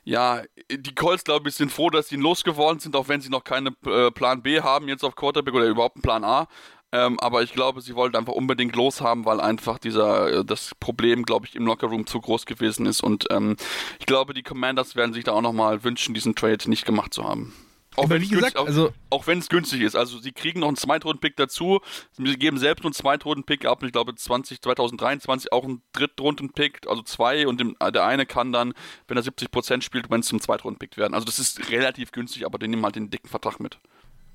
ja, 0.04 0.42
die 0.72 0.96
Colts, 0.96 1.24
glaube 1.24 1.50
ich, 1.50 1.56
sind 1.56 1.72
froh, 1.72 1.90
dass 1.90 2.10
sie 2.10 2.16
ihn 2.16 2.22
losgeworden 2.22 2.80
sind, 2.80 2.96
auch 2.96 3.08
wenn 3.08 3.22
sie 3.22 3.30
noch 3.30 3.44
keinen 3.44 3.76
äh, 3.86 4.12
Plan 4.12 4.42
B 4.42 4.62
haben 4.62 4.88
jetzt 4.88 5.04
auf 5.04 5.16
Quarterback 5.16 5.54
oder 5.54 5.68
überhaupt 5.68 5.98
einen 5.98 6.04
Plan 6.04 6.24
A. 6.24 6.48
Ähm, 6.94 7.20
aber 7.22 7.42
ich 7.42 7.54
glaube, 7.54 7.82
sie 7.82 7.96
wollten 7.96 8.18
einfach 8.18 8.34
unbedingt 8.34 8.76
loshaben, 8.76 9.24
weil 9.24 9.40
einfach 9.40 9.80
dieser 9.80 10.40
äh, 10.40 10.46
das 10.46 10.76
Problem, 10.80 11.24
glaube 11.24 11.46
ich, 11.46 11.56
im 11.56 11.66
Lockerroom 11.66 12.06
zu 12.06 12.20
groß 12.20 12.46
gewesen 12.46 12.86
ist. 12.86 13.02
Und 13.02 13.28
ähm, 13.32 13.56
ich 14.00 14.06
glaube, 14.06 14.34
die 14.34 14.44
Commanders 14.44 14.96
werden 14.96 15.14
sich 15.14 15.24
da 15.24 15.32
auch 15.32 15.42
nochmal 15.42 15.84
wünschen, 15.86 16.14
diesen 16.14 16.36
Trade 16.36 16.70
nicht 16.70 16.86
gemacht 16.86 17.14
zu 17.14 17.24
haben. 17.24 17.54
Auch 17.98 18.10
wenn 18.10 18.22
gesagt, 18.22 18.40
günstig, 18.40 18.58
auch, 18.58 18.66
also- 18.68 18.94
auch 19.10 19.28
wenn 19.28 19.40
es 19.40 19.50
günstig 19.50 19.82
ist. 19.82 19.96
Also 19.96 20.18
sie 20.20 20.32
kriegen 20.32 20.62
noch 20.62 20.68
einen 20.70 20.78
Zweitrunden-Pick 20.78 21.36
dazu. 21.36 21.82
Sie 22.14 22.24
geben 22.38 22.58
selbst 22.58 22.84
nur 22.84 22.90
einen 22.90 22.94
Zweitrunden-Pick 22.94 23.66
ab. 23.66 23.84
Ich 23.84 23.92
glaube 23.92 24.16
20, 24.16 24.62
2023 24.62 25.52
auch 25.52 25.66
einen 25.66 25.82
Drittrunden-Pick, 25.94 26.88
also 26.88 27.02
zwei. 27.02 27.48
Und 27.48 27.60
dem, 27.60 27.76
der 27.94 28.06
eine 28.06 28.26
kann 28.26 28.52
dann, 28.54 28.74
wenn 29.08 29.18
er 29.18 29.24
70% 29.24 29.82
spielt, 29.82 30.10
wenn 30.10 30.22
es 30.22 30.28
zum 30.28 30.40
Zweitrunden-Pick 30.40 30.98
werden. 30.98 31.14
Also 31.14 31.26
das 31.26 31.40
ist 31.40 31.70
relativ 31.70 32.12
günstig, 32.12 32.46
aber 32.46 32.58
die 32.60 32.68
nehmen 32.68 32.84
halt 32.84 32.96
den 32.96 33.10
dicken 33.10 33.28
Vertrag 33.28 33.60
mit. 33.60 33.78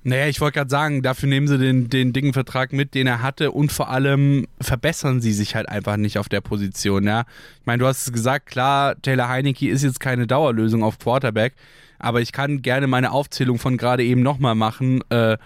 Naja, 0.03 0.27
ich 0.27 0.39
wollte 0.39 0.59
gerade 0.59 0.69
sagen, 0.69 1.01
dafür 1.01 1.27
nehmen 1.27 1.47
sie 1.47 1.57
den, 1.57 1.89
den 1.89 2.13
dicken 2.13 2.31
Vertrag 2.31 2.71
mit, 2.71 2.93
den 2.93 3.07
er 3.07 3.21
hatte 3.23 3.51
und 3.51 3.71
vor 3.71 3.89
allem 3.89 4.47
verbessern 4.61 5.19
sie 5.19 5.33
sich 5.33 5.55
halt 5.55 5.67
einfach 5.67 5.97
nicht 5.97 6.17
auf 6.19 6.29
der 6.29 6.39
Position. 6.41 7.05
Ja? 7.05 7.25
Ich 7.59 7.65
meine, 7.65 7.79
du 7.79 7.87
hast 7.87 8.05
es 8.07 8.13
gesagt, 8.13 8.45
klar, 8.45 8.95
Taylor 9.01 9.27
Heineke 9.27 9.67
ist 9.67 9.83
jetzt 9.83 9.99
keine 9.99 10.27
Dauerlösung 10.27 10.83
auf 10.83 10.99
Quarterback, 10.99 11.55
aber 11.99 12.21
ich 12.21 12.31
kann 12.31 12.61
gerne 12.61 12.87
meine 12.87 13.11
Aufzählung 13.11 13.59
von 13.59 13.77
gerade 13.77 14.03
eben 14.03 14.21
nochmal 14.21 14.55
machen. 14.55 15.01
Äh, 15.09 15.37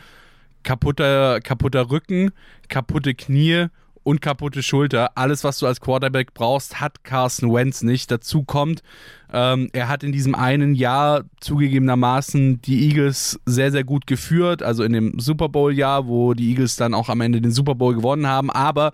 kaputter, 0.64 1.40
kaputter 1.42 1.90
Rücken, 1.90 2.32
kaputte 2.68 3.14
Knie 3.14 3.68
und 4.04 4.22
kaputte 4.22 4.64
Schulter. 4.64 5.12
Alles, 5.16 5.44
was 5.44 5.60
du 5.60 5.68
als 5.68 5.80
Quarterback 5.80 6.34
brauchst, 6.34 6.80
hat 6.80 7.04
Carson 7.04 7.54
Wentz 7.54 7.84
nicht. 7.84 8.10
Dazu 8.10 8.44
kommt, 8.44 8.82
ähm, 9.32 9.70
er 9.74 9.88
hat 9.88 10.04
in 10.04 10.12
diesem 10.12 10.34
einen 10.36 10.74
Jahr 10.74 11.24
zugegebenermaßen 11.40 12.62
die 12.62 12.88
Eagles 12.88 13.40
sehr, 13.46 13.72
sehr 13.72 13.84
gut 13.84 14.08
geführt. 14.08 14.64
Also 14.64 14.84
in 14.84 14.94
dem 14.94 15.20
Super 15.20 15.50
Bowl-Jahr, 15.50 16.08
wo 16.08 16.34
die 16.34 16.50
Eagles 16.50 16.76
dann 16.76 16.94
auch 16.94 17.10
am 17.10 17.22
Ende 17.22 17.42
den 17.42 17.52
Super 17.52 17.76
Bowl 17.76 17.96
gewonnen 17.96 18.28
haben. 18.28 18.50
Aber 18.50 18.92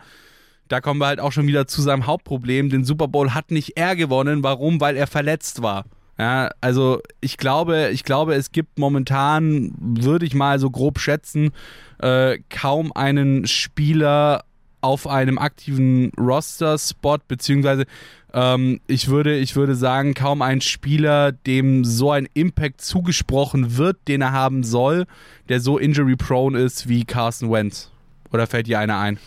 da 0.67 0.81
kommen 0.81 0.99
wir 0.99 1.07
halt 1.07 1.21
auch 1.21 1.31
schon 1.31 1.47
wieder 1.47 1.67
zu 1.67 1.81
seinem 1.81 2.05
Hauptproblem. 2.05 2.69
Den 2.69 2.83
Super 2.83 3.07
Bowl 3.07 3.33
hat 3.33 3.51
nicht 3.51 3.77
er 3.77 3.95
gewonnen. 3.95 4.43
Warum? 4.43 4.81
Weil 4.81 4.97
er 4.97 5.07
verletzt 5.07 5.61
war. 5.61 5.85
Ja, 6.17 6.49
also 6.61 7.01
ich 7.21 7.37
glaube, 7.37 7.89
ich 7.91 8.03
glaube, 8.03 8.33
es 8.33 8.51
gibt 8.51 8.79
momentan, 8.79 9.73
würde 9.79 10.25
ich 10.25 10.33
mal 10.33 10.59
so 10.59 10.71
grob 10.71 10.99
schätzen, 10.99 11.51
äh, 11.99 12.39
kaum 12.49 12.91
einen 12.91 13.45
Spieler 13.45 14.43
auf 14.81 15.07
einem 15.07 15.37
aktiven 15.37 16.11
Roster-Spot, 16.17 17.17
beziehungsweise 17.27 17.85
ähm, 18.33 18.79
ich, 18.87 19.09
würde, 19.09 19.37
ich 19.37 19.55
würde 19.55 19.75
sagen, 19.75 20.13
kaum 20.13 20.41
ein 20.41 20.61
Spieler, 20.61 21.31
dem 21.31 21.85
so 21.85 22.11
ein 22.11 22.27
Impact 22.33 22.81
zugesprochen 22.81 23.77
wird, 23.77 23.97
den 24.07 24.21
er 24.21 24.31
haben 24.31 24.63
soll, 24.63 25.05
der 25.49 25.59
so 25.59 25.77
injury-prone 25.77 26.59
ist 26.59 26.87
wie 26.87 27.05
Carson 27.05 27.51
Wentz. 27.51 27.91
Oder 28.31 28.47
fällt 28.47 28.67
dir 28.67 28.79
einer 28.79 28.99
ein? 28.99 29.19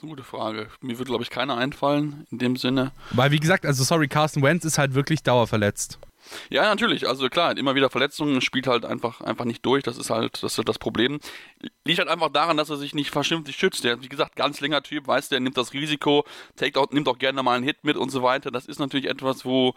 Eine 0.00 0.10
gute 0.10 0.24
Frage. 0.24 0.66
Mir 0.80 0.98
würde, 0.98 1.10
glaube 1.10 1.22
ich, 1.22 1.30
keiner 1.30 1.56
einfallen 1.56 2.26
in 2.30 2.38
dem 2.38 2.56
Sinne. 2.56 2.90
Weil, 3.12 3.30
wie 3.30 3.38
gesagt, 3.38 3.64
also 3.64 3.84
sorry, 3.84 4.08
Carson 4.08 4.42
Wentz 4.42 4.64
ist 4.64 4.78
halt 4.78 4.94
wirklich 4.94 5.22
dauerverletzt. 5.22 5.98
Ja, 6.50 6.62
natürlich. 6.62 7.08
Also 7.08 7.28
klar, 7.28 7.56
immer 7.56 7.74
wieder 7.74 7.90
Verletzungen, 7.90 8.40
spielt 8.40 8.66
halt 8.66 8.84
einfach, 8.84 9.20
einfach 9.20 9.44
nicht 9.44 9.64
durch. 9.64 9.82
Das 9.82 9.98
ist 9.98 10.10
halt 10.10 10.42
das, 10.42 10.52
ist 10.52 10.58
halt 10.58 10.68
das 10.68 10.78
Problem. 10.78 11.20
Liegt 11.84 11.98
halt 11.98 12.08
einfach 12.08 12.30
daran, 12.30 12.56
dass 12.56 12.70
er 12.70 12.76
sich 12.76 12.94
nicht 12.94 13.10
vernünftig 13.10 13.56
schützt. 13.56 13.84
Der, 13.84 14.02
wie 14.02 14.08
gesagt, 14.08 14.36
ganz 14.36 14.60
länger 14.60 14.82
Typ, 14.82 15.06
weiß 15.06 15.28
der, 15.28 15.40
nimmt 15.40 15.56
das 15.56 15.72
Risiko, 15.72 16.24
take 16.56 16.78
auch, 16.78 16.90
nimmt 16.90 17.08
auch 17.08 17.18
gerne 17.18 17.42
mal 17.42 17.56
einen 17.56 17.64
Hit 17.64 17.84
mit 17.84 17.96
und 17.96 18.10
so 18.10 18.22
weiter. 18.22 18.50
Das 18.50 18.66
ist 18.66 18.78
natürlich 18.78 19.06
etwas, 19.06 19.44
wo 19.44 19.74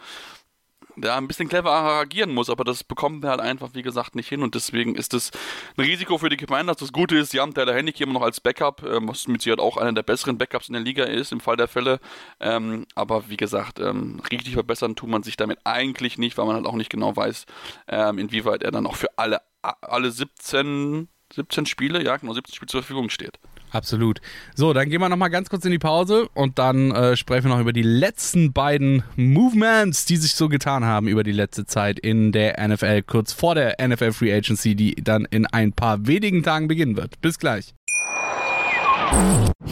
der 0.96 1.16
ein 1.16 1.28
bisschen 1.28 1.50
clever 1.50 1.72
agieren 1.72 2.34
muss, 2.34 2.50
aber 2.50 2.64
das 2.64 2.84
bekommen 2.84 3.22
wir 3.22 3.30
halt 3.30 3.42
einfach, 3.42 3.70
wie 3.74 3.82
gesagt, 3.82 4.16
nicht 4.16 4.30
hin 4.30 4.42
und 4.44 4.56
deswegen 4.56 4.96
ist 4.96 5.14
es 5.14 5.32
ein 5.78 5.86
Risiko 5.86 6.18
für 6.18 6.30
die 6.30 6.38
Commanders. 6.38 6.78
Das 6.78 6.92
Gute 6.92 7.18
ist, 7.18 7.32
sie 7.32 7.40
haben 7.40 7.54
Tyler 7.54 7.74
Hennig 7.74 8.00
immer 8.02 8.14
noch 8.14 8.22
als 8.22 8.40
Backup, 8.40 8.84
ähm, 8.84 9.08
was 9.08 9.28
mit 9.28 9.42
Sicherheit 9.42 9.60
auch 9.60 9.78
einer 9.78 9.94
der 9.94 10.04
besseren 10.04 10.38
Backups 10.38 10.68
in 10.68 10.74
der 10.74 10.82
Liga 10.82 11.04
ist, 11.04 11.32
im 11.32 11.40
Fall 11.40 11.58
der 11.58 11.68
Fälle. 11.68 12.00
Ähm, 12.40 12.86
aber 12.96 13.30
wie 13.30 13.38
gesagt, 13.38 13.80
ähm, 13.80 14.22
richtig 14.32 14.54
verbessern 14.54 14.96
tut 14.96 15.10
man 15.10 15.24
sich 15.24 15.38
damit 15.38 15.60
eigentlich 15.64 16.18
nicht, 16.18 16.38
weil 16.38 16.46
man 16.46 16.56
halt 16.56 16.66
auch 16.66 16.76
nicht 16.76 16.90
genau 16.90 17.16
weiß, 17.16 17.46
ähm, 17.88 18.18
inwieweit 18.20 18.64
er 18.64 18.72
dann 18.72 18.88
auch 18.88 18.96
für 18.96 19.18
alle, 19.18 19.42
alle 19.62 20.12
17, 20.12 21.10
17 21.34 21.66
Spiele, 21.66 22.04
ja 22.04 22.18
genau, 22.18 22.34
17 22.34 22.56
Spiele 22.56 22.68
zur 22.68 22.82
Verfügung 22.82 23.10
steht. 23.10 23.40
Absolut. 23.76 24.22
So, 24.56 24.72
dann 24.72 24.90
gehen 24.90 25.02
wir 25.02 25.10
nochmal 25.10 25.30
ganz 25.30 25.50
kurz 25.50 25.66
in 25.66 25.72
die 25.72 25.80
Pause 25.80 26.30
und 26.34 26.60
dann 26.60 26.92
äh, 26.92 27.18
sprechen 27.18 27.50
wir 27.50 27.56
noch 27.56 27.60
über 27.60 27.74
die 27.74 27.82
letzten 27.82 28.54
beiden 28.54 29.04
Movements, 29.18 30.06
die 30.06 30.16
sich 30.16 30.34
so 30.34 30.48
getan 30.48 30.86
haben 30.86 31.10
über 31.10 31.24
die 31.24 31.34
letzte 31.34 31.66
Zeit 31.66 32.00
in 32.00 32.32
der 32.32 32.66
NFL, 32.66 33.02
kurz 33.02 33.34
vor 33.34 33.54
der 33.54 33.76
NFL 33.86 34.14
Free 34.14 34.34
Agency, 34.34 34.76
die 34.76 34.96
dann 34.96 35.26
in 35.30 35.46
ein 35.46 35.74
paar 35.74 36.08
wenigen 36.08 36.42
Tagen 36.42 36.70
beginnen 36.70 36.96
wird. 36.96 37.20
Bis 37.20 37.38
gleich. 37.38 37.74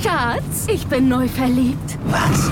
Schatz, 0.01 0.67
ich 0.67 0.85
bin 0.87 1.07
neu 1.07 1.29
verliebt. 1.29 1.97
Was? 2.07 2.51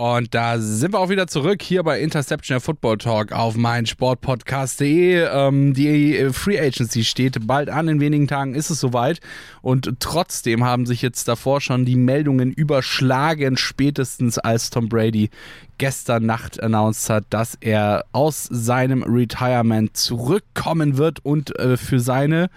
Und 0.00 0.32
da 0.32 0.60
sind 0.60 0.92
wir 0.92 1.00
auch 1.00 1.08
wieder 1.08 1.26
zurück 1.26 1.60
hier 1.60 1.82
bei 1.82 2.00
Interception 2.00 2.60
Football 2.60 2.98
Talk 2.98 3.32
auf 3.32 3.56
meinsportpodcast.de. 3.56 5.24
Ähm, 5.24 5.74
die 5.74 6.28
Free 6.30 6.60
Agency 6.60 7.02
steht 7.02 7.48
bald 7.48 7.68
an. 7.68 7.88
In 7.88 7.98
wenigen 7.98 8.28
Tagen 8.28 8.54
ist 8.54 8.70
es 8.70 8.78
soweit. 8.78 9.18
Und 9.60 9.92
trotzdem 9.98 10.62
haben 10.62 10.86
sich 10.86 11.02
jetzt 11.02 11.26
davor 11.26 11.60
schon 11.60 11.84
die 11.84 11.96
Meldungen 11.96 12.52
überschlagen, 12.52 13.56
spätestens 13.56 14.38
als 14.38 14.70
Tom 14.70 14.88
Brady 14.88 15.30
gestern 15.78 16.26
Nacht 16.26 16.62
announced 16.62 17.10
hat, 17.10 17.24
dass 17.30 17.56
er 17.60 18.04
aus 18.12 18.44
seinem 18.44 19.02
Retirement 19.02 19.96
zurückkommen 19.96 20.96
wird 20.96 21.24
und 21.24 21.58
äh, 21.58 21.76
für 21.76 21.98
seine 21.98 22.50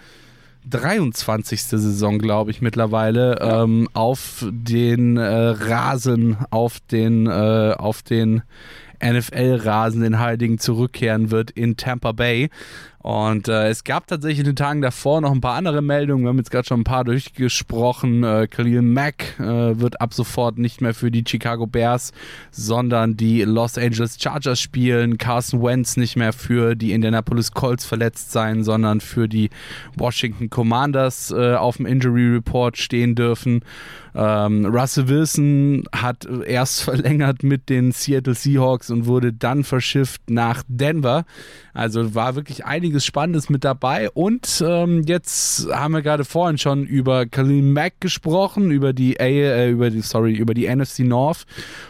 23. 0.68 1.62
Saison, 1.62 2.18
glaube 2.18 2.50
ich, 2.50 2.60
mittlerweile 2.62 3.38
Ja. 3.40 3.62
ähm, 3.64 3.88
auf 3.92 4.44
den 4.50 5.16
äh, 5.16 5.24
Rasen, 5.24 6.36
auf 6.50 6.78
den, 6.80 7.26
äh, 7.26 7.74
auf 7.76 8.02
den 8.02 8.42
NFL-Rasen, 9.04 10.02
den 10.02 10.20
Heiligen, 10.20 10.58
zurückkehren 10.58 11.30
wird 11.30 11.50
in 11.50 11.76
Tampa 11.76 12.12
Bay. 12.12 12.50
Und 13.02 13.48
äh, 13.48 13.68
es 13.68 13.82
gab 13.82 14.06
tatsächlich 14.06 14.38
in 14.38 14.44
den 14.44 14.56
Tagen 14.56 14.80
davor 14.80 15.20
noch 15.20 15.32
ein 15.32 15.40
paar 15.40 15.56
andere 15.56 15.82
Meldungen. 15.82 16.24
Wir 16.24 16.28
haben 16.28 16.38
jetzt 16.38 16.52
gerade 16.52 16.68
schon 16.68 16.80
ein 16.80 16.84
paar 16.84 17.02
durchgesprochen. 17.02 18.22
Äh, 18.22 18.46
Khalil 18.48 18.82
Mack 18.82 19.40
äh, 19.40 19.44
wird 19.80 20.00
ab 20.00 20.14
sofort 20.14 20.58
nicht 20.58 20.80
mehr 20.80 20.94
für 20.94 21.10
die 21.10 21.24
Chicago 21.26 21.66
Bears, 21.66 22.12
sondern 22.52 23.16
die 23.16 23.42
Los 23.42 23.76
Angeles 23.76 24.18
Chargers 24.20 24.60
spielen. 24.60 25.18
Carson 25.18 25.60
Wentz 25.62 25.96
nicht 25.96 26.14
mehr 26.14 26.32
für 26.32 26.76
die 26.76 26.92
Indianapolis 26.92 27.50
Colts 27.50 27.84
verletzt 27.84 28.30
sein, 28.30 28.62
sondern 28.62 29.00
für 29.00 29.28
die 29.28 29.50
Washington 29.96 30.48
Commanders 30.48 31.32
äh, 31.32 31.54
auf 31.54 31.78
dem 31.78 31.86
Injury 31.86 32.28
Report 32.28 32.78
stehen 32.78 33.16
dürfen. 33.16 33.64
Ähm, 34.14 34.66
Russell 34.66 35.08
Wilson 35.08 35.84
hat 35.92 36.28
erst 36.46 36.82
verlängert 36.82 37.42
mit 37.42 37.68
den 37.68 37.92
Seattle 37.92 38.34
Seahawks 38.34 38.90
und 38.90 39.06
wurde 39.06 39.32
dann 39.32 39.64
verschifft 39.64 40.28
nach 40.28 40.62
Denver. 40.68 41.24
Also 41.72 42.14
war 42.14 42.34
wirklich 42.34 42.66
einiges 42.66 42.91
Spannendes 43.00 43.50
mit 43.50 43.64
dabei. 43.64 44.10
Und 44.10 44.62
ähm, 44.66 45.02
jetzt 45.06 45.68
haben 45.72 45.92
wir 45.92 46.02
gerade 46.02 46.24
vorhin 46.24 46.58
schon 46.58 46.84
über 46.84 47.26
Khalil 47.26 47.62
Mack 47.62 48.00
gesprochen, 48.00 48.70
über 48.70 48.92
die, 48.92 49.18
A 49.20 49.24
äh, 49.24 49.70
über 49.70 49.90
die, 49.90 50.00
sorry, 50.00 50.34
über 50.34 50.54
die 50.54 50.72
NFC 50.74 51.00
North. 51.00 51.44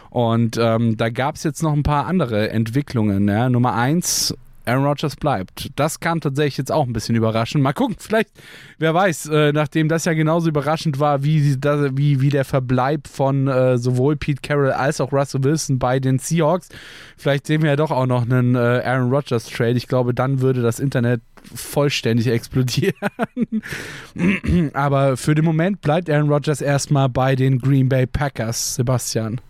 Und 0.09 0.57
ähm, 0.59 0.97
da 0.97 1.09
gab 1.09 1.35
es 1.35 1.43
jetzt 1.43 1.63
noch 1.63 1.73
ein 1.73 1.83
paar 1.83 2.05
andere 2.05 2.49
Entwicklungen. 2.49 3.27
Ja. 3.27 3.49
Nummer 3.49 3.73
eins, 3.73 4.35
Aaron 4.65 4.85
Rodgers 4.85 5.15
bleibt. 5.15 5.71
Das 5.75 5.99
kam 5.99 6.21
tatsächlich 6.21 6.57
jetzt 6.57 6.71
auch 6.71 6.85
ein 6.85 6.93
bisschen 6.93 7.15
überraschend. 7.15 7.63
Mal 7.63 7.73
gucken, 7.73 7.95
vielleicht, 7.99 8.29
wer 8.77 8.93
weiß, 8.93 9.27
äh, 9.27 9.51
nachdem 9.51 9.89
das 9.89 10.05
ja 10.05 10.13
genauso 10.13 10.49
überraschend 10.49 10.99
war 10.99 11.23
wie, 11.23 11.57
wie, 11.63 12.21
wie 12.21 12.29
der 12.29 12.45
Verbleib 12.45 13.07
von 13.07 13.47
äh, 13.47 13.77
sowohl 13.77 14.15
Pete 14.15 14.41
Carroll 14.41 14.71
als 14.71 15.01
auch 15.01 15.11
Russell 15.11 15.43
Wilson 15.43 15.79
bei 15.79 15.99
den 15.99 16.19
Seahawks, 16.19 16.69
vielleicht 17.17 17.47
sehen 17.47 17.61
wir 17.61 17.71
ja 17.71 17.75
doch 17.75 17.91
auch 17.91 18.05
noch 18.05 18.23
einen 18.23 18.55
äh, 18.55 18.81
Aaron 18.83 19.11
Rodgers 19.11 19.45
Trade. 19.45 19.73
Ich 19.73 19.87
glaube, 19.87 20.13
dann 20.13 20.41
würde 20.41 20.61
das 20.61 20.79
Internet 20.79 21.21
vollständig 21.53 22.27
explodieren. 22.27 22.93
Aber 24.73 25.17
für 25.17 25.35
den 25.35 25.45
Moment 25.45 25.81
bleibt 25.81 26.09
Aaron 26.09 26.29
Rodgers 26.29 26.61
erstmal 26.61 27.09
bei 27.09 27.35
den 27.35 27.59
Green 27.59 27.89
Bay 27.89 28.05
Packers, 28.05 28.75
Sebastian. 28.75 29.41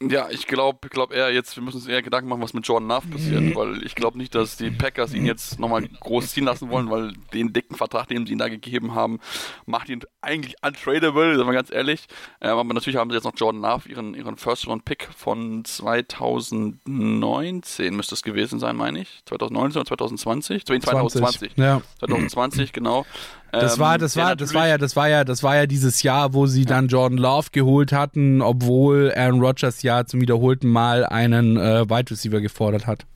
Ja, 0.00 0.30
ich 0.30 0.46
glaube 0.46 0.88
glaub 0.90 1.12
eher 1.12 1.32
jetzt, 1.32 1.56
wir 1.56 1.62
müssen 1.62 1.78
uns 1.78 1.88
eher 1.88 2.02
Gedanken 2.02 2.28
machen, 2.28 2.40
was 2.40 2.54
mit 2.54 2.64
Jordan 2.64 2.88
Love 2.88 3.08
passiert, 3.08 3.56
weil 3.56 3.84
ich 3.84 3.96
glaube 3.96 4.16
nicht, 4.16 4.32
dass 4.32 4.56
die 4.56 4.70
Packers 4.70 5.12
ihn 5.12 5.26
jetzt 5.26 5.58
nochmal 5.58 5.88
groß 5.88 6.30
ziehen 6.30 6.44
lassen 6.44 6.70
wollen, 6.70 6.88
weil 6.88 7.14
den 7.34 7.52
dicken 7.52 7.74
Vertrag, 7.74 8.06
den 8.06 8.24
sie 8.24 8.34
ihm 8.34 8.38
da 8.38 8.48
gegeben 8.48 8.94
haben, 8.94 9.18
macht 9.66 9.88
ihn 9.88 10.02
eigentlich 10.20 10.54
untradable, 10.62 11.36
sagen 11.36 11.48
wir 11.48 11.54
ganz 11.54 11.72
ehrlich. 11.72 12.06
Ähm, 12.40 12.58
aber 12.58 12.74
natürlich 12.74 12.96
haben 12.96 13.10
sie 13.10 13.16
jetzt 13.16 13.24
noch 13.24 13.34
Jordan 13.36 13.60
Love, 13.60 13.88
ihren, 13.88 14.14
ihren 14.14 14.36
First-Round-Pick 14.36 15.08
von 15.16 15.64
2019 15.64 17.96
müsste 17.96 18.14
es 18.14 18.22
gewesen 18.22 18.60
sein, 18.60 18.76
meine 18.76 19.00
ich. 19.00 19.22
2019 19.26 19.80
oder 19.80 19.88
2020? 19.88 20.64
2020. 20.64 21.56
Ja. 21.56 21.82
2020, 21.98 22.72
genau. 22.72 23.04
Das 23.52 23.74
Ähm, 23.74 23.80
war, 23.80 23.98
das 23.98 24.12
der 24.14 24.24
war, 24.24 24.36
das 24.36 24.54
war 24.54 24.68
ja, 24.68 24.78
das 24.78 24.94
war 24.96 25.08
ja, 25.08 25.24
das 25.24 25.42
war 25.42 25.56
ja 25.56 25.66
dieses 25.66 26.02
Jahr, 26.02 26.34
wo 26.34 26.46
sie 26.46 26.64
dann 26.64 26.88
Jordan 26.88 27.18
Love 27.18 27.48
geholt 27.52 27.92
hatten, 27.92 28.42
obwohl 28.42 29.12
Aaron 29.16 29.40
Rodgers 29.40 29.82
ja 29.82 30.04
zum 30.04 30.20
wiederholten 30.20 30.68
Mal 30.68 31.04
einen 31.06 31.56
äh, 31.56 31.88
Wide 31.88 32.10
Receiver 32.10 32.40
gefordert 32.40 32.86
hat. 32.86 33.06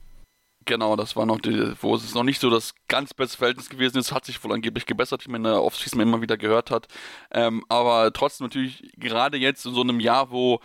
Genau, 0.65 0.95
das 0.95 1.17
war 1.17 1.25
noch 1.25 1.41
die, 1.41 1.73
wo 1.81 1.93
es 1.95 2.13
noch 2.15 2.23
nicht 2.23 2.39
so 2.39 2.49
das 2.49 2.73
ganz 2.87 3.13
bestes 3.13 3.35
Verhältnis 3.35 3.69
gewesen 3.69 3.97
ist, 3.97 4.13
hat 4.13 4.23
sich 4.25 4.41
wohl 4.43 4.53
angeblich 4.53 4.85
gebessert, 4.85 5.25
wie 5.27 5.31
man 5.31 5.41
in 5.41 5.51
der 5.51 5.61
Offseason 5.61 5.99
immer 5.99 6.21
wieder 6.21 6.37
gehört 6.37 6.71
hat. 6.71 6.87
Ähm, 7.31 7.65
aber 7.67 8.13
trotzdem 8.13 8.45
natürlich 8.45 8.93
gerade 8.97 9.37
jetzt 9.37 9.65
in 9.65 9.73
so 9.73 9.81
einem 9.81 9.99
Jahr, 9.99 10.31
wo 10.31 10.61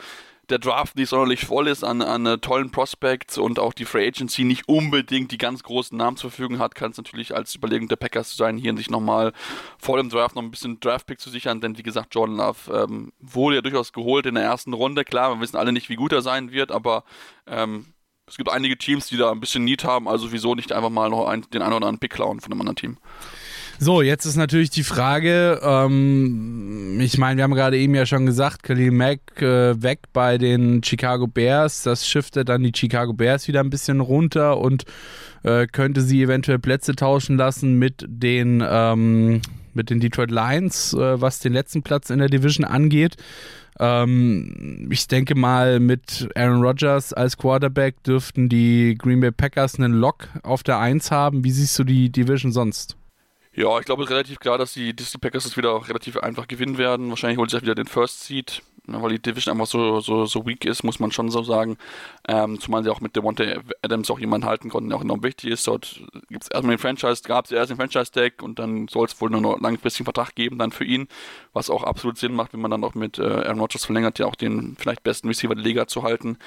der 0.51 0.59
Draft 0.59 0.97
nicht 0.97 1.09
sonderlich 1.09 1.45
voll 1.45 1.69
ist 1.69 1.85
an, 1.85 2.03
an 2.03 2.27
uh, 2.27 2.37
tollen 2.37 2.71
Prospects 2.71 3.39
und 3.39 3.59
auch 3.59 3.73
die 3.73 3.85
Free 3.85 4.07
Agency 4.07 4.45
nicht 4.45 4.69
unbedingt 4.69 5.31
die 5.31 5.39
ganz 5.39 5.63
großen 5.63 5.97
Namen 5.97 6.17
zur 6.17 6.31
Verfügung 6.31 6.59
hat, 6.59 6.75
kann 6.75 6.91
es 6.91 6.97
natürlich 6.97 7.35
als 7.35 7.55
Überlegung 7.55 7.89
der 7.89 7.97
Packers 7.97 8.37
sein, 8.37 8.57
hier 8.57 8.77
sich 8.77 8.91
nochmal 8.91 9.33
vor 9.79 9.97
dem 9.97 10.09
Draft 10.09 10.37
noch 10.37 10.43
ein 10.43 10.51
bisschen 10.51 10.81
Draftpick 10.81 11.21
zu 11.21 11.31
sichern, 11.31 11.61
denn 11.61 11.79
wie 11.79 11.83
gesagt, 11.83 12.15
Jordan 12.15 12.37
Love 12.37 12.85
ähm, 12.85 13.13
wurde 13.21 13.57
ja 13.57 13.63
durchaus 13.63 13.93
geholt 13.93 14.27
in 14.27 14.35
der 14.35 14.45
ersten 14.45 14.73
Runde. 14.73 15.05
Klar, 15.05 15.35
wir 15.35 15.41
wissen 15.41 15.57
alle 15.57 15.73
nicht, 15.73 15.89
wie 15.89 15.97
gut 15.97 16.13
er 16.13 16.23
sein 16.23 16.53
wird, 16.53 16.73
aber 16.73 17.05
ähm, 17.47 17.87
es 18.27 18.37
gibt 18.37 18.51
einige 18.51 18.77
Teams, 18.77 19.07
die 19.07 19.17
da 19.17 19.31
ein 19.31 19.41
bisschen 19.41 19.65
Need 19.65 19.85
haben, 19.85 20.09
also 20.09 20.33
wieso 20.33 20.55
nicht 20.55 20.73
einfach 20.73 20.91
mal 20.91 21.09
noch 21.11 21.27
ein, 21.27 21.43
den 21.53 21.63
einen 21.63 21.73
oder 21.73 21.87
anderen 21.87 21.99
Pick 21.99 22.13
klauen 22.13 22.41
von 22.41 22.53
einem 22.53 22.61
anderen 22.61 22.77
Team. 22.77 22.99
So, 23.81 24.03
jetzt 24.03 24.25
ist 24.25 24.35
natürlich 24.35 24.71
die 24.71 24.83
Frage, 24.83 25.61
ähm, 25.63 26.99
ich 27.01 27.17
meine, 27.17 27.37
wir 27.37 27.45
haben 27.45 27.55
gerade 27.55 27.79
eben 27.79 27.95
ja 27.95 28.07
schon 28.07 28.27
gesagt, 28.27 28.65
Khalil 28.65 28.91
Mack 28.91 29.41
äh, 29.41 29.81
weg 29.81 30.01
bei 30.13 30.37
den 30.37 30.83
Chicago 30.83 31.29
Bears, 31.29 31.85
das 31.85 32.05
shiftet 32.05 32.49
dann 32.49 32.65
die 32.65 32.73
Chicago 32.75 33.13
Bears 33.13 33.47
wieder 33.47 33.61
ein 33.61 33.71
bisschen 33.71 34.01
runter 34.01 34.59
und 34.59 34.85
äh, 35.45 35.69
könnte 35.69 36.01
sie 36.01 36.25
eventuell 36.25 36.59
Plätze 36.59 36.97
tauschen 36.97 37.37
lassen 37.37 37.79
mit 37.79 38.05
den, 38.09 38.65
ähm, 38.69 39.43
mit 39.75 39.91
den 39.91 40.01
Detroit 40.01 40.33
Lions, 40.33 40.93
äh, 40.95 41.21
was 41.21 41.39
den 41.39 41.53
letzten 41.53 41.85
Platz 41.85 42.11
in 42.11 42.19
der 42.19 42.29
Division 42.29 42.65
angeht. 42.65 43.17
Ähm, 43.79 44.89
ich 44.91 45.07
denke 45.07 45.37
mal, 45.37 45.79
mit 45.79 46.29
Aaron 46.35 46.63
Rodgers 46.63 47.13
als 47.13 47.37
Quarterback 47.37 48.03
dürften 48.03 48.49
die 48.49 48.97
Green 48.99 49.21
Bay 49.21 49.31
Packers 49.31 49.79
einen 49.79 49.93
Lock 49.93 50.27
auf 50.43 50.65
der 50.65 50.81
1 50.81 51.13
haben. 51.13 51.45
Wie 51.45 51.53
siehst 51.53 51.79
du 51.79 51.85
die 51.85 52.11
Division 52.11 52.51
sonst? 52.51 52.97
Ja, 53.59 53.77
ich 53.81 53.87
glaube, 53.87 54.05
es 54.05 54.09
ist 54.09 54.15
relativ 54.15 54.39
klar, 54.39 54.57
dass 54.57 54.75
die 54.75 54.95
Disney 54.95 55.19
Packers 55.19 55.43
das 55.43 55.57
wieder 55.57 55.73
auch 55.73 55.89
relativ 55.89 56.17
einfach 56.17 56.47
gewinnen 56.47 56.79
werden. 56.79 57.09
Wahrscheinlich 57.11 57.39
holt 57.39 57.51
sich 57.51 57.61
wieder 57.61 57.75
den 57.75 57.89
First 57.89 58.23
Seed, 58.23 58.63
weil 58.87 59.11
die 59.11 59.19
Division 59.21 59.53
einfach 59.53 59.67
so, 59.67 59.99
so, 59.99 60.27
so 60.27 60.47
weak 60.47 60.65
ist, 60.65 60.85
muss 60.85 61.01
man 61.01 61.11
schon 61.11 61.29
so 61.29 61.43
sagen. 61.43 61.77
Ähm, 62.29 62.61
zumal 62.61 62.85
sie 62.85 62.91
auch 62.91 63.01
mit 63.01 63.17
Devontae 63.17 63.59
Adams 63.83 64.13
auch 64.13 64.21
jemanden 64.21 64.47
halten 64.47 64.69
konnten, 64.71 64.91
der 64.91 64.99
auch 64.99 65.03
enorm 65.03 65.25
wichtig 65.25 65.51
ist. 65.51 65.67
Dort 65.67 66.01
gibt 66.29 66.45
es 66.45 66.51
erstmal 66.53 66.77
den 66.77 66.81
Franchise, 66.81 67.25
gab 67.25 67.47
es 67.47 67.51
erst 67.51 67.71
den 67.71 67.79
Franchise-Deck 67.79 68.45
und 68.45 68.61
dann 68.61 68.87
soll 68.87 69.07
es 69.07 69.21
wohl 69.21 69.29
nur 69.29 69.41
noch 69.41 69.55
einen 69.55 69.63
langfristigen 69.63 70.05
Vertrag 70.05 70.37
geben 70.37 70.57
dann 70.59 70.71
für 70.71 70.85
ihn, 70.85 71.09
was 71.53 71.69
auch 71.69 71.83
absolut 71.83 72.17
Sinn 72.17 72.35
macht, 72.35 72.53
wenn 72.53 72.61
man 72.61 72.71
dann 72.71 72.85
auch 72.85 72.95
mit 72.95 73.19
äh, 73.19 73.25
Aaron 73.25 73.59
Rodgers 73.59 73.85
verlängert, 73.85 74.21
ja 74.21 74.27
auch 74.27 74.37
den 74.37 74.77
vielleicht 74.79 75.03
besten 75.03 75.27
Receiver 75.27 75.57
der 75.57 75.65
Liga 75.65 75.89
zu 75.89 76.05
halten. 76.05 76.39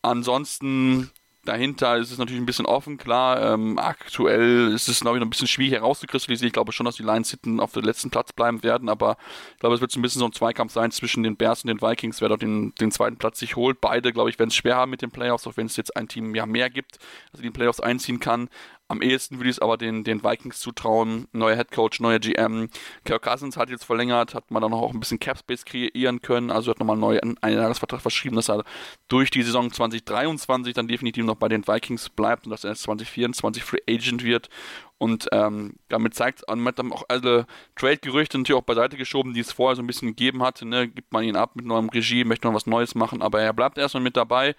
Ansonsten 0.00 1.10
Dahinter 1.46 1.96
ist 1.96 2.10
es 2.10 2.18
natürlich 2.18 2.42
ein 2.42 2.46
bisschen 2.46 2.66
offen, 2.66 2.98
klar. 2.98 3.54
Ähm, 3.54 3.78
aktuell 3.78 4.72
ist 4.74 4.88
es, 4.88 5.00
glaube 5.00 5.16
ich, 5.16 5.20
noch 5.20 5.26
ein 5.26 5.30
bisschen 5.30 5.46
schwierig 5.46 5.72
herauszukristallisieren. 5.72 6.48
Ich 6.48 6.52
glaube 6.52 6.72
schon, 6.72 6.84
dass 6.84 6.96
die 6.96 7.02
Lions 7.02 7.30
hinten 7.30 7.60
auf 7.60 7.72
dem 7.72 7.84
letzten 7.84 8.10
Platz 8.10 8.32
bleiben 8.32 8.62
werden, 8.62 8.88
aber 8.88 9.16
ich 9.54 9.60
glaube, 9.60 9.74
es 9.74 9.80
wird 9.80 9.90
so 9.90 9.98
ein 9.98 10.02
bisschen 10.02 10.20
so 10.20 10.26
ein 10.26 10.32
Zweikampf 10.32 10.72
sein 10.72 10.90
zwischen 10.90 11.22
den 11.22 11.36
Bears 11.36 11.64
und 11.64 11.68
den 11.68 11.80
Vikings, 11.80 12.20
wer 12.20 12.28
dort 12.28 12.42
den, 12.42 12.74
den 12.80 12.90
zweiten 12.90 13.16
Platz 13.16 13.38
sich 13.38 13.56
holt. 13.56 13.80
Beide, 13.80 14.12
glaube 14.12 14.28
ich, 14.28 14.38
werden 14.38 14.50
es 14.50 14.56
schwer 14.56 14.76
haben 14.76 14.90
mit 14.90 15.00
den 15.00 15.10
Playoffs, 15.10 15.46
auch 15.46 15.56
wenn 15.56 15.66
es 15.66 15.76
jetzt 15.76 15.96
ein 15.96 16.08
Team 16.08 16.34
ja 16.34 16.44
mehr 16.44 16.68
gibt, 16.68 16.98
das 17.30 17.40
in 17.40 17.44
die 17.44 17.50
Playoffs 17.50 17.80
einziehen 17.80 18.20
kann. 18.20 18.48
Am 18.88 19.02
ehesten 19.02 19.38
würde 19.38 19.50
ich 19.50 19.56
es 19.56 19.62
aber 19.62 19.76
den, 19.76 20.04
den 20.04 20.22
Vikings 20.22 20.60
zutrauen. 20.60 21.26
Neuer 21.32 21.56
Headcoach, 21.56 21.98
neuer 21.98 22.20
GM. 22.20 22.68
Kirk 23.04 23.22
Cousins 23.22 23.56
hat 23.56 23.68
jetzt 23.68 23.84
verlängert, 23.84 24.34
hat 24.34 24.50
man 24.52 24.62
dann 24.62 24.72
auch 24.72 24.92
ein 24.92 25.00
bisschen 25.00 25.18
Capspace 25.18 25.64
kreieren 25.64 26.22
können. 26.22 26.52
Also 26.52 26.70
hat 26.70 26.78
nochmal 26.78 27.20
einen 27.20 27.36
Jahresvertrag 27.42 28.00
verschrieben, 28.00 28.36
dass 28.36 28.48
er 28.48 28.62
durch 29.08 29.30
die 29.32 29.42
Saison 29.42 29.72
2023 29.72 30.72
dann 30.72 30.86
definitiv 30.86 31.24
noch 31.24 31.34
bei 31.34 31.48
den 31.48 31.66
Vikings 31.66 32.10
bleibt 32.10 32.46
und 32.46 32.50
dass 32.50 32.62
er 32.62 32.70
jetzt 32.70 32.82
2024 32.82 33.64
Free 33.64 33.82
Agent 33.88 34.22
wird. 34.22 34.50
Und 34.98 35.28
ähm, 35.32 35.74
damit 35.88 36.14
zeigt 36.14 36.44
man 36.48 36.74
dann 36.74 36.92
auch 36.92 37.04
alle 37.08 37.46
Trade-Gerüchte 37.74 38.38
natürlich 38.38 38.58
auch 38.58 38.64
beiseite 38.64 38.96
geschoben, 38.96 39.34
die 39.34 39.40
es 39.40 39.52
vorher 39.52 39.76
so 39.76 39.82
ein 39.82 39.86
bisschen 39.86 40.08
gegeben 40.08 40.42
hatte. 40.44 40.64
Ne? 40.64 40.88
Gibt 40.88 41.12
man 41.12 41.24
ihn 41.24 41.36
ab 41.36 41.56
mit 41.56 41.66
neuem 41.66 41.88
Regie, 41.88 42.24
möchte 42.24 42.46
noch 42.46 42.54
was 42.54 42.66
Neues 42.66 42.94
machen, 42.94 43.20
aber 43.20 43.40
er 43.40 43.52
bleibt 43.52 43.78
erstmal 43.78 44.02
mit 44.02 44.16
dabei. 44.16 44.54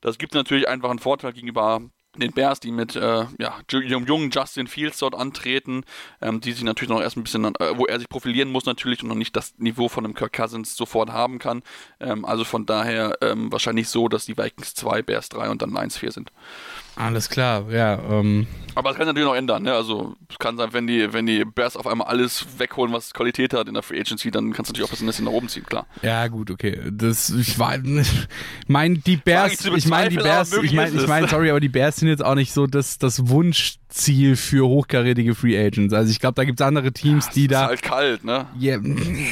Das 0.00 0.18
gibt 0.18 0.34
natürlich 0.34 0.68
einfach 0.68 0.90
einen 0.90 0.98
Vorteil 0.98 1.32
gegenüber 1.32 1.80
den 2.20 2.32
Bears, 2.32 2.60
die 2.60 2.70
mit 2.70 2.96
äh, 2.96 3.26
ja, 3.38 3.58
jungen 3.70 4.30
Justin 4.30 4.66
Fields 4.66 4.98
dort 4.98 5.14
antreten, 5.14 5.84
ähm, 6.20 6.40
die 6.40 6.52
sich 6.52 6.64
natürlich 6.64 6.90
noch 6.90 7.00
erst 7.00 7.16
ein 7.16 7.22
bisschen, 7.22 7.44
äh, 7.44 7.76
wo 7.76 7.86
er 7.86 7.98
sich 7.98 8.08
profilieren 8.08 8.50
muss 8.50 8.66
natürlich 8.66 9.02
und 9.02 9.08
noch 9.08 9.14
nicht 9.14 9.36
das 9.36 9.54
Niveau 9.58 9.88
von 9.88 10.04
einem 10.04 10.14
Kirk 10.14 10.32
Cousins 10.32 10.76
sofort 10.76 11.10
haben 11.10 11.38
kann. 11.38 11.62
Ähm, 12.00 12.24
also 12.24 12.44
von 12.44 12.66
daher 12.66 13.16
ähm, 13.20 13.50
wahrscheinlich 13.52 13.88
so, 13.88 14.08
dass 14.08 14.26
die 14.26 14.36
Vikings 14.36 14.74
2, 14.74 15.02
Bears 15.02 15.28
3 15.28 15.50
und 15.50 15.62
dann 15.62 15.70
Lions 15.70 15.96
4 15.98 16.12
sind. 16.12 16.32
Alles 16.98 17.30
klar, 17.30 17.70
ja. 17.70 17.96
Ähm. 18.10 18.48
Aber 18.74 18.90
es 18.90 18.96
kann 18.96 19.06
sich 19.06 19.14
natürlich 19.14 19.28
noch 19.28 19.36
ändern, 19.36 19.62
ne? 19.62 19.72
Also 19.72 20.16
es 20.28 20.38
kann 20.38 20.56
sein, 20.56 20.70
wenn 20.72 20.88
die, 20.88 21.12
wenn 21.12 21.26
die 21.26 21.44
Bears 21.44 21.76
auf 21.76 21.86
einmal 21.86 22.08
alles 22.08 22.44
wegholen, 22.58 22.92
was 22.92 23.14
Qualität 23.14 23.54
hat 23.54 23.68
in 23.68 23.74
der 23.74 23.84
Free 23.84 24.00
Agency, 24.00 24.32
dann 24.32 24.52
kannst 24.52 24.68
du 24.68 24.72
natürlich 24.72 24.90
auch 24.90 25.00
ein 25.00 25.06
bisschen 25.06 25.24
nach 25.24 25.32
oben 25.32 25.48
ziehen, 25.48 25.64
klar. 25.64 25.86
Ja, 26.02 26.26
gut, 26.26 26.50
okay. 26.50 26.80
Das, 26.90 27.30
ich 27.30 27.58
war, 27.58 27.76
meine, 28.66 28.98
die 28.98 29.16
Bears, 29.16 29.64
ich 29.64 29.86
meine, 29.86 30.10
die 30.10 30.16
Bears, 30.16 30.52
ich 30.52 30.72
meine, 30.72 30.90
ich 30.96 31.06
meine, 31.06 31.28
sorry, 31.28 31.50
aber 31.50 31.60
die 31.60 31.68
Bears 31.68 31.96
sind 31.96 32.08
jetzt 32.08 32.24
auch 32.24 32.34
nicht 32.34 32.52
so 32.52 32.66
das, 32.66 32.98
das 32.98 33.28
Wunschziel 33.28 34.34
für 34.34 34.66
hochkarätige 34.66 35.36
Free 35.36 35.56
Agents. 35.56 35.94
Also 35.94 36.10
ich 36.10 36.18
glaube, 36.18 36.34
da 36.34 36.44
gibt 36.44 36.60
es 36.60 36.66
andere 36.66 36.92
Teams, 36.92 37.26
ja, 37.26 37.32
die 37.32 37.46
da. 37.46 37.62
Ist 37.62 37.68
halt 37.68 37.82
kalt, 37.82 38.24
ne? 38.24 38.46
Yeah, 38.60 38.80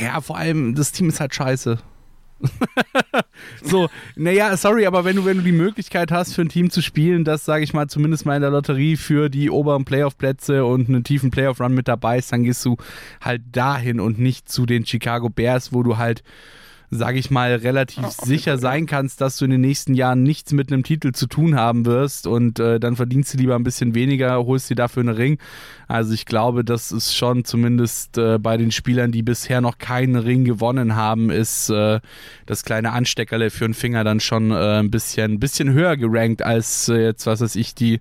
ja, 0.02 0.20
vor 0.20 0.36
allem, 0.36 0.76
das 0.76 0.92
Team 0.92 1.08
ist 1.08 1.18
halt 1.18 1.34
scheiße. 1.34 1.78
so, 3.62 3.88
naja, 4.14 4.56
sorry, 4.56 4.86
aber 4.86 5.04
wenn 5.04 5.16
du, 5.16 5.24
wenn 5.24 5.38
du 5.38 5.42
die 5.42 5.52
Möglichkeit 5.52 6.12
hast, 6.12 6.34
für 6.34 6.42
ein 6.42 6.48
Team 6.48 6.70
zu 6.70 6.82
spielen, 6.82 7.24
das, 7.24 7.44
sage 7.44 7.64
ich 7.64 7.72
mal, 7.72 7.88
zumindest 7.88 8.26
mal 8.26 8.36
in 8.36 8.42
der 8.42 8.50
Lotterie 8.50 8.96
für 8.96 9.28
die 9.28 9.50
oberen 9.50 9.84
Playoff-Plätze 9.84 10.64
und 10.64 10.88
einen 10.88 11.04
tiefen 11.04 11.30
Playoff-Run 11.30 11.74
mit 11.74 11.88
dabei 11.88 12.18
ist, 12.18 12.32
dann 12.32 12.44
gehst 12.44 12.64
du 12.64 12.76
halt 13.20 13.42
dahin 13.52 14.00
und 14.00 14.18
nicht 14.18 14.48
zu 14.48 14.66
den 14.66 14.84
Chicago 14.84 15.28
Bears, 15.28 15.72
wo 15.72 15.82
du 15.82 15.96
halt 15.96 16.22
sage 16.90 17.18
ich 17.18 17.30
mal, 17.30 17.54
relativ 17.54 18.04
oh, 18.04 18.24
sicher 18.24 18.58
sein 18.58 18.86
kannst, 18.86 19.20
dass 19.20 19.36
du 19.36 19.44
in 19.44 19.50
den 19.50 19.60
nächsten 19.60 19.94
Jahren 19.94 20.22
nichts 20.22 20.52
mit 20.52 20.72
einem 20.72 20.82
Titel 20.82 21.12
zu 21.12 21.26
tun 21.26 21.56
haben 21.56 21.84
wirst 21.86 22.26
und 22.26 22.58
äh, 22.58 22.78
dann 22.78 22.96
verdienst 22.96 23.34
du 23.34 23.38
lieber 23.38 23.56
ein 23.56 23.64
bisschen 23.64 23.94
weniger, 23.94 24.44
holst 24.46 24.70
dir 24.70 24.76
dafür 24.76 25.02
einen 25.02 25.14
Ring. 25.14 25.38
Also 25.88 26.14
ich 26.14 26.26
glaube, 26.26 26.64
das 26.64 26.92
ist 26.92 27.14
schon 27.14 27.44
zumindest 27.44 28.18
äh, 28.18 28.38
bei 28.38 28.56
den 28.56 28.72
Spielern, 28.72 29.12
die 29.12 29.22
bisher 29.22 29.60
noch 29.60 29.78
keinen 29.78 30.16
Ring 30.16 30.44
gewonnen 30.44 30.96
haben, 30.96 31.30
ist 31.30 31.70
äh, 31.70 32.00
das 32.46 32.64
kleine 32.64 32.92
Ansteckerle 32.92 33.50
für 33.50 33.66
den 33.66 33.74
Finger 33.74 34.04
dann 34.04 34.20
schon 34.20 34.50
äh, 34.50 34.78
ein 34.78 34.90
bisschen, 34.90 35.32
ein 35.32 35.40
bisschen 35.40 35.72
höher 35.72 35.96
gerankt 35.96 36.42
als 36.42 36.88
äh, 36.88 37.04
jetzt, 37.04 37.26
was 37.26 37.40
weiß 37.40 37.56
ich, 37.56 37.74
die 37.74 38.00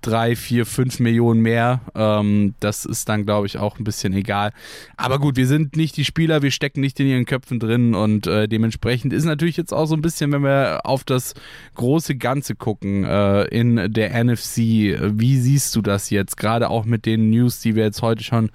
drei, 0.00 0.36
vier, 0.36 0.66
fünf 0.66 1.00
Millionen 1.00 1.40
mehr. 1.40 1.80
Ähm, 1.94 2.54
das 2.60 2.84
ist 2.84 3.08
dann, 3.08 3.24
glaube 3.24 3.46
ich, 3.46 3.58
auch 3.58 3.78
ein 3.78 3.84
bisschen 3.84 4.12
egal. 4.12 4.52
Aber 4.96 5.18
gut, 5.18 5.36
wir 5.36 5.46
sind 5.46 5.76
nicht 5.76 5.96
die 5.96 6.04
Spieler, 6.04 6.42
wir 6.42 6.50
stecken 6.50 6.80
nicht 6.80 6.98
in 7.00 7.06
ihren 7.06 7.24
Köpfen 7.26 7.58
drin 7.58 7.94
und 7.94 8.26
äh, 8.26 8.48
dementsprechend 8.48 9.12
ist 9.12 9.24
natürlich 9.24 9.56
jetzt 9.56 9.72
auch 9.72 9.86
so 9.86 9.94
ein 9.94 10.02
bisschen, 10.02 10.32
wenn 10.32 10.42
wir 10.42 10.80
auf 10.84 11.04
das 11.04 11.34
große 11.74 12.16
Ganze 12.16 12.54
gucken 12.54 13.04
äh, 13.04 13.44
in 13.44 13.92
der 13.92 14.24
NFC, 14.24 14.56
wie 14.56 15.38
siehst 15.38 15.76
du 15.76 15.82
das 15.82 16.10
jetzt? 16.10 16.36
Gerade 16.36 16.70
auch 16.70 16.84
mit 16.84 17.06
den 17.06 17.30
News, 17.30 17.60
die 17.60 17.74
wir 17.74 17.84
jetzt 17.84 18.02
heute 18.02 18.24
schon 18.24 18.50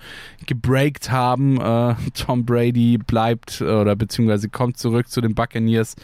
gebreakt 0.45 1.11
haben. 1.11 1.59
Äh, 1.59 1.95
Tom 2.13 2.45
Brady 2.45 2.97
bleibt 2.97 3.61
oder 3.61 3.95
beziehungsweise 3.95 4.49
kommt 4.49 4.77
zurück 4.77 5.09
zu 5.09 5.21
den 5.21 5.35
Buccaneers. 5.35 5.95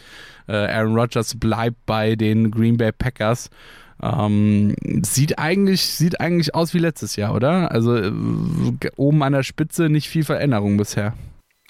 Äh, 0.48 0.52
Aaron 0.52 0.94
Rodgers 0.94 1.34
bleibt 1.34 1.84
bei 1.86 2.16
den 2.16 2.50
Green 2.50 2.76
Bay 2.76 2.92
Packers. 2.92 3.50
Ähm, 4.02 4.74
sieht 5.04 5.38
eigentlich, 5.38 5.82
sieht 5.82 6.20
eigentlich 6.20 6.54
aus 6.54 6.74
wie 6.74 6.78
letztes 6.78 7.16
Jahr, 7.16 7.34
oder? 7.34 7.70
Also 7.70 7.96
äh, 7.96 8.12
oben 8.96 9.22
an 9.22 9.32
der 9.32 9.44
Spitze 9.44 9.88
nicht 9.88 10.08
viel 10.08 10.24
Veränderung 10.24 10.76
bisher. 10.76 11.14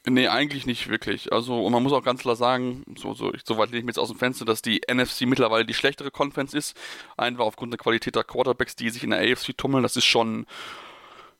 Nee, 0.04 0.26
eigentlich 0.26 0.66
nicht 0.66 0.88
wirklich. 0.88 1.32
Also, 1.32 1.64
und 1.64 1.72
man 1.72 1.82
muss 1.82 1.92
auch 1.92 2.02
ganz 2.02 2.22
klar 2.22 2.34
sagen, 2.34 2.84
so, 2.96 3.14
so, 3.14 3.32
so 3.44 3.56
weit 3.56 3.68
lege 3.68 3.78
ich 3.78 3.84
mir 3.84 3.90
jetzt 3.90 3.98
aus 3.98 4.08
dem 4.08 4.18
Fenster, 4.18 4.44
dass 4.44 4.60
die 4.60 4.80
NFC 4.92 5.22
mittlerweile 5.26 5.64
die 5.64 5.74
schlechtere 5.74 6.10
Conference 6.10 6.54
ist. 6.54 6.76
Einfach 7.16 7.44
aufgrund 7.44 7.72
der 7.72 7.78
Qualität 7.78 8.16
der 8.16 8.24
Quarterbacks, 8.24 8.74
die 8.74 8.90
sich 8.90 9.04
in 9.04 9.10
der 9.10 9.20
AFC 9.20 9.56
tummeln. 9.56 9.84
Das 9.84 9.96
ist 9.96 10.04
schon 10.04 10.46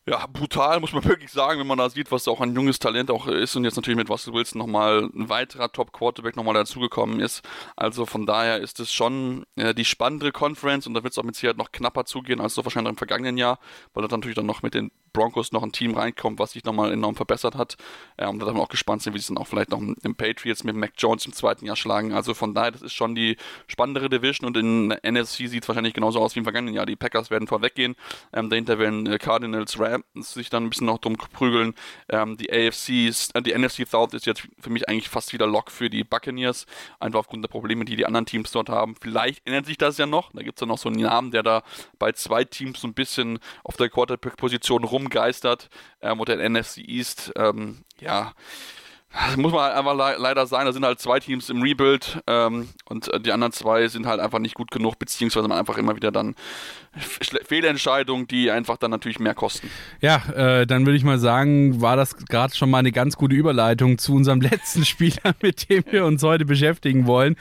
ja, 0.07 0.27
brutal, 0.27 0.81
muss 0.81 0.93
man 0.93 1.05
wirklich 1.09 1.31
sagen, 1.31 1.61
wenn 1.61 1.67
man 1.67 1.79
da 1.79 1.89
sieht, 1.89 2.11
was 2.11 2.27
auch 2.27 2.41
ein 2.41 2.55
junges 2.55 2.79
Talent 2.79 3.11
auch 3.11 3.29
ist 3.29 3.55
und 3.55 3.65
jetzt 3.65 3.77
natürlich 3.77 3.97
mit 3.97 4.11
Russell 4.11 4.35
Wilson 4.35 4.59
nochmal 4.59 5.09
ein 5.15 5.29
weiterer 5.29 5.71
Top-Quarterback 5.71 6.37
nochmal 6.37 6.55
dazugekommen 6.55 7.21
ist. 7.21 7.43
Also 7.77 8.05
von 8.05 8.27
daher 8.27 8.59
ist 8.59 8.81
es 8.81 8.93
schon 8.93 9.45
äh, 9.57 9.75
die 9.75 9.85
spannendere 9.85 10.33
Conference 10.33 10.87
und 10.87 10.95
da 10.95 11.05
wird 11.05 11.13
es 11.13 11.19
auch 11.19 11.25
mit 11.25 11.37
Sicherheit 11.37 11.57
noch 11.57 11.71
knapper 11.71 12.05
zugehen 12.05 12.41
als 12.41 12.55
so 12.55 12.65
wahrscheinlich 12.65 12.91
im 12.91 12.97
vergangenen 12.97 13.39
Jahr, 13.39 13.59
weil 13.95 14.03
das 14.03 14.11
natürlich 14.11 14.37
dann 14.37 14.47
noch 14.47 14.63
mit 14.63 14.75
den 14.75 14.91
Broncos 15.13 15.53
noch 15.53 15.63
ein 15.63 15.73
Team 15.73 15.95
reinkommt, 15.95 16.39
was 16.39 16.53
sich 16.53 16.65
nochmal 16.65 16.93
enorm 16.93 17.15
verbessert 17.15 17.55
hat. 17.57 17.77
Äh, 18.17 18.27
und 18.27 18.39
da 18.39 18.47
darf 18.47 18.55
man 18.55 18.63
auch 18.63 18.69
gespannt 18.69 19.03
sein, 19.03 19.15
wie 19.15 19.19
sie 19.19 19.29
dann 19.29 19.39
auch 19.39 19.47
vielleicht 19.47 19.71
noch 19.71 19.81
im 19.81 20.15
Patriots 20.15 20.65
mit 20.65 20.77
Mac 20.77 20.93
Jones 20.99 21.27
im 21.27 21.33
zweiten 21.33 21.67
Jahr 21.67 21.77
schlagen. 21.77 22.13
Also 22.13 22.35
von 22.35 22.55
daher, 22.55 22.71
das 22.71 22.83
ist 22.83 22.93
schon 22.93 23.15
die 23.15 23.37
spannendere 23.67 24.09
Division 24.09 24.47
und 24.47 24.57
in 24.57 24.89
der 24.91 25.01
NFC 25.11 25.49
sieht 25.49 25.63
es 25.63 25.69
wahrscheinlich 25.69 25.95
genauso 25.95 26.21
aus 26.21 26.35
wie 26.35 26.41
im 26.41 26.45
vergangenen 26.45 26.75
Jahr. 26.75 26.87
Die 26.87 26.97
Packers 26.97 27.31
werden 27.31 27.49
vorweggehen. 27.49 27.97
Ähm, 28.33 28.51
dahinter 28.51 28.79
werden 28.79 29.07
äh, 29.07 29.19
Cardinals, 29.19 29.79
Rams 29.79 30.05
sich 30.15 30.51
dann 30.51 30.65
ein 30.65 30.71
bisschen 30.71 30.87
noch 30.87 30.99
drum 30.99 31.17
prügeln. 31.17 31.75
Ähm, 32.09 32.37
die 32.37 32.53
AFC, 32.53 33.13
äh, 33.35 33.43
die 33.43 33.57
NFC 33.57 33.87
South 33.87 34.15
ist 34.15 34.27
jetzt 34.27 34.43
für 34.59 34.71
mich 34.71 34.89
eigentlich 34.89 35.09
fast 35.09 35.33
wieder 35.33 35.47
Lock 35.47 35.71
für 35.71 35.91
die 35.91 36.05
Buccaneers, 36.05 36.67
einfach 37.01 37.21
aufgrund 37.21 37.45
der 37.45 37.49
Probleme, 37.49 37.85
die 37.85 37.97
die 37.97 38.07
anderen 38.07 38.27
Teams 38.27 38.51
dort 38.51 38.69
haben. 38.69 38.95
Vielleicht 39.01 39.47
ändert 39.47 39.67
sich 39.67 39.79
das 39.79 39.99
ja 39.99 40.07
noch. 40.07 40.33
Da 40.33 40.43
gibt 40.43 40.59
es 40.59 40.61
ja 40.61 40.67
noch 40.67 40.79
so 40.79 40.89
einen 40.89 41.01
Namen, 41.01 41.31
der 41.31 41.43
da 41.43 41.63
bei 41.99 42.13
zwei 42.13 42.45
Teams 42.45 42.81
so 42.81 42.89
ein 42.89 42.95
bisschen 42.95 43.39
auf 43.65 43.77
der 43.77 43.89
Quarterback-Position 43.89 44.85
rumgeistert 45.03 45.69
ähm, 46.01 46.21
und 46.21 46.29
der 46.29 46.49
NFC 46.49 46.79
East, 46.79 47.33
ähm, 47.37 47.85
ja, 48.01 48.33
das 49.13 49.37
muss 49.37 49.53
man 49.53 49.63
halt 49.63 49.77
einfach 49.77 49.95
le 49.95 50.17
leider 50.19 50.47
sagen, 50.47 50.67
da 50.67 50.73
sind 50.73 50.85
halt 50.85 50.99
zwei 50.99 51.21
Teams 51.21 51.51
im 51.51 51.63
Rebuild 51.63 52.23
ähm, 52.27 52.69
und 52.87 53.13
äh, 53.13 53.21
die 53.21 53.33
anderen 53.33 53.53
zwei 53.53 53.89
sind 53.89 54.07
halt 54.07 54.21
einfach 54.21 54.39
nicht 54.39 54.55
gut 54.55 54.71
genug, 54.71 54.99
beziehungsweise 54.99 55.49
man 55.49 55.59
einfach 55.59 55.77
immer 55.77 55.97
wieder 55.97 56.11
dann 56.11 56.35
Fehlentscheidungen, 57.47 58.27
die 58.27 58.51
einfach 58.51 58.77
dann 58.77 58.91
natürlich 58.91 59.19
mehr 59.19 59.35
kosten. 59.35 59.71
Ja, 60.01 60.23
äh, 60.35 60.67
dann 60.67 60.85
würde 60.85 60.97
ich 60.97 61.05
mal 61.05 61.19
sagen, 61.19 61.81
war 61.81 61.97
das 61.97 62.17
gerade 62.17 62.55
schon 62.55 62.71
mal 62.71 62.79
eine 62.79 62.93
ganz 62.93 63.17
gute 63.17 63.35
Überleitung 63.35 63.97
zu 63.97 64.15
unserem 64.15 64.41
letzten 64.43 64.85
Spieler, 64.85 65.35
mit 65.41 65.71
dem 65.71 65.85
wir 65.91 66.05
uns 66.05 66.23
heute 66.23 66.45
beschäftigen 66.45 67.07
wollen. 67.07 67.37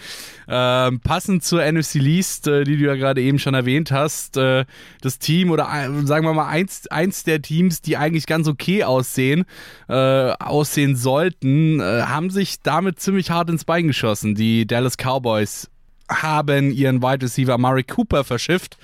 Ähm, 0.47 1.01
passend 1.01 1.43
zur 1.43 1.69
NFC 1.69 1.95
Least, 1.95 2.47
äh, 2.47 2.63
die 2.63 2.77
du 2.77 2.85
ja 2.85 2.95
gerade 2.95 3.21
eben 3.21 3.39
schon 3.39 3.53
erwähnt 3.53 3.91
hast, 3.91 4.37
äh, 4.37 4.65
das 5.01 5.19
Team 5.19 5.51
oder 5.51 5.63
äh, 5.65 6.05
sagen 6.05 6.25
wir 6.25 6.33
mal 6.33 6.47
eins, 6.47 6.87
eins 6.87 7.23
der 7.23 7.41
Teams, 7.41 7.81
die 7.81 7.97
eigentlich 7.97 8.27
ganz 8.27 8.47
okay 8.47 8.85
aussehen, 8.85 9.45
äh, 9.89 9.93
aussehen 9.93 10.95
sollten, 10.95 11.81
äh, 11.81 12.03
haben 12.03 12.29
sich 12.29 12.61
damit 12.61 12.99
ziemlich 13.01 13.31
hart 13.31 13.49
ins 13.49 13.65
Bein 13.65 13.87
geschossen. 13.87 14.35
Die 14.35 14.65
Dallas 14.65 14.95
Cowboys 14.97 15.69
haben 16.09 16.71
ihren 16.71 17.01
Wide 17.01 17.25
Receiver 17.25 17.57
Murray 17.57 17.83
Cooper 17.83 18.23
verschifft 18.23 18.77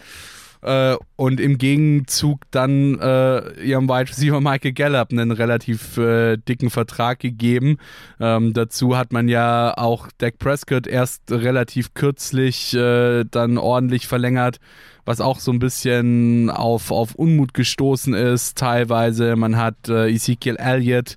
äh, 0.62 0.96
und 1.16 1.40
im 1.40 1.58
Gegenzug 1.58 2.42
dann 2.52 3.00
äh, 3.00 3.62
ihrem 3.62 3.88
Wide 3.88 4.10
Receiver 4.10 4.42
Michael 4.42 4.74
Gallup 4.74 5.12
einen 5.12 5.32
relativ 5.32 5.98
äh, 5.98 6.38
dicken 6.38 6.70
Vertrag 6.70 7.20
gegeben. 7.20 7.78
Ähm, 8.20 8.54
dazu 8.54 8.98
hat 8.98 9.12
man 9.12 9.28
ja 9.28 9.74
auch 9.78 10.10
Dak 10.18 10.40
Prescott 10.40 10.88
erst 10.88 11.32
relativ 11.32 11.94
kürzlich 11.94 12.74
äh, 12.74 13.24
dann 13.26 13.58
ordentlich 13.58 14.08
verlängert 14.08 14.60
was 15.08 15.22
auch 15.22 15.40
so 15.40 15.52
ein 15.52 15.60
bisschen 15.60 16.50
auf, 16.50 16.92
auf 16.92 17.16
Unmut 17.16 17.54
gestoßen 17.54 18.14
ist 18.14 18.58
teilweise. 18.58 19.38
Man 19.38 19.56
hat 19.56 19.88
äh, 19.88 20.10
Ezekiel 20.10 20.58
Elliott, 20.58 21.16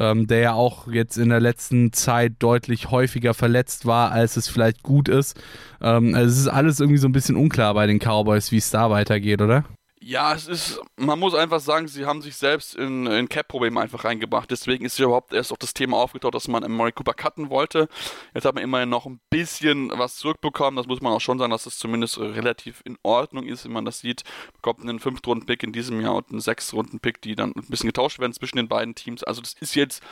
ähm, 0.00 0.26
der 0.26 0.40
ja 0.40 0.52
auch 0.54 0.88
jetzt 0.88 1.18
in 1.18 1.28
der 1.28 1.40
letzten 1.40 1.92
Zeit 1.92 2.32
deutlich 2.38 2.90
häufiger 2.90 3.34
verletzt 3.34 3.84
war, 3.84 4.10
als 4.10 4.36
es 4.36 4.48
vielleicht 4.48 4.82
gut 4.82 5.08
ist. 5.08 5.38
Ähm, 5.82 6.14
also 6.14 6.28
es 6.28 6.38
ist 6.38 6.48
alles 6.48 6.80
irgendwie 6.80 6.98
so 6.98 7.06
ein 7.06 7.12
bisschen 7.12 7.36
unklar 7.36 7.74
bei 7.74 7.86
den 7.86 7.98
Cowboys, 7.98 8.50
wie 8.50 8.56
es 8.56 8.70
da 8.70 8.90
weitergeht, 8.90 9.42
oder? 9.42 9.64
Ja, 10.02 10.32
es 10.32 10.48
ist, 10.48 10.80
man 10.96 11.18
muss 11.18 11.34
einfach 11.34 11.60
sagen, 11.60 11.86
sie 11.86 12.06
haben 12.06 12.22
sich 12.22 12.34
selbst 12.36 12.74
in, 12.74 13.06
in 13.06 13.28
Cap-Probleme 13.28 13.78
einfach 13.78 14.04
reingebracht. 14.04 14.50
Deswegen 14.50 14.86
ist 14.86 14.98
überhaupt 14.98 15.34
erst 15.34 15.52
auch 15.52 15.58
das 15.58 15.74
Thema 15.74 15.98
aufgetaucht, 15.98 16.34
dass 16.34 16.48
man 16.48 16.70
Murray 16.72 16.92
Cooper 16.92 17.12
cutten 17.12 17.50
wollte. 17.50 17.86
Jetzt 18.32 18.46
hat 18.46 18.54
man 18.54 18.64
immerhin 18.64 18.88
noch 18.88 19.04
ein 19.04 19.20
bisschen 19.28 19.90
was 19.90 20.16
zurückbekommen. 20.16 20.76
Das 20.76 20.86
muss 20.86 21.02
man 21.02 21.12
auch 21.12 21.20
schon 21.20 21.38
sagen, 21.38 21.50
dass 21.50 21.66
es 21.66 21.78
zumindest 21.78 22.18
relativ 22.18 22.80
in 22.86 22.96
Ordnung 23.02 23.44
ist, 23.44 23.66
wenn 23.66 23.72
man 23.72 23.84
das 23.84 23.98
sieht. 24.00 24.24
Bekommt 24.54 24.80
einen 24.80 25.00
5-Runden-Pick 25.00 25.62
in 25.64 25.72
diesem 25.74 26.00
Jahr 26.00 26.14
und 26.14 26.30
einen 26.30 26.40
6-Runden-Pick, 26.40 27.20
die 27.20 27.34
dann 27.34 27.52
ein 27.54 27.66
bisschen 27.68 27.88
getauscht 27.88 28.20
werden 28.20 28.32
zwischen 28.32 28.56
den 28.56 28.68
beiden 28.68 28.94
Teams. 28.94 29.22
Also 29.22 29.42
das 29.42 29.52
ist 29.60 29.74
jetzt 29.74 30.02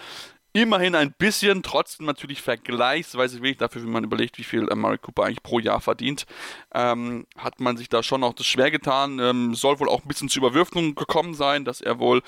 immerhin 0.53 0.95
ein 0.95 1.13
bisschen, 1.13 1.63
trotzdem 1.63 2.07
natürlich 2.07 2.43
vergleichsweise 2.43 3.43
wenig 3.43 3.59
dafür, 3.59 3.83
wenn 3.83 3.91
man 3.91 4.05
überlegt, 4.05 4.39
wie 4.39 4.45
viel 4.45 4.69
äh, 4.69 4.75
Murray 4.75 4.99
Cooper 4.99 5.25
eigentlich 5.25 5.43
pro 5.43 5.59
Jahr 5.59 5.81
verdient, 5.81 6.27
ähm, 6.75 7.27
hat 7.37 7.61
man 7.61 7.77
sich 7.77 7.89
da 7.89 8.03
schon 8.03 8.25
auch 8.25 8.35
das 8.35 8.47
schwer 8.47 8.71
getan. 8.71 9.19
Ähm, 9.19 9.55
soll 9.55 9.79
wohl 9.81 9.89
auch 9.89 10.03
ein 10.03 10.09
bisschen 10.09 10.29
zu 10.29 10.39
Überwürfung 10.39 10.95
gekommen 10.95 11.35
sein, 11.35 11.65
dass 11.65 11.81
er 11.81 11.99
wohl 11.99 12.23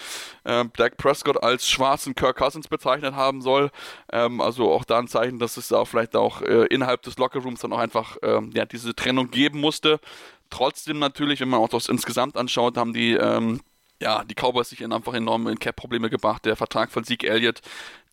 äh, 0.45 0.65
Dak 0.77 0.97
Prescott 0.97 1.43
als 1.43 1.69
schwarzen 1.69 2.15
Kirk 2.15 2.37
Cousins 2.37 2.69
bezeichnet 2.69 3.15
haben 3.15 3.41
soll. 3.41 3.71
Ähm, 4.13 4.41
also 4.41 4.71
auch 4.73 4.85
da 4.85 4.99
ein 4.99 5.09
Zeichen, 5.09 5.39
dass 5.39 5.57
es 5.57 5.69
da 5.69 5.85
vielleicht 5.85 6.15
auch 6.15 6.43
äh, 6.43 6.67
innerhalb 6.67 7.03
des 7.03 7.17
Lockerrooms 7.19 7.61
dann 7.61 7.73
auch 7.73 7.79
einfach 7.79 8.17
äh, 8.23 8.41
ja, 8.55 8.67
diese 8.67 8.95
Trennung 8.95 9.31
geben 9.31 9.61
musste. 9.61 10.01
Trotzdem 10.51 10.99
natürlich, 10.99 11.41
wenn 11.41 11.49
man 11.49 11.61
auch 11.61 11.69
das 11.69 11.89
insgesamt 11.89 12.37
anschaut, 12.37 12.77
haben 12.77 12.93
die 12.93 13.13
ähm, 13.13 13.61
ja, 14.03 14.25
die 14.25 14.35
Cowboys 14.35 14.71
sich 14.71 14.83
einfach 14.85 15.13
enorm 15.13 15.47
in 15.47 15.59
Cap-Probleme 15.59 16.09
gebracht. 16.09 16.45
Der 16.47 16.57
Vertrag 16.57 16.91
von 16.91 17.05
Zeke 17.05 17.29
Elliott 17.29 17.61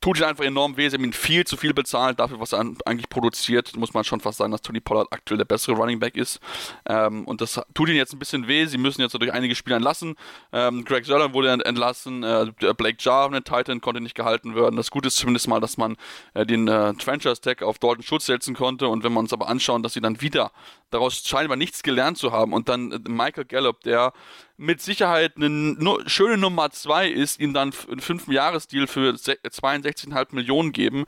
tut 0.01 0.19
ihn 0.19 0.23
einfach 0.23 0.43
enorm 0.43 0.77
weh. 0.77 0.87
Sie 0.89 0.95
haben 0.95 1.03
ihn 1.03 1.13
viel 1.13 1.45
zu 1.45 1.57
viel 1.57 1.73
bezahlt 1.73 2.19
dafür, 2.19 2.39
was 2.39 2.53
er 2.53 2.59
eigentlich 2.85 3.09
produziert. 3.09 3.75
Muss 3.75 3.93
man 3.93 4.03
schon 4.03 4.19
fast 4.19 4.37
sagen, 4.37 4.51
dass 4.51 4.61
Tony 4.61 4.79
Pollard 4.79 5.07
aktuell 5.11 5.37
der 5.37 5.45
bessere 5.45 5.75
Running 5.75 5.99
Back 5.99 6.15
ist. 6.15 6.39
Ähm, 6.87 7.25
und 7.25 7.41
das 7.41 7.59
tut 7.73 7.89
ihnen 7.89 7.97
jetzt 7.97 8.13
ein 8.13 8.19
bisschen 8.19 8.47
weh. 8.47 8.65
Sie 8.65 8.77
müssen 8.77 9.01
jetzt 9.01 9.13
durch 9.13 9.33
einige 9.33 9.55
Spiele 9.55 9.75
entlassen. 9.77 10.15
Ähm, 10.53 10.85
Greg 10.85 11.05
Sörlern 11.05 11.33
wurde 11.33 11.51
entlassen. 11.51 12.23
Äh, 12.23 12.51
Blake 12.77 12.97
Jarvin, 12.99 13.43
Titan, 13.43 13.81
konnte 13.81 14.01
nicht 14.01 14.15
gehalten 14.15 14.55
werden. 14.55 14.75
Das 14.75 14.91
Gute 14.91 15.07
ist 15.07 15.17
zumindest 15.17 15.47
mal, 15.47 15.59
dass 15.59 15.77
man 15.77 15.97
äh, 16.33 16.45
den 16.45 16.67
äh, 16.67 16.93
Franchise-Tag 16.93 17.63
auf 17.63 17.79
Dalton 17.79 18.03
Schutz 18.03 18.27
setzen 18.27 18.53
konnte. 18.53 18.87
Und 18.87 19.03
wenn 19.03 19.13
wir 19.13 19.19
uns 19.19 19.33
aber 19.33 19.47
anschauen, 19.49 19.83
dass 19.83 19.93
sie 19.93 20.01
dann 20.01 20.21
wieder 20.21 20.51
daraus 20.89 21.23
scheinbar 21.25 21.57
nichts 21.57 21.83
gelernt 21.83 22.17
zu 22.17 22.31
haben 22.31 22.53
und 22.53 22.69
dann 22.69 22.91
äh, 22.91 22.99
Michael 23.07 23.45
Gallup, 23.45 23.81
der 23.81 24.13
mit 24.57 24.81
Sicherheit 24.81 25.33
eine 25.37 25.77
schöne 26.07 26.37
Nummer 26.37 26.71
2 26.71 27.09
ist, 27.09 27.39
ihm 27.39 27.53
dann 27.53 27.73
einen 27.89 28.01
5-Jahres-Deal 28.01 28.87
für 28.87 29.11
62,5 29.11 30.33
Millionen 30.33 30.71
geben, 30.71 31.05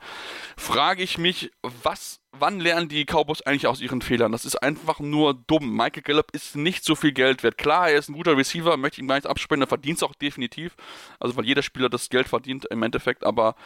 frage 0.56 1.02
ich 1.02 1.18
mich, 1.18 1.50
was, 1.62 2.20
wann 2.30 2.60
lernen 2.60 2.88
die 2.88 3.04
Cowboys 3.04 3.42
eigentlich 3.42 3.66
aus 3.66 3.80
ihren 3.80 4.02
Fehlern? 4.02 4.30
Das 4.30 4.44
ist 4.44 4.62
einfach 4.62 5.00
nur 5.00 5.34
dumm. 5.34 5.76
Michael 5.76 6.02
Gallup 6.02 6.30
ist 6.32 6.54
nicht 6.54 6.84
so 6.84 6.94
viel 6.94 7.10
Geld 7.10 7.42
wert. 7.42 7.58
Klar, 7.58 7.90
er 7.90 7.98
ist 7.98 8.08
ein 8.08 8.14
guter 8.14 8.36
Receiver, 8.36 8.76
möchte 8.76 9.00
ihm 9.00 9.08
gar 9.08 9.16
nicht 9.16 9.26
absprechen, 9.26 9.62
er 9.62 9.68
verdient 9.68 9.96
es 9.96 10.04
auch 10.04 10.14
definitiv. 10.14 10.76
Also, 11.18 11.36
weil 11.36 11.44
jeder 11.44 11.62
Spieler 11.62 11.88
das 11.88 12.08
Geld 12.08 12.28
verdient 12.28 12.66
im 12.66 12.84
Endeffekt, 12.84 13.24
aber 13.24 13.56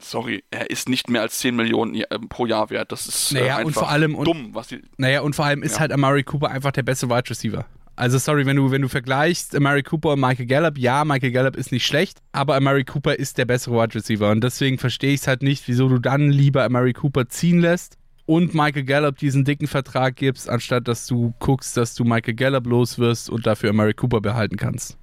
sorry, 0.00 0.44
er 0.50 0.70
ist 0.70 0.88
nicht 0.88 1.08
mehr 1.10 1.22
als 1.22 1.38
10 1.38 1.56
Millionen 1.56 1.94
äh, 1.94 2.04
pro 2.28 2.46
Jahr 2.46 2.70
wert. 2.70 2.92
Das 2.92 3.06
ist 3.06 3.32
naja, 3.32 3.46
äh, 3.46 3.50
einfach 3.50 3.64
und 3.66 3.72
vor 3.74 3.90
allem, 3.90 4.24
dumm. 4.24 4.50
Was 4.52 4.68
die, 4.68 4.82
naja, 4.96 5.20
und 5.22 5.34
vor 5.36 5.44
allem 5.44 5.62
ist 5.62 5.74
Ja. 5.74 5.80
halt 5.80 5.92
Amari 5.92 6.22
Cooper 6.24 6.50
einfach 6.50 6.72
der 6.72 6.82
beste 6.82 7.08
Wide 7.08 7.28
Receiver. 7.30 7.66
Also 7.96 8.16
sorry, 8.18 8.46
wenn 8.46 8.54
du, 8.56 8.70
wenn 8.70 8.82
du 8.82 8.88
vergleichst 8.88 9.56
Amari 9.56 9.82
Cooper 9.82 10.12
und 10.12 10.20
Michael 10.20 10.46
Gallup, 10.46 10.78
ja, 10.78 11.04
Michael 11.04 11.32
Gallup 11.32 11.56
ist 11.56 11.72
nicht 11.72 11.84
schlecht, 11.84 12.18
aber 12.30 12.54
Amari 12.54 12.84
Cooper 12.84 13.18
ist 13.18 13.38
der 13.38 13.44
bessere 13.44 13.74
Wide 13.74 13.94
Receiver 13.96 14.30
und 14.30 14.42
deswegen 14.44 14.78
verstehe 14.78 15.12
ich 15.14 15.22
es 15.22 15.26
halt 15.26 15.42
nicht, 15.42 15.66
wieso 15.66 15.88
du 15.88 15.98
dann 15.98 16.30
lieber 16.30 16.62
Amari 16.62 16.92
Cooper 16.92 17.28
ziehen 17.28 17.58
lässt 17.58 17.96
und 18.24 18.54
Michael 18.54 18.84
Gallup 18.84 19.18
diesen 19.18 19.44
dicken 19.44 19.66
Vertrag 19.66 20.14
gibst, 20.14 20.48
anstatt 20.48 20.86
dass 20.86 21.08
du 21.08 21.34
guckst, 21.40 21.76
dass 21.76 21.96
du 21.96 22.04
Michael 22.04 22.34
Gallup 22.34 22.66
los 22.66 23.00
wirst 23.00 23.30
und 23.30 23.46
dafür 23.48 23.70
Amari 23.70 23.94
Cooper 23.94 24.20
behalten 24.20 24.56
kannst. 24.56 24.96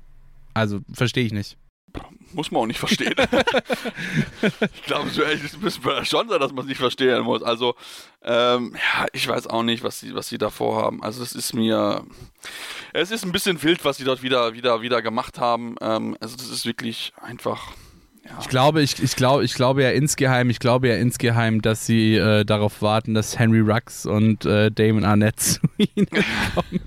Also 0.53 0.79
verstehe 0.93 1.25
ich 1.25 1.33
nicht. 1.33 1.57
Muss 2.33 2.51
man 2.51 2.63
auch 2.63 2.65
nicht 2.65 2.79
verstehen. 2.79 3.15
ich 4.73 4.83
glaube, 4.83 5.09
so 5.09 5.21
ehrlich 5.21 5.57
müssen 5.59 5.85
wir 5.85 6.03
schon 6.03 6.27
sein, 6.27 6.39
dass 6.39 6.51
man 6.51 6.63
es 6.63 6.69
nicht 6.69 6.79
verstehen 6.79 7.23
muss. 7.23 7.41
Also, 7.41 7.75
ähm, 8.23 8.73
ja, 8.75 9.05
ich 9.13 9.25
weiß 9.25 9.47
auch 9.47 9.63
nicht, 9.63 9.83
was 9.83 10.01
sie, 10.01 10.13
was 10.13 10.27
sie 10.27 10.37
da 10.37 10.49
vorhaben. 10.49 11.01
Also, 11.01 11.23
es 11.23 11.31
ist 11.31 11.53
mir. 11.53 12.03
Es 12.91 13.11
ist 13.11 13.23
ein 13.23 13.31
bisschen 13.31 13.61
wild, 13.63 13.85
was 13.85 13.97
sie 13.97 14.03
dort 14.03 14.21
wieder, 14.21 14.53
wieder, 14.53 14.81
wieder 14.81 15.01
gemacht 15.01 15.39
haben. 15.39 15.75
Ähm, 15.79 16.17
also, 16.19 16.35
das 16.35 16.49
ist 16.49 16.65
wirklich 16.65 17.13
einfach. 17.21 17.71
Ja. 18.25 18.39
Ich 18.41 18.49
glaube, 18.49 18.81
ich, 18.81 19.01
ich, 19.01 19.15
glaube, 19.15 19.45
ich 19.45 19.53
glaube 19.53 19.83
ja 19.83 19.91
insgeheim, 19.91 20.49
ich 20.49 20.59
glaube 20.59 20.87
ja 20.87 20.95
insgeheim, 20.95 21.61
dass 21.61 21.85
sie 21.85 22.15
äh, 22.15 22.43
darauf 22.43 22.81
warten, 22.81 23.13
dass 23.13 23.37
Henry 23.37 23.59
Rux 23.59 24.05
und 24.05 24.45
äh, 24.45 24.71
Damon 24.71 25.05
Arnett 25.05 25.39
zu 25.39 25.59
ihnen 25.77 26.07
kommen. 26.09 26.81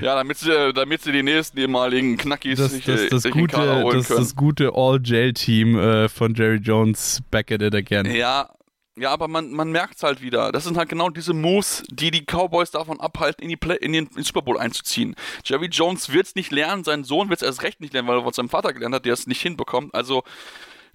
Ja, 0.00 0.14
damit 0.14 0.38
sie, 0.38 0.72
damit 0.72 1.02
sie 1.02 1.12
die 1.12 1.22
nächsten 1.22 1.58
ehemaligen 1.58 2.16
Knackis 2.16 2.58
Das, 2.58 2.72
sich, 2.72 2.84
das, 2.84 3.00
äh, 3.00 3.08
das, 3.08 3.22
sich 3.22 3.32
gute, 3.32 3.84
das, 3.92 4.08
das 4.08 4.36
gute 4.36 4.72
All-Jail-Team 4.74 5.78
äh, 5.78 6.08
von 6.08 6.34
Jerry 6.34 6.56
Jones 6.56 7.22
back 7.30 7.50
at 7.52 7.62
it 7.62 7.74
again. 7.74 8.06
Ja, 8.14 8.50
ja, 8.96 9.10
aber 9.10 9.26
man, 9.26 9.50
man 9.50 9.72
merkt 9.72 9.96
es 9.96 10.02
halt 10.04 10.22
wieder. 10.22 10.52
Das 10.52 10.64
sind 10.64 10.76
halt 10.76 10.88
genau 10.88 11.10
diese 11.10 11.34
Moves, 11.34 11.82
die 11.90 12.12
die 12.12 12.24
Cowboys 12.24 12.70
davon 12.70 13.00
abhalten, 13.00 13.42
in, 13.42 13.48
die 13.48 13.56
Play 13.56 13.76
in, 13.76 13.92
den, 13.92 14.06
in 14.06 14.14
den 14.14 14.24
Super 14.24 14.42
Bowl 14.42 14.56
einzuziehen. 14.56 15.16
Jerry 15.44 15.66
Jones 15.66 16.12
wird 16.12 16.26
es 16.26 16.34
nicht 16.36 16.52
lernen, 16.52 16.84
sein 16.84 17.02
Sohn 17.02 17.28
wird 17.28 17.42
es 17.42 17.46
erst 17.46 17.62
recht 17.62 17.80
nicht 17.80 17.92
lernen, 17.92 18.06
weil 18.06 18.18
er 18.18 18.22
von 18.22 18.32
seinem 18.32 18.48
Vater 18.48 18.72
gelernt 18.72 18.94
hat, 18.94 19.04
der 19.04 19.14
es 19.14 19.26
nicht 19.26 19.40
hinbekommt. 19.40 19.94
Also, 19.94 20.22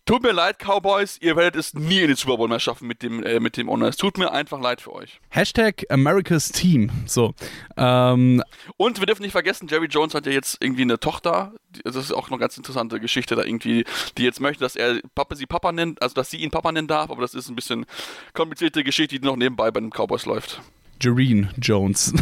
tut 0.09 0.23
mir 0.23 0.31
leid, 0.31 0.57
Cowboys, 0.59 1.17
ihr 1.21 1.35
werdet 1.35 1.55
es 1.59 1.73
nie 1.75 1.99
in 2.01 2.07
den 2.07 2.15
Super 2.15 2.37
Bowl 2.37 2.47
mehr 2.47 2.59
schaffen 2.59 2.87
mit 2.87 3.03
dem, 3.03 3.21
äh, 3.23 3.39
mit 3.39 3.57
dem 3.57 3.69
Owner. 3.69 3.87
Es 3.87 3.95
tut 3.97 4.17
mir 4.17 4.31
einfach 4.31 4.59
leid 4.59 4.81
für 4.81 4.91
euch. 4.93 5.19
Hashtag 5.29 5.85
America's 5.89 6.49
Team. 6.51 6.89
So. 7.05 7.33
Ähm, 7.77 8.43
Und 8.77 8.99
wir 8.99 9.05
dürfen 9.05 9.21
nicht 9.21 9.33
vergessen, 9.33 9.67
Jerry 9.69 9.85
Jones 9.85 10.15
hat 10.15 10.25
ja 10.25 10.31
jetzt 10.31 10.57
irgendwie 10.61 10.81
eine 10.81 10.99
Tochter. 10.99 11.53
Die- 11.69 11.81
Das 11.83 11.95
ist 11.95 12.11
auch 12.11 12.29
eine 12.29 12.39
ganz 12.39 12.57
interessante 12.57 12.99
Geschichte 12.99 13.35
da 13.35 13.43
irgendwie, 13.43 13.85
die 14.17 14.23
jetzt 14.23 14.39
möchte, 14.41 14.63
dass 14.63 14.75
er 14.75 14.99
Papa 15.13 15.35
sie 15.35 15.45
Papa 15.45 15.71
nennt, 15.71 16.01
also 16.01 16.15
dass 16.15 16.31
sie 16.31 16.37
ihn 16.37 16.49
Papa 16.49 16.71
nennen 16.71 16.87
darf, 16.87 17.11
aber 17.11 17.21
das 17.21 17.35
ist 17.35 17.47
ein 17.49 17.55
bisschen 17.55 17.85
komplizierte 18.33 18.83
Geschichte, 18.83 19.19
die 19.19 19.25
noch 19.25 19.35
nebenbei 19.35 19.69
bei 19.69 19.79
den 19.79 19.91
Cowboys 19.91 20.25
läuft. 20.25 20.59
Jareen 21.01 21.49
Jones. 21.61 22.13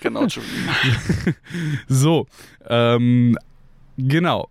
Genau, 0.00 0.24
Jerry. 0.26 0.44
so. 1.86 2.26
Ähm, 2.68 3.38
Genau. 3.96 4.48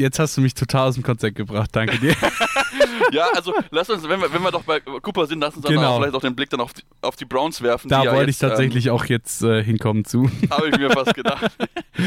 Jetzt 0.00 0.18
hast 0.18 0.34
du 0.36 0.40
mich 0.40 0.54
total 0.54 0.88
aus 0.88 0.94
dem 0.94 1.02
Konzept 1.02 1.36
gebracht. 1.36 1.68
Danke 1.72 1.98
dir. 1.98 2.14
ja, 3.12 3.26
also 3.34 3.52
lass 3.70 3.90
uns, 3.90 4.08
wenn 4.08 4.18
wir, 4.18 4.32
wenn 4.32 4.42
wir 4.42 4.50
doch 4.50 4.62
bei 4.62 4.80
Cooper 4.80 5.26
sind, 5.26 5.40
lass 5.40 5.54
uns 5.54 5.64
dann 5.64 5.74
Genau. 5.74 5.90
auch 5.90 5.98
vielleicht 5.98 6.14
auch 6.14 6.22
den 6.22 6.34
Blick 6.34 6.48
dann 6.48 6.60
auf 6.60 6.72
die, 6.72 6.82
auf 7.02 7.16
die 7.16 7.26
Browns 7.26 7.60
werfen. 7.60 7.90
da 7.90 8.00
die 8.00 8.06
ja 8.06 8.12
wollte 8.14 8.30
ich 8.30 8.40
jetzt, 8.40 8.48
tatsächlich 8.48 8.88
auch 8.88 9.04
jetzt 9.04 9.42
äh, 9.42 9.62
hinkommen 9.62 10.04
zu. 10.06 10.30
Ähm, 10.42 10.50
Habe 10.50 10.68
ich 10.70 10.78
mir 10.78 10.90
fast 10.90 11.14
gedacht. 11.14 11.52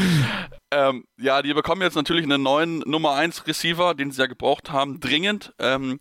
ähm, 0.72 1.04
ja, 1.18 1.40
die 1.40 1.54
bekommen 1.54 1.82
jetzt 1.82 1.94
natürlich 1.94 2.24
einen 2.24 2.42
neuen 2.42 2.80
Nummer 2.80 3.14
1 3.14 3.46
Receiver, 3.46 3.94
den 3.94 4.10
sie 4.10 4.20
ja 4.20 4.26
gebraucht 4.26 4.72
haben, 4.72 4.98
dringend. 4.98 5.54
Ähm, 5.60 6.00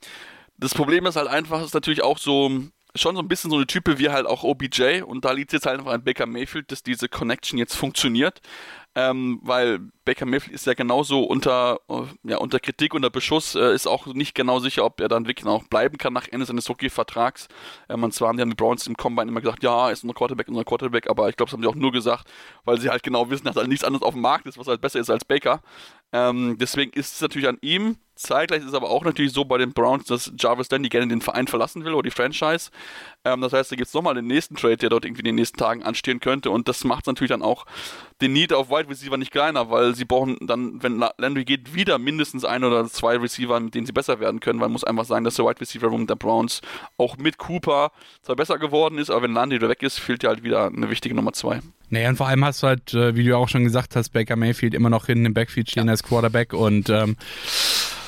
das 0.58 0.74
Problem 0.74 1.06
ist 1.06 1.16
halt 1.16 1.28
einfach, 1.28 1.64
ist 1.64 1.74
natürlich 1.76 2.04
auch 2.04 2.18
so 2.18 2.50
schon 2.96 3.16
so 3.16 3.22
ein 3.22 3.28
bisschen 3.28 3.50
so 3.50 3.58
eine 3.58 3.68
Type 3.68 3.98
wie 3.98 4.10
halt 4.10 4.28
auch 4.28 4.44
OBJ 4.44 5.02
und 5.02 5.26
da 5.26 5.32
liegt 5.32 5.54
jetzt 5.54 5.66
halt 5.66 5.80
einfach 5.80 5.94
an 5.94 6.04
Baker 6.04 6.26
Mayfield, 6.26 6.72
dass 6.72 6.84
diese 6.84 7.10
Connection 7.10 7.58
jetzt 7.58 7.76
funktioniert. 7.76 8.42
Ähm, 8.96 9.40
weil 9.42 9.80
Baker 10.06 10.28
Mayfield 10.28 10.54
ist 10.54 10.68
ja 10.68 10.76
genauso 10.76 11.24
unter, 11.24 11.80
äh, 11.90 12.04
ja, 12.24 12.38
unter 12.38 12.60
Kritik, 12.60 12.94
unter 12.94 13.10
Beschuss, 13.10 13.56
äh, 13.56 13.74
ist 13.74 13.88
auch 13.88 14.06
nicht 14.06 14.36
genau 14.36 14.60
sicher, 14.60 14.86
ob 14.86 15.02
er 15.02 15.08
dann 15.08 15.26
wirklich 15.26 15.46
noch 15.46 15.64
bleiben 15.64 15.98
kann 15.98 16.14
nach 16.14 16.28
Ende 16.28 16.46
seines 16.46 16.70
Rookie-Vertrags. 16.70 17.48
Ähm, 17.90 18.04
und 18.04 18.14
zwar 18.14 18.28
haben 18.30 18.38
die, 18.38 18.46
die 18.46 18.54
Browns 18.54 18.86
im 18.86 18.96
Combine 18.96 19.32
immer 19.32 19.42
gesagt, 19.42 19.64
ja, 19.64 19.90
ist 19.90 20.04
unser 20.04 20.14
Quarterback, 20.14 20.48
unser 20.48 20.64
Quarterback, 20.64 21.10
aber 21.10 21.28
ich 21.30 21.36
glaube, 21.36 21.50
das 21.50 21.54
haben 21.54 21.64
sie 21.64 21.70
auch 21.70 21.76
nur 21.76 21.92
gesagt, 21.92 22.30
weil 22.66 22.80
sie 22.80 22.92
halt 22.92 23.02
genau 23.02 23.32
wissen, 23.32 23.46
dass 23.46 23.56
halt 23.56 23.68
nichts 23.68 23.84
anderes 23.84 24.04
auf 24.04 24.14
dem 24.14 24.22
Markt 24.22 24.46
ist, 24.46 24.60
was 24.60 24.68
halt 24.68 24.82
besser 24.82 25.00
ist 25.00 25.10
als 25.10 25.26
Baker. 25.26 25.64
Ähm, 26.12 26.58
deswegen 26.60 26.92
ist 26.94 27.16
es 27.16 27.22
natürlich 27.22 27.48
an 27.48 27.58
ihm. 27.62 27.98
Zeitgleich 28.16 28.62
ist 28.62 28.68
es 28.70 28.74
aber 28.74 28.90
auch 28.90 29.04
natürlich 29.04 29.34
so 29.34 29.44
bei 29.44 29.58
den 29.58 29.74
Browns, 29.74 30.06
dass 30.06 30.32
Jarvis 30.38 30.70
Landry 30.70 30.90
gerne 30.90 31.08
den 31.08 31.22
Verein 31.22 31.48
verlassen 31.48 31.84
will 31.84 31.94
oder 31.94 32.04
die 32.10 32.16
Franchise. 32.16 32.70
Ähm, 33.26 33.42
das 33.42 33.54
heißt, 33.54 33.72
da 33.72 33.76
gibt 33.76 33.88
es 33.88 33.94
nochmal 33.94 34.14
den 34.14 34.28
nächsten 34.28 34.56
Trade, 34.56 34.78
der 34.78 34.90
dort 34.90 35.06
irgendwie 35.06 35.22
in 35.22 35.26
den 35.26 35.36
nächsten 35.36 35.58
Tagen 35.58 35.84
anstehen 35.84 36.20
könnte. 36.20 36.52
Und 36.52 36.68
das 36.68 36.84
macht 36.84 37.08
natürlich 37.08 37.30
dann 37.30 37.42
auch 37.42 37.66
den 38.22 38.34
Need 38.34 38.54
auf 38.54 38.70
Wide 38.70 38.90
Receiver 38.90 39.18
nicht 39.18 39.32
kleiner, 39.32 39.70
weil 39.70 39.96
sie 39.96 40.06
brauchen 40.06 40.38
dann, 40.42 40.82
wenn 40.84 41.00
La- 41.00 41.14
Landry 41.18 41.44
geht, 41.44 41.74
wieder 41.74 41.98
mindestens 41.98 42.46
ein 42.46 42.64
oder 42.64 42.86
zwei 42.86 43.18
Receiver, 43.18 43.60
mit 43.60 43.74
denen 43.74 43.86
sie 43.86 43.94
besser 43.94 44.20
werden 44.20 44.40
können. 44.40 44.60
Weil 44.60 44.68
man 44.68 44.74
muss 44.74 44.84
einfach 44.84 45.06
sagen, 45.06 45.26
dass 45.26 45.36
der 45.36 45.46
Wide 45.46 45.60
Receiver 45.60 45.88
Room 45.88 46.08
der 46.08 46.16
Browns 46.16 46.62
auch 46.98 47.18
mit 47.18 47.38
Cooper 47.38 47.92
zwar 48.22 48.36
besser 48.36 48.60
geworden 48.60 48.98
ist, 48.98 49.10
aber 49.10 49.24
wenn 49.24 49.34
Landry 49.34 49.58
wieder 49.58 49.70
weg 49.70 49.82
ist, 49.84 50.00
fehlt 50.00 50.24
ja 50.24 50.30
halt 50.30 50.44
wieder 50.44 50.68
eine 50.68 50.90
wichtige 50.90 51.16
Nummer 51.16 51.34
zwei. 51.34 51.62
Naja, 51.90 52.10
und 52.10 52.16
vor 52.16 52.28
allem 52.28 52.44
hast 52.44 52.64
du 52.64 52.68
halt, 52.68 52.94
äh, 52.96 53.16
wie 53.16 53.24
du 53.24 53.38
auch 53.38 53.50
schon 53.50 53.64
gesagt 53.64 53.96
hast, 53.96 54.10
Baker 54.10 54.36
Mayfield 54.36 54.74
immer 54.74 54.90
noch 54.90 55.06
hinten 55.06 55.28
im 55.28 55.34
Backfield 55.36 55.70
stehen 55.70 55.90
als 55.90 56.02
Quarterback 56.02 56.54
und 56.54 56.90
ähm, 56.90 57.18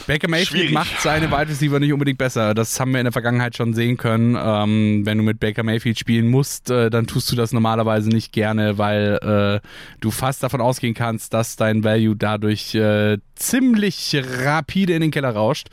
Baker 0.08 0.30
Mayfield 0.30 0.72
macht 0.72 1.02
seine 1.02 1.32
Wide 1.32 1.50
Receiver 1.50 1.80
nicht 1.80 1.92
unbedingt 1.92 2.18
besser. 2.18 2.54
Das 2.54 2.80
haben 2.80 2.92
wir 2.92 3.00
in 3.00 3.06
der 3.06 3.12
Vergangenheit 3.12 3.56
schon 3.56 3.74
sehen 3.74 3.98
können. 3.98 4.38
Ähm, 4.40 5.06
wenn 5.06 5.18
du 5.18 5.24
mit 5.24 5.40
Baker 5.40 5.64
Mayfield 5.64 5.98
spielen 5.98 6.28
musst, 6.28 6.70
äh, 6.70 6.90
dann 6.90 7.08
tust 7.08 7.32
du 7.32 7.36
das 7.36 7.52
normalerweise 7.52 8.10
nicht 8.10 8.32
gerne, 8.32 8.78
weil 8.78 9.62
äh, 9.64 9.68
du 10.02 10.12
fast 10.12 10.44
davon 10.44 10.62
ausgehen 10.62 10.94
kannst, 10.94 11.34
dass 11.34 11.56
dein 11.56 11.84
Value 11.84 12.16
dadurch 12.16 12.76
äh, 12.76 13.18
ziemlich 13.36 14.16
rapide 14.44 14.94
in 14.94 15.02
den 15.02 15.12
Keller 15.12 15.32
rauscht. 15.32 15.68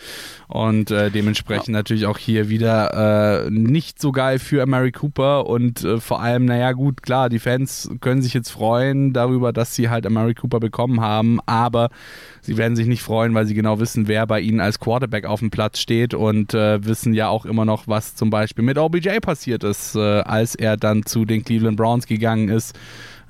Und 0.49 0.91
äh, 0.91 1.11
dementsprechend 1.11 1.71
natürlich 1.71 2.07
auch 2.07 2.19
hier 2.19 2.49
wieder 2.51 3.47
äh, 3.47 3.51
nicht 3.51 4.01
so 4.01 4.13
geil 4.13 4.39
für 4.39 4.67
Mary 4.67 4.93
Cooper. 4.93 5.47
Und 5.47 5.83
äh, 5.83 5.99
vor 5.99 6.21
allem, 6.21 6.45
naja 6.45 6.73
gut, 6.73 7.03
klar, 7.03 7.29
die 7.29 7.39
Fans 7.39 7.89
können 8.01 8.21
sich 8.21 8.35
jetzt 8.35 8.51
freuen 8.51 9.13
darüber, 9.13 9.53
dass 9.53 9.75
sie 9.75 9.89
halt 9.89 10.09
Mary 10.11 10.35
Cooper 10.35 10.61
bekommen 10.61 11.01
haben, 11.01 11.41
aber 11.47 11.89
sie 12.43 12.57
werden 12.57 12.77
sich 12.77 12.87
nicht 12.87 13.03
freuen, 13.03 13.35
weil 13.35 13.47
sie 13.47 13.55
genau 13.55 13.81
wissen, 13.81 14.09
wer 14.09 14.27
bei 14.27 14.41
ihnen 14.41 14.61
als 14.61 14.79
Quarterback 14.79 15.25
auf 15.25 15.41
dem 15.41 15.51
Platz 15.51 15.79
steht 15.79 16.13
und 16.13 16.53
äh, 16.55 16.85
wissen 16.85 17.15
ja 17.15 17.29
auch 17.29 17.47
immer 17.47 17.65
noch, 17.65 17.89
was 17.89 18.15
zum 18.15 18.31
Beispiel 18.31 18.65
mit 18.65 18.77
OBJ 18.77 19.21
passiert 19.21 19.65
ist, 19.65 19.95
äh, 19.95 20.21
als 20.21 20.55
er 20.55 20.77
dann 20.77 21.07
zu 21.07 21.25
den 21.25 21.45
Cleveland 21.45 21.77
Browns 21.77 22.07
gegangen 22.07 22.49
ist 22.49 22.77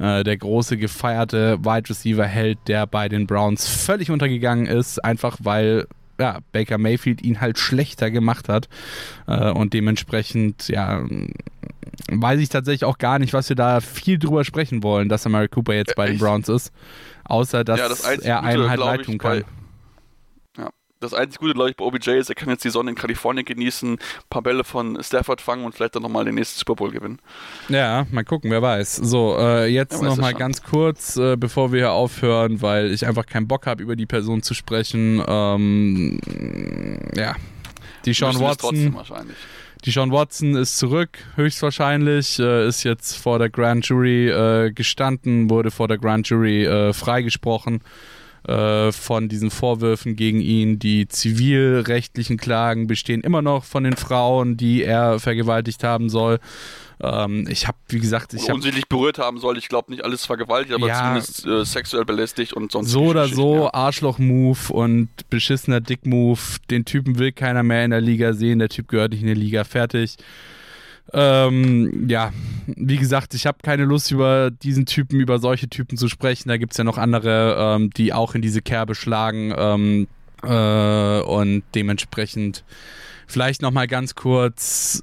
äh, 0.03 0.25
der 0.25 0.37
große 0.37 0.77
gefeierte 0.77 1.59
Wide 1.65 1.89
Receiver 1.89 2.27
Held, 2.27 2.59
der 2.67 2.87
bei 2.87 3.09
den 3.09 3.27
Browns 3.27 3.69
völlig 3.69 4.11
untergegangen 4.11 4.67
ist, 4.67 5.03
einfach 5.05 5.39
weil 5.43 5.87
ja, 6.21 6.39
Baker 6.53 6.77
Mayfield 6.79 7.23
ihn 7.23 7.41
halt 7.41 7.59
schlechter 7.59 8.11
gemacht 8.11 8.49
hat 8.49 8.69
äh, 9.27 9.51
und 9.51 9.73
dementsprechend 9.73 10.69
ja 10.69 11.03
weiß 12.11 12.41
ich 12.41 12.49
tatsächlich 12.49 12.85
auch 12.85 12.99
gar 12.99 13.19
nicht, 13.19 13.33
was 13.33 13.49
wir 13.49 13.57
da 13.57 13.81
viel 13.81 14.19
drüber 14.19 14.45
sprechen 14.45 14.83
wollen, 14.83 15.09
dass 15.09 15.27
Amari 15.27 15.49
Cooper 15.49 15.75
jetzt 15.75 15.95
bei 15.95 16.07
den 16.07 16.15
Echt? 16.15 16.23
Browns 16.23 16.49
ist, 16.49 16.73
außer 17.25 17.65
dass 17.65 17.79
Ja, 17.79 17.89
das 17.89 18.03
er 18.03 18.43
einem 18.43 18.69
halt 18.69 18.81
leid 18.81 19.03
tun 19.05 19.19
kann. 19.19 19.41
bei-. 19.41 19.45
Das 21.03 21.15
einzig 21.15 21.41
Gute, 21.41 21.55
glaube 21.55 21.71
ich, 21.71 21.77
bei 21.77 21.85
OBJ 21.85 22.11
ist, 22.13 22.29
er 22.29 22.37
kann 22.37 22.49
jetzt 22.49 22.65
die 22.65 22.71
Sonne 22.71 22.91
in 22.91 22.97
Kalifornien 22.97 23.45
genießen, 23.45 23.95
ein 23.95 23.99
paar 24.31 24.41
Bälle 24.43 24.63
von 24.63 25.03
Stafford 25.03 25.41
fangen 25.41 25.65
und 25.65 25.75
vielleicht 25.75 25.97
dann 25.97 26.03
nochmal 26.03 26.25
den 26.25 26.37
nächsten 26.37 26.61
Super 26.61 26.77
Bowl 26.77 26.93
gewinnen. 26.93 27.19
Ja, 27.69 28.07
mal 28.13 28.25
gucken, 28.25 28.53
wer 28.53 28.63
weiß. 28.63 28.97
So, 28.97 29.37
äh, 29.37 29.67
jetzt 29.67 29.93
Wer 29.93 29.99
weiß 29.99 30.03
noch 30.05 30.11
das 30.11 30.21
mal 30.21 30.31
schon. 30.31 30.39
ganz 30.39 30.63
kurz, 30.63 31.17
äh, 31.17 31.37
bevor 31.37 31.73
wir 31.73 31.81
hier 31.81 31.93
aufhören, 31.93 32.63
weil 32.63 32.93
ich 32.93 33.05
einfach 33.05 33.27
keinen 33.27 33.49
Bock 33.49 33.67
habe, 33.67 33.83
über 33.83 33.97
die 33.97 34.07
Person 34.07 34.43
zu 34.43 34.55
sprechen. 34.55 35.21
Ähm, 35.27 36.21
ja, 37.17 37.35
die 38.05 38.13
Sean 38.13 38.39
Watson. 38.39 38.95
wahrscheinlich. 38.95 39.37
Die 39.85 39.91
Sean 39.91 40.13
Watson 40.13 40.55
ist 40.55 40.79
zurück, 40.79 41.19
höchstwahrscheinlich, 41.35 42.39
äh, 42.39 42.69
ist 42.69 42.85
jetzt 42.85 43.17
vor 43.17 43.41
der 43.41 43.51
Grand 43.51 43.85
Jury 43.89 44.29
äh, 44.29 44.71
gestanden, 44.71 45.51
wurde 45.51 45.73
vor 45.73 45.89
der 45.89 45.99
Grand 45.99 46.29
Jury 46.29 46.65
äh, 46.65 46.93
freigesprochen 46.93 47.81
äh, 48.47 48.91
von 48.93 49.29
diesen 49.29 49.51
Vorwürfen 49.51 50.17
gegen 50.17 50.41
ihn. 50.41 50.79
Die 50.79 51.07
zivilrechtlichen 51.09 52.37
Klagen 52.37 52.87
bestehen 52.87 53.21
immer 53.23 53.43
noch 53.43 53.65
von 53.65 53.85
den 53.85 53.97
Frauen, 53.97 54.57
die 54.57 54.83
er 54.83 55.19
vergewaltigt 55.21 55.85
haben 55.85 56.09
soll. 56.09 56.39
Ähm, 57.01 57.47
ich 57.49 57.67
habe, 57.67 57.79
wie 57.89 57.99
gesagt, 57.99 58.33
ich 58.35 58.43
habe 58.45 58.55
unsittlich 58.55 58.89
berührt 58.89 59.19
haben 59.19 59.39
soll. 59.39 59.59
Ich 59.59 59.69
glaube 59.69 59.91
nicht 59.91 60.05
alles 60.05 60.25
vergewaltigt, 60.25 60.75
aber 60.75 60.87
Ja. 60.87 60.99
zumindest 60.99 61.47
äh, 61.47 61.65
sexuell 61.65 62.05
belästigt 62.05 62.53
und 62.53 62.71
sonst. 62.71 62.91
so 62.91 63.03
oder 63.05 63.29
so 63.29 63.65
ja. 63.65 63.75
Arschloch-Move 63.75 64.73
und 64.73 65.09
beschissener 65.29 65.81
Dick-Move. 65.81 66.39
Den 66.71 66.85
Typen 66.85 67.19
will 67.19 67.33
keiner 67.33 67.63
mehr 67.63 67.85
in 67.85 67.91
der 67.91 68.01
Liga 68.01 68.33
sehen. 68.35 68.59
Der 68.61 68.69
Typ 68.69 68.89
gehört 68.89 69.13
nicht 69.13 69.23
in 69.23 69.29
die 69.29 69.35
Liga. 69.35 69.65
Fertig. 69.65 70.17
Ähm, 71.13 72.09
ja, 72.09 72.33
wie 72.67 72.97
gesagt, 72.97 73.35
ich 73.35 73.47
habe 73.47 73.59
keine 73.63 73.85
Lust 73.85 74.11
über 74.11 74.51
diesen 74.51 74.87
Typen, 74.87 75.21
über 75.21 75.39
solche 75.39 75.69
Typen 75.69 75.99
zu 75.99 76.09
sprechen. 76.09 76.49
Da 76.49 76.57
gibt 76.57 76.73
es 76.73 76.79
ja 76.79 76.85
noch 76.85 76.99
andere, 76.99 77.57
ähm, 77.59 77.91
die 77.91 78.13
auch 78.13 78.35
in 78.35 78.43
diese 78.43 78.63
Kerbe 78.63 78.95
schlagen. 78.95 79.53
Ähm, 79.57 80.07
äh, 80.43 81.21
und 81.21 81.63
dementsprechend 81.75 82.65
vielleicht 83.27 83.63
nochmal 83.63 83.87
ganz 83.87 84.15
kurz. 84.15 85.03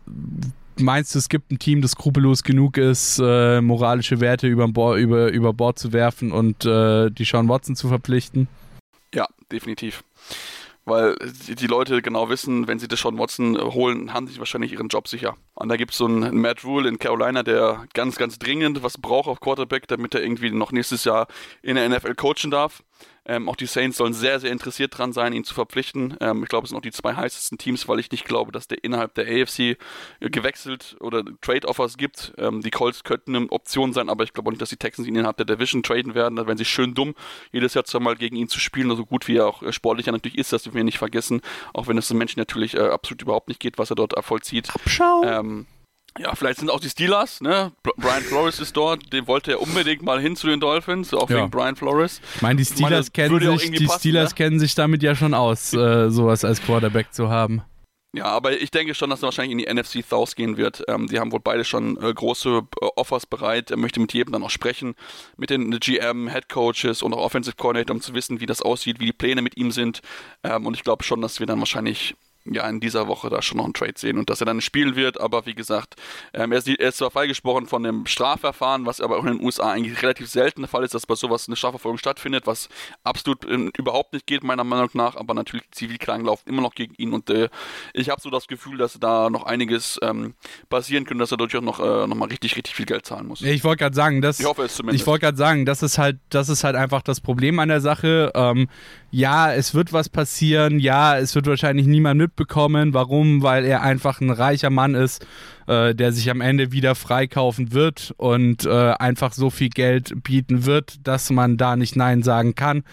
Meinst 0.78 1.14
du, 1.14 1.20
es 1.20 1.28
gibt 1.28 1.52
ein 1.52 1.60
Team, 1.60 1.82
das 1.82 1.92
skrupellos 1.92 2.44
genug 2.44 2.78
ist, 2.78 3.20
äh, 3.22 3.60
moralische 3.60 4.22
Werte 4.22 4.48
über, 4.48 4.96
über, 4.96 5.30
über 5.30 5.54
Bord 5.54 5.78
zu 5.78 5.92
werfen 5.92 6.32
und 6.32 6.64
äh, 6.66 7.10
die 7.10 7.26
Sean 7.26 7.50
Watson 7.50 7.76
zu 7.76 7.90
verpflichten? 7.90 8.48
Ja, 9.14 9.28
definitiv. 9.52 10.04
Weil 10.86 11.16
die, 11.48 11.68
Leute 11.68 12.02
genau 12.02 12.30
wissen, 12.30 12.68
wenn 12.68 12.80
sie 12.80 12.88
das 12.88 13.02
Sean 13.02 13.20
Watson 13.20 13.60
holen, 13.60 14.14
haben 14.14 14.28
sie 14.28 14.40
wahrscheinlich 14.40 14.72
ihren 14.72 14.88
Job 14.88 15.08
sicher. 15.08 15.36
Und 15.54 15.70
da 15.70 15.76
gibt 15.76 15.92
es 15.92 15.98
so 15.98 16.06
einen 16.06 16.42
Matt 16.42 16.64
Rule 16.64 16.90
in 16.90 16.98
Carolina, 16.98 17.44
der 17.44 17.86
ganz, 17.94 18.16
ganz 18.16 18.40
dringend 18.40 18.82
was 18.82 18.98
braucht 18.98 19.28
auf 19.28 19.40
Quarterback, 19.40 19.88
damit 19.88 20.16
er 20.16 20.24
irgendwie 20.24 20.50
noch 20.50 20.72
nächstes 20.72 21.04
Jahr 21.04 21.28
in 21.62 21.76
der 21.76 21.88
NFL 21.90 22.16
coachen 22.16 22.50
darf. 22.50 22.84
Ähm, 23.30 23.48
auch 23.48 23.56
die 23.56 23.68
Saints 23.68 23.98
sollen 23.98 24.14
sehr, 24.14 24.40
sehr 24.40 24.52
interessiert 24.52 24.98
dran 24.98 25.14
sein, 25.14 25.34
ihn 25.34 25.44
zu 25.44 25.54
verpflichten. 25.54 26.18
Ähm, 26.20 26.42
ich 26.42 26.50
glaube, 26.50 26.66
es 26.66 26.72
sind 26.72 26.78
auch 26.78 26.82
die 26.82 26.92
zwei 26.92 27.14
heißesten 27.14 27.60
Teams, 27.60 27.88
weil 27.88 28.00
ich 28.00 28.12
nicht 28.12 28.26
glaube, 28.26 28.52
dass 28.52 28.68
der 28.68 28.84
innerhalb 28.84 29.14
der 29.14 29.26
AFC 29.28 29.60
äh, 29.60 29.78
gewechselt 30.22 30.98
oder 31.00 31.24
Trade-Offers 31.42 31.98
gibt. 31.98 32.34
Ähm, 32.40 32.62
die 32.62 32.72
Colts 32.72 33.04
könnten 33.04 33.36
eine 33.36 33.52
Option 33.52 33.94
sein, 33.94 34.10
aber 34.10 34.24
ich 34.24 34.34
glaube 34.34 34.48
auch 34.48 34.52
nicht, 34.52 34.64
dass 34.64 34.70
die 34.70 34.78
Texans 34.78 35.08
ihn 35.08 35.16
innerhalb 35.16 35.38
der 35.38 35.46
Division 35.46 35.84
traden 35.84 36.16
werden. 36.16 36.38
Da 36.38 36.48
wären 36.48 36.58
sie 36.58 36.66
schön 36.66 36.96
dumm, 36.96 37.14
jedes 37.52 37.76
Jahr 37.76 37.86
zweimal 37.86 38.16
gegen 38.16 38.36
ihn 38.36 38.50
zu 38.50 38.60
spielen, 38.60 38.90
so 38.96 39.06
gut 39.06 39.28
wie 39.28 39.38
er 39.38 39.46
auch 39.46 39.62
äh, 39.62 39.72
sportlicher 39.72 40.12
natürlich 40.12 40.40
ist, 40.40 40.52
das 40.52 40.64
dürfen 40.64 40.78
wir 40.78 40.84
nicht 40.84 40.98
vergessen. 40.98 41.42
Auch 41.76 41.88
wenn 41.88 42.00
es 42.00 42.08
den 42.08 42.18
Menschen 42.18 42.40
natürlich 42.40 42.74
äh, 42.74 42.80
absolut 42.80 43.22
überhaupt 43.22 43.48
nicht 43.48 43.60
geht, 43.60 43.78
was 43.78 43.92
er 43.92 43.96
dort 43.96 44.16
vollzieht. 44.26 44.74
Abschau. 44.74 45.22
Ja, 46.18 46.34
vielleicht 46.36 46.60
sind 46.60 46.70
auch 46.72 46.80
die 46.80 46.90
Steelers, 46.90 47.40
ne? 47.42 47.72
Br- 47.84 47.92
Brian 47.98 48.24
Flores 48.24 48.60
ist 48.60 48.76
dort, 48.76 49.14
den 49.14 49.28
wollte 49.28 49.52
er 49.52 49.62
unbedingt 49.62 50.02
mal 50.02 50.20
hin 50.20 50.36
zu 50.36 50.48
den 50.48 50.60
Dolphins, 50.60 51.14
auch 51.14 51.30
Ja. 51.30 51.38
wegen 51.38 51.52
Brian 51.52 51.76
Flores. 51.76 52.20
ich 52.36 52.42
meine, 52.42 52.58
die 52.58 52.64
ich 52.64 52.70
meine, 52.80 53.04
Steelers 53.04 53.06
das 53.08 53.14
kennen 53.14 53.58
sich, 53.60 53.72
die 53.72 53.86
passen, 53.86 54.00
Steelers 54.00 54.30
ne? 54.32 54.36
kennen 54.36 54.60
sich 54.60 54.76
damit 54.76 55.04
ja 55.04 55.16
schon 55.16 55.34
aus, 55.34 55.74
äh, 55.74 56.10
sowas 56.10 56.44
als 56.44 56.62
Quarterback 56.62 57.14
zu 57.14 57.30
haben. 57.30 57.62
Ja, 58.12 58.26
aber 58.26 58.60
ich 58.60 58.72
denke 58.72 58.96
schon, 58.96 59.12
dass 59.12 59.22
er 59.22 59.26
wahrscheinlich 59.28 59.52
in 59.52 59.60
die 59.60 59.68
NFC 59.72 60.04
South 60.04 60.36
gehen 60.36 60.58
wird. 60.58 60.84
Ähm, 60.88 61.06
die 61.06 61.20
haben 61.20 61.32
wohl 61.32 61.42
beide 61.42 61.64
schon 61.64 61.96
äh, 62.02 62.12
große 62.12 62.64
äh, 62.82 62.86
Offers 62.96 63.28
bereit. 63.28 63.70
Er 63.70 63.78
möchte 63.78 64.00
mit 64.00 64.14
jedem 64.14 64.32
dann 64.34 64.42
auch 64.44 64.50
sprechen, 64.50 64.96
mit 65.38 65.52
den 65.52 65.70
GM, 65.80 66.28
Head 66.28 66.50
Coaches 66.50 67.04
und 67.04 67.14
auch 67.14 67.20
Offensive 67.24 67.56
Coordinator, 67.56 67.96
um 67.96 68.02
zu 68.02 68.16
wissen, 68.16 68.40
wie 68.42 68.48
das 68.48 68.64
aussieht, 68.64 69.00
wie 69.00 69.06
die 69.06 69.14
Pläne 69.14 69.44
mit 69.44 69.58
ihm 69.58 69.70
sind. 69.70 70.02
Ähm, 70.44 70.66
und 70.66 70.74
ich 70.76 70.84
glaube 70.84 71.04
schon, 71.04 71.22
dass 71.22 71.40
wir 71.40 71.46
dann 71.46 71.60
wahrscheinlich 71.60 72.16
ja 72.46 72.68
in 72.68 72.80
dieser 72.80 73.08
Woche 73.08 73.30
da 73.30 73.42
schon 73.42 73.58
noch 73.58 73.66
einen 73.66 73.74
Trade 73.74 73.94
sehen 73.96 74.18
und 74.18 74.30
dass 74.30 74.42
er 74.42 74.46
dann 74.46 74.62
spielen 74.62 74.96
wird. 74.96 75.20
Aber 75.20 75.46
wie 75.46 75.54
gesagt, 75.54 75.96
ähm, 76.34 76.52
er, 76.52 76.60
ist, 76.60 76.68
er, 76.68 76.90
ist, 76.90 76.98
zwar 76.98 77.12
freigesprochen 77.12 77.68
von 77.68 77.84
dem 77.84 78.06
Strafverfahren, 78.06 78.86
was 78.86 79.02
aber 79.02 79.18
auch 79.18 79.26
in 79.26 79.38
den 79.38 79.46
USA 79.46 79.72
eigentlich 79.72 80.02
relativ 80.02 80.30
selten 80.30 80.62
der 80.62 80.70
Fall 80.70 80.84
ist, 80.84 80.94
dass 80.94 81.06
bei 81.06 81.16
sowas 81.16 81.48
eine 81.48 81.56
Strafverfolgung 81.56 81.98
stattfindet, 81.98 82.48
was 82.48 82.70
absolut 83.04 83.46
äh, 83.46 83.70
überhaupt 83.78 84.14
nicht 84.14 84.26
geht, 84.26 84.44
meiner 84.44 84.64
Meinung 84.64 84.90
nach. 84.94 85.16
Aber 85.16 85.34
natürlich, 85.34 85.70
Zivilklagen 85.72 86.26
laufen 86.26 86.48
immer 86.50 86.62
noch 86.62 86.76
gegen 86.76 86.96
ihn 86.96 87.14
und 87.14 87.30
äh, 87.30 87.50
ich 87.94 88.10
habe 88.10 88.22
so 88.22 88.30
das 88.30 88.48
Gefühl, 88.48 88.78
dass 88.78 89.00
da 89.00 89.30
noch 89.30 89.44
einiges 89.44 90.00
ähm, 90.02 90.34
passieren 90.70 91.06
könnte, 91.06 91.22
dass 91.22 91.32
er 91.32 91.38
durchaus 91.38 91.62
noch, 91.62 91.80
äh, 91.80 92.08
noch 92.08 92.16
mal 92.16 92.30
richtig, 92.30 92.56
richtig 92.56 92.76
viel 92.76 92.86
Geld 92.86 93.06
zahlen 93.06 93.28
muss. 93.28 93.42
Ich 93.42 93.64
wollte 93.64 93.84
gerade 93.84 93.96
sagen, 93.96 94.22
das, 94.22 94.40
ich 94.40 94.46
hoffe 94.46 94.64
es 94.64 94.76
zumindest. 94.76 95.02
Ich 95.02 95.08
wollte 95.08 95.26
gerade 95.26 95.38
sagen, 95.38 95.66
das 95.66 95.84
ist 95.84 95.98
halt, 95.98 96.20
das 96.30 96.50
ist 96.50 96.64
halt 96.64 96.76
einfach 96.76 97.02
das 97.02 97.22
Problem 97.22 97.60
an 97.60 97.70
der 97.70 97.82
Sache. 97.82 98.32
Ähm, 98.34 98.68
ja, 99.12 99.52
es 99.54 99.74
wird 99.74 99.92
was 99.94 100.10
passieren. 100.10 100.80
Ja, 100.80 101.18
es 101.18 101.36
wird 101.36 101.48
wahrscheinlich 101.48 101.88
niemand 101.88 102.18
mitbekommen. 102.30 102.94
Warum? 102.94 103.42
Weil 103.42 103.66
er 103.66 103.82
einfach 103.82 104.22
ein 104.22 104.30
reicher 104.30 104.70
Mann 104.70 104.96
ist, 104.96 105.26
äh, 105.68 105.96
der 105.96 106.12
sich 106.12 106.30
am 106.30 106.42
Ende 106.42 106.72
wieder 106.72 106.96
freikaufen 106.96 107.74
wird 107.74 108.14
und 108.18 108.66
äh, 108.66 108.92
einfach 108.92 109.34
so 109.34 109.50
viel 109.50 109.70
Geld 109.70 110.24
bieten 110.24 110.66
wird, 110.66 111.08
dass 111.08 111.30
man 111.32 111.58
da 111.58 111.76
nicht 111.76 111.96
Nein 111.96 112.24
sagen 112.24 112.56
kann. 112.56 112.84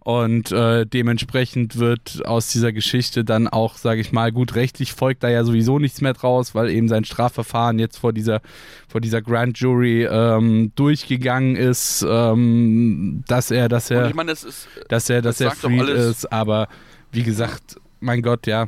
Und 0.00 0.52
äh, 0.52 0.86
dementsprechend 0.86 1.78
wird 1.78 2.24
aus 2.24 2.52
dieser 2.52 2.72
Geschichte 2.72 3.24
dann 3.24 3.48
auch, 3.48 3.76
sage 3.76 4.00
ich 4.00 4.12
mal, 4.12 4.30
gut 4.30 4.54
rechtlich 4.54 4.92
folgt 4.92 5.24
da 5.24 5.28
ja 5.28 5.42
sowieso 5.42 5.80
nichts 5.80 6.00
mehr 6.00 6.12
draus, 6.12 6.54
weil 6.54 6.70
eben 6.70 6.86
sein 6.86 7.04
Strafverfahren 7.04 7.80
jetzt 7.80 7.98
vor 7.98 8.12
dieser, 8.12 8.40
vor 8.86 9.00
dieser 9.00 9.20
Grand 9.20 9.58
Jury 9.58 10.04
ähm, 10.04 10.70
durchgegangen 10.76 11.56
ist, 11.56 12.06
ähm, 12.08 13.24
dass 13.26 13.50
er, 13.50 13.68
dass 13.68 13.90
er, 13.90 14.08
ich 14.08 14.14
mein, 14.14 14.28
das 14.28 14.44
ist, 14.44 14.68
dass 14.88 15.10
er, 15.10 15.22
dass 15.22 15.38
das 15.38 15.64
er 15.64 15.70
alles. 15.70 16.06
ist. 16.06 16.32
Aber 16.32 16.68
wie 17.10 17.24
gesagt, 17.24 17.80
mein 18.06 18.22
Gott, 18.22 18.46
ja, 18.46 18.66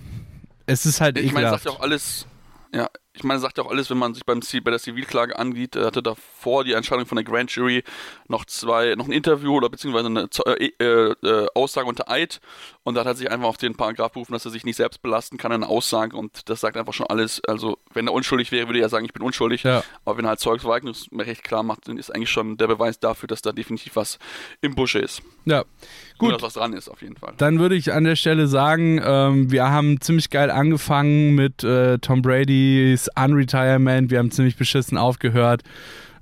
es 0.66 0.84
ist 0.84 1.00
halt 1.00 1.16
Ich 1.18 1.32
meine, 1.32 1.46
das 1.46 1.60
ekelhaft. 1.60 1.64
sagt 1.64 1.74
ja 1.74 1.78
auch 1.78 1.82
alles, 1.82 2.26
ja, 2.74 2.88
ich 3.18 3.24
meine, 3.24 3.40
sagt 3.40 3.58
ja 3.58 3.64
auch 3.64 3.70
alles, 3.70 3.90
wenn 3.90 3.98
man 3.98 4.14
sich 4.14 4.24
beim 4.24 4.40
Ziel, 4.42 4.60
bei 4.62 4.70
der 4.70 4.80
Zivilklage 4.80 5.38
angeht, 5.38 5.76
er 5.76 5.86
hatte 5.86 6.02
davor 6.02 6.64
die 6.64 6.72
Entscheidung 6.72 7.04
von 7.06 7.16
der 7.16 7.24
Grand 7.24 7.50
Jury 7.50 7.82
noch 8.28 8.44
zwei, 8.44 8.94
noch 8.96 9.06
ein 9.06 9.12
Interview 9.12 9.54
oder 9.56 9.68
beziehungsweise 9.68 10.06
eine 10.06 10.28
äh, 10.58 10.70
äh, 10.78 11.14
äh, 11.26 11.46
Aussage 11.54 11.86
unter 11.88 12.10
Eid 12.10 12.40
und 12.84 12.94
da 12.94 13.00
hat 13.00 13.06
er 13.08 13.14
sich 13.14 13.30
einfach 13.30 13.48
auf 13.48 13.56
den 13.56 13.74
Paragraph 13.74 14.12
berufen, 14.12 14.32
dass 14.32 14.44
er 14.44 14.50
sich 14.50 14.64
nicht 14.64 14.76
selbst 14.76 15.02
belasten 15.02 15.36
kann, 15.36 15.52
eine 15.52 15.68
Aussage 15.68 16.16
und 16.16 16.48
das 16.48 16.60
sagt 16.60 16.76
einfach 16.76 16.94
schon 16.94 17.06
alles. 17.06 17.42
Also, 17.46 17.78
wenn 17.92 18.06
er 18.06 18.12
unschuldig 18.14 18.52
wäre, 18.52 18.66
würde 18.68 18.80
er 18.80 18.88
sagen, 18.88 19.04
ich 19.04 19.12
bin 19.12 19.22
unschuldig, 19.22 19.62
Ja. 19.64 19.82
aber 20.04 20.16
wenn 20.16 20.24
er 20.24 20.30
halt 20.30 20.40
Zeugungsverweigerungsrecht 20.40 21.42
klar 21.44 21.62
macht, 21.62 21.88
dann 21.88 21.98
ist 21.98 22.14
eigentlich 22.14 22.30
schon 22.30 22.56
der 22.56 22.66
Beweis 22.68 22.98
dafür, 23.00 23.26
dass 23.26 23.42
da 23.42 23.52
definitiv 23.52 23.96
was 23.96 24.18
im 24.60 24.74
Busche 24.74 25.00
ist. 25.00 25.22
ja, 25.44 25.62
Gut. 26.18 26.30
gut. 26.30 26.32
dass 26.34 26.42
was 26.42 26.52
dran 26.54 26.72
ist, 26.72 26.88
auf 26.88 27.02
jeden 27.02 27.16
Fall. 27.16 27.34
Dann 27.38 27.58
würde 27.58 27.74
ich 27.74 27.92
an 27.92 28.04
der 28.04 28.16
Stelle 28.16 28.46
sagen, 28.48 29.00
ähm, 29.04 29.50
wir 29.50 29.68
haben 29.70 30.00
ziemlich 30.00 30.30
geil 30.30 30.50
angefangen 30.50 31.34
mit 31.34 31.62
äh, 31.64 31.98
Tom 31.98 32.22
Brady's 32.22 33.07
Unretirement. 33.16 34.10
Wir 34.10 34.18
haben 34.18 34.30
ziemlich 34.30 34.56
beschissen 34.56 34.98
aufgehört 34.98 35.62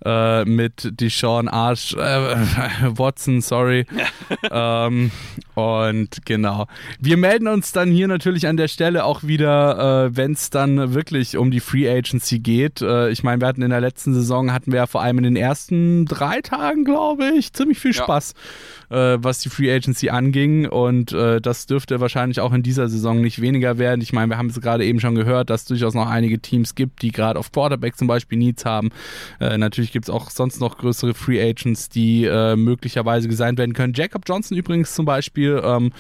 äh, 0.05 0.45
mit 0.45 1.01
Deshaun 1.01 1.49
Arch, 1.49 1.95
äh, 1.95 1.99
Watson, 2.99 3.41
sorry. 3.41 3.87
ähm, 4.51 5.11
und 5.55 6.25
genau. 6.27 6.67
Wir 7.01 7.17
melden 7.17 7.49
uns 7.49 7.73
dann 7.73 7.91
hier 7.91 8.09
natürlich 8.09 8.47
an 8.47 8.57
der 8.57 8.69
Stelle 8.69 9.05
auch 9.05 9.23
wieder, 9.23 10.07
äh, 10.07 10.17
wenn 10.17 10.33
es 10.33 10.51
dann 10.51 10.95
wirklich 10.95 11.37
um 11.37 11.51
die 11.51 11.61
Free 11.61 11.89
Agency 11.89 12.39
geht. 12.41 12.83
Äh, 12.83 13.11
ich 13.11 13.23
meine, 13.23 13.41
wir 13.41 13.49
hatten 13.49 13.63
in 13.63 13.71
der 13.71 13.81
letzten 13.81 14.13
Saison, 14.13 14.53
hatten 14.53 14.73
wir 14.73 14.81
ja 14.81 14.87
vor 14.87 15.03
allem 15.03 15.19
in 15.19 15.25
den 15.25 15.37
ersten 15.37 16.05
drei 16.07 16.41
Tagen, 16.43 16.85
glaube 16.85 17.31
ich, 17.39 17.53
ziemlich 17.53 17.79
viel 17.79 17.95
Ja. 17.95 18.03
Spaß, 18.03 18.35
äh, 18.91 19.17
was 19.19 19.41
die 19.41 19.49
Free 19.49 19.73
Agency 19.75 20.11
anging. 20.11 20.67
Und 20.67 21.13
das 21.13 21.67
dürfte 21.67 22.01
wahrscheinlich 22.01 22.41
auch 22.41 22.53
in 22.53 22.63
dieser 22.63 22.89
Saison 22.89 23.21
nicht 23.21 23.41
weniger 23.41 23.79
werden. 23.79 24.01
Ich 24.01 24.13
meine, 24.13 24.31
wir 24.31 24.39
haben 24.39 24.49
es 24.49 24.61
gerade 24.61 24.85
eben 24.85 25.01
schon 25.01 25.15
gehört, 25.15 25.51
dass 25.51 25.63
es 25.63 25.67
durchaus 25.67 25.95
noch 25.95 26.09
einige 26.09 26.39
Teams 26.39 26.75
gibt, 26.75 27.03
die 27.03 27.11
gerade 27.13 27.39
auf 27.39 27.53
Quarterback 27.53 27.97
zum 27.97 28.07
Beispiel 28.07 28.39
Needs 28.39 28.65
haben. 28.65 28.91
Natürlich 29.41 29.93
gibt 29.97 30.11
es 30.11 30.15
auch 30.15 30.29
sonst 30.29 30.61
noch 30.61 30.77
größere 30.77 31.15
Free 31.15 31.41
Agents, 31.43 31.89
die 31.89 32.25
äh, 32.25 32.55
möglicherweise 32.55 33.29
gesigned 33.29 33.59
werden 33.59 33.73
können. 33.73 33.95
Jacob 33.95 34.25
Johnson 34.27 34.55
übrigens 34.55 34.95
zum 34.95 35.07
Beispiel. 35.07 35.59
Ähm, 35.65 35.91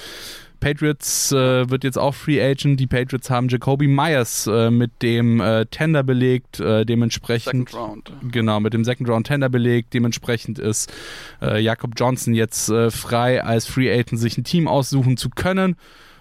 Patriots 0.60 1.32
äh, 1.32 1.70
wird 1.70 1.82
jetzt 1.82 1.96
auch 1.96 2.14
Free 2.14 2.42
Agent. 2.42 2.78
Die 2.78 2.86
Patriots 2.86 3.30
haben 3.30 3.48
Jacoby 3.48 3.86
Myers 3.86 4.46
äh, 4.46 4.70
mit 4.70 5.00
dem 5.00 5.40
äh, 5.40 5.64
Tender 5.64 6.02
belegt. 6.02 6.60
Äh, 6.60 6.84
dementsprechend 6.84 7.70
Second 7.70 7.74
Round. 7.74 8.12
Genau, 8.30 8.60
mit 8.60 8.74
dem 8.74 8.84
Second 8.84 9.08
Round 9.08 9.28
Tender 9.28 9.48
belegt. 9.48 9.94
Dementsprechend 9.94 10.58
ist 10.58 10.92
äh, 11.40 11.58
Jakob 11.58 11.92
Johnson 11.96 12.34
jetzt 12.34 12.68
äh, 12.68 12.90
frei, 12.90 13.42
als 13.42 13.66
Free 13.66 13.90
Agent 13.90 14.20
sich 14.20 14.36
ein 14.36 14.44
Team 14.44 14.68
aussuchen 14.68 15.16
zu 15.16 15.30
können. 15.30 15.76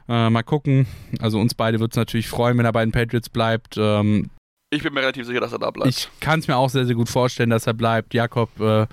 Mal 0.08 0.44
gucken. 0.44 0.86
Also 1.20 1.40
uns 1.40 1.56
beide 1.56 1.80
wird 1.80 1.94
es 1.94 1.98
natürlich 1.98 2.28
freuen, 2.28 2.60
wenn 2.60 2.66
er 2.66 2.72
bei 2.72 2.86
den 2.86 2.92
Patriots 2.92 3.28
bleibt. 3.28 3.76
Ähm, 3.76 4.30
Ich 4.72 4.84
bin 4.84 4.94
mir 4.94 5.02
relativ 5.02 5.26
sicher, 5.26 5.40
dass 5.40 5.54
er 5.54 5.60
da 5.60 5.70
bleibt. 5.72 5.90
ich 5.90 6.10
kann 6.20 6.40
es 6.40 6.48
mir 6.48 6.58
auch 6.58 6.70
sehr, 6.70 6.86
sehr 6.86 6.96
gut 6.96 7.10
vorstellen, 7.10 7.50
dass 7.50 7.68
er 7.68 7.74
bleibt. 7.74 8.14
Jakob, 8.14 8.60
äh, 8.60 8.88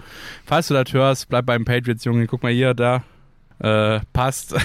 falls 0.45 0.69
du 0.69 0.75
das 0.75 0.93
hörst, 0.93 1.29
bleib 1.29 1.47
beim 1.47 1.65
Patriots, 1.65 2.05
Junge. 2.05 2.27
Guck 2.27 2.43
mal 2.43 2.53
hier, 2.53 2.75
da. 2.75 3.03
Äh, 3.63 4.01
passt. 4.13 4.57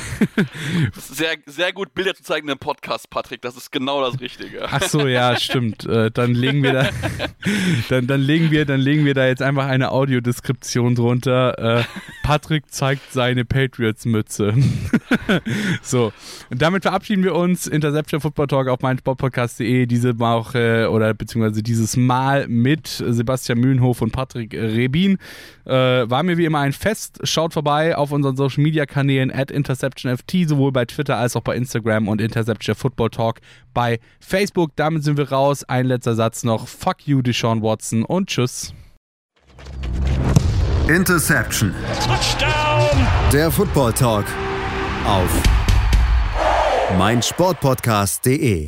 Sehr, 0.96 1.36
sehr 1.46 1.72
gut 1.72 1.94
Bilder 1.94 2.16
zu 2.16 2.24
zeigen 2.24 2.50
im 2.50 2.58
Podcast, 2.58 3.12
Patrick. 3.12 3.44
Das 3.44 3.56
ist 3.56 3.72
genau 3.72 4.02
das 4.02 4.20
Richtige. 4.20 4.64
Ach 4.64 4.82
so, 4.82 5.06
ja, 5.06 5.36
stimmt. 5.40 5.86
Äh, 5.86 6.10
dann 6.10 6.34
legen 6.34 6.64
wir 6.64 6.74
da, 6.74 6.90
dann, 7.90 8.08
dann 8.08 8.22
legen 8.22 8.50
wir, 8.50 8.66
dann 8.66 8.80
legen 8.80 9.06
wir 9.06 9.14
da 9.14 9.28
jetzt 9.28 9.44
einfach 9.44 9.68
eine 9.68 9.92
Audiodeskription 9.92 10.96
drunter. 10.96 11.80
Äh, 11.80 11.84
Patrick 12.24 12.72
zeigt 12.72 13.14
seine 13.14 13.46
Patriots-Mütze. 13.46 14.56
so. 15.84 16.12
Und 16.50 16.62
damit 16.62 16.82
verabschieden 16.82 17.24
wir 17.24 17.36
uns. 17.36 17.68
Interception 17.68 18.20
Football 18.20 18.48
Talk 18.48 18.68
auf 18.68 18.82
meinsportpodcast.de 18.82 19.86
diese 19.86 20.18
Woche 20.18 20.90
oder 20.90 21.14
beziehungsweise 21.14 21.62
dieses 21.62 21.98
Mal 21.98 22.48
mit 22.48 22.88
Sebastian 22.88 23.60
Mühlenhof 23.60 24.02
und 24.02 24.12
Patrick 24.12 24.54
Rebin. 24.54 25.20
Äh, 25.66 25.72
war 26.10 26.24
mir 26.24 26.38
wie 26.38 26.46
immer 26.46 26.60
ein 26.60 26.74
Fest. 26.74 27.20
Schaut 27.24 27.54
vorbei 27.54 27.96
auf 27.96 28.12
unseren 28.12 28.36
Social 28.36 28.64
Media 28.64 28.87
Kanälen 28.88 29.32
at 29.32 29.52
InterceptionFT, 29.52 30.48
sowohl 30.48 30.72
bei 30.72 30.86
Twitter 30.86 31.18
als 31.18 31.36
auch 31.36 31.42
bei 31.42 31.56
Instagram 31.56 32.08
und 32.08 32.22
Interception 32.22 32.76
Football 32.76 33.10
Talk 33.10 33.40
bei 33.74 34.00
Facebook. 34.20 34.72
Damit 34.76 35.04
sind 35.04 35.18
wir 35.18 35.30
raus. 35.32 35.64
Ein 35.64 35.86
letzter 35.86 36.16
Satz 36.16 36.44
noch. 36.44 36.68
Fuck 36.68 37.08
you, 37.08 37.22
Deshaun 37.22 37.62
Watson 37.62 38.04
und 38.04 38.30
tschüss. 38.30 38.74
Interception. 40.88 41.74
Der 43.34 43.52
Football 43.52 43.94
Talk 43.94 44.26
auf 45.06 45.44
meinsportpodcast.de. 46.98 48.68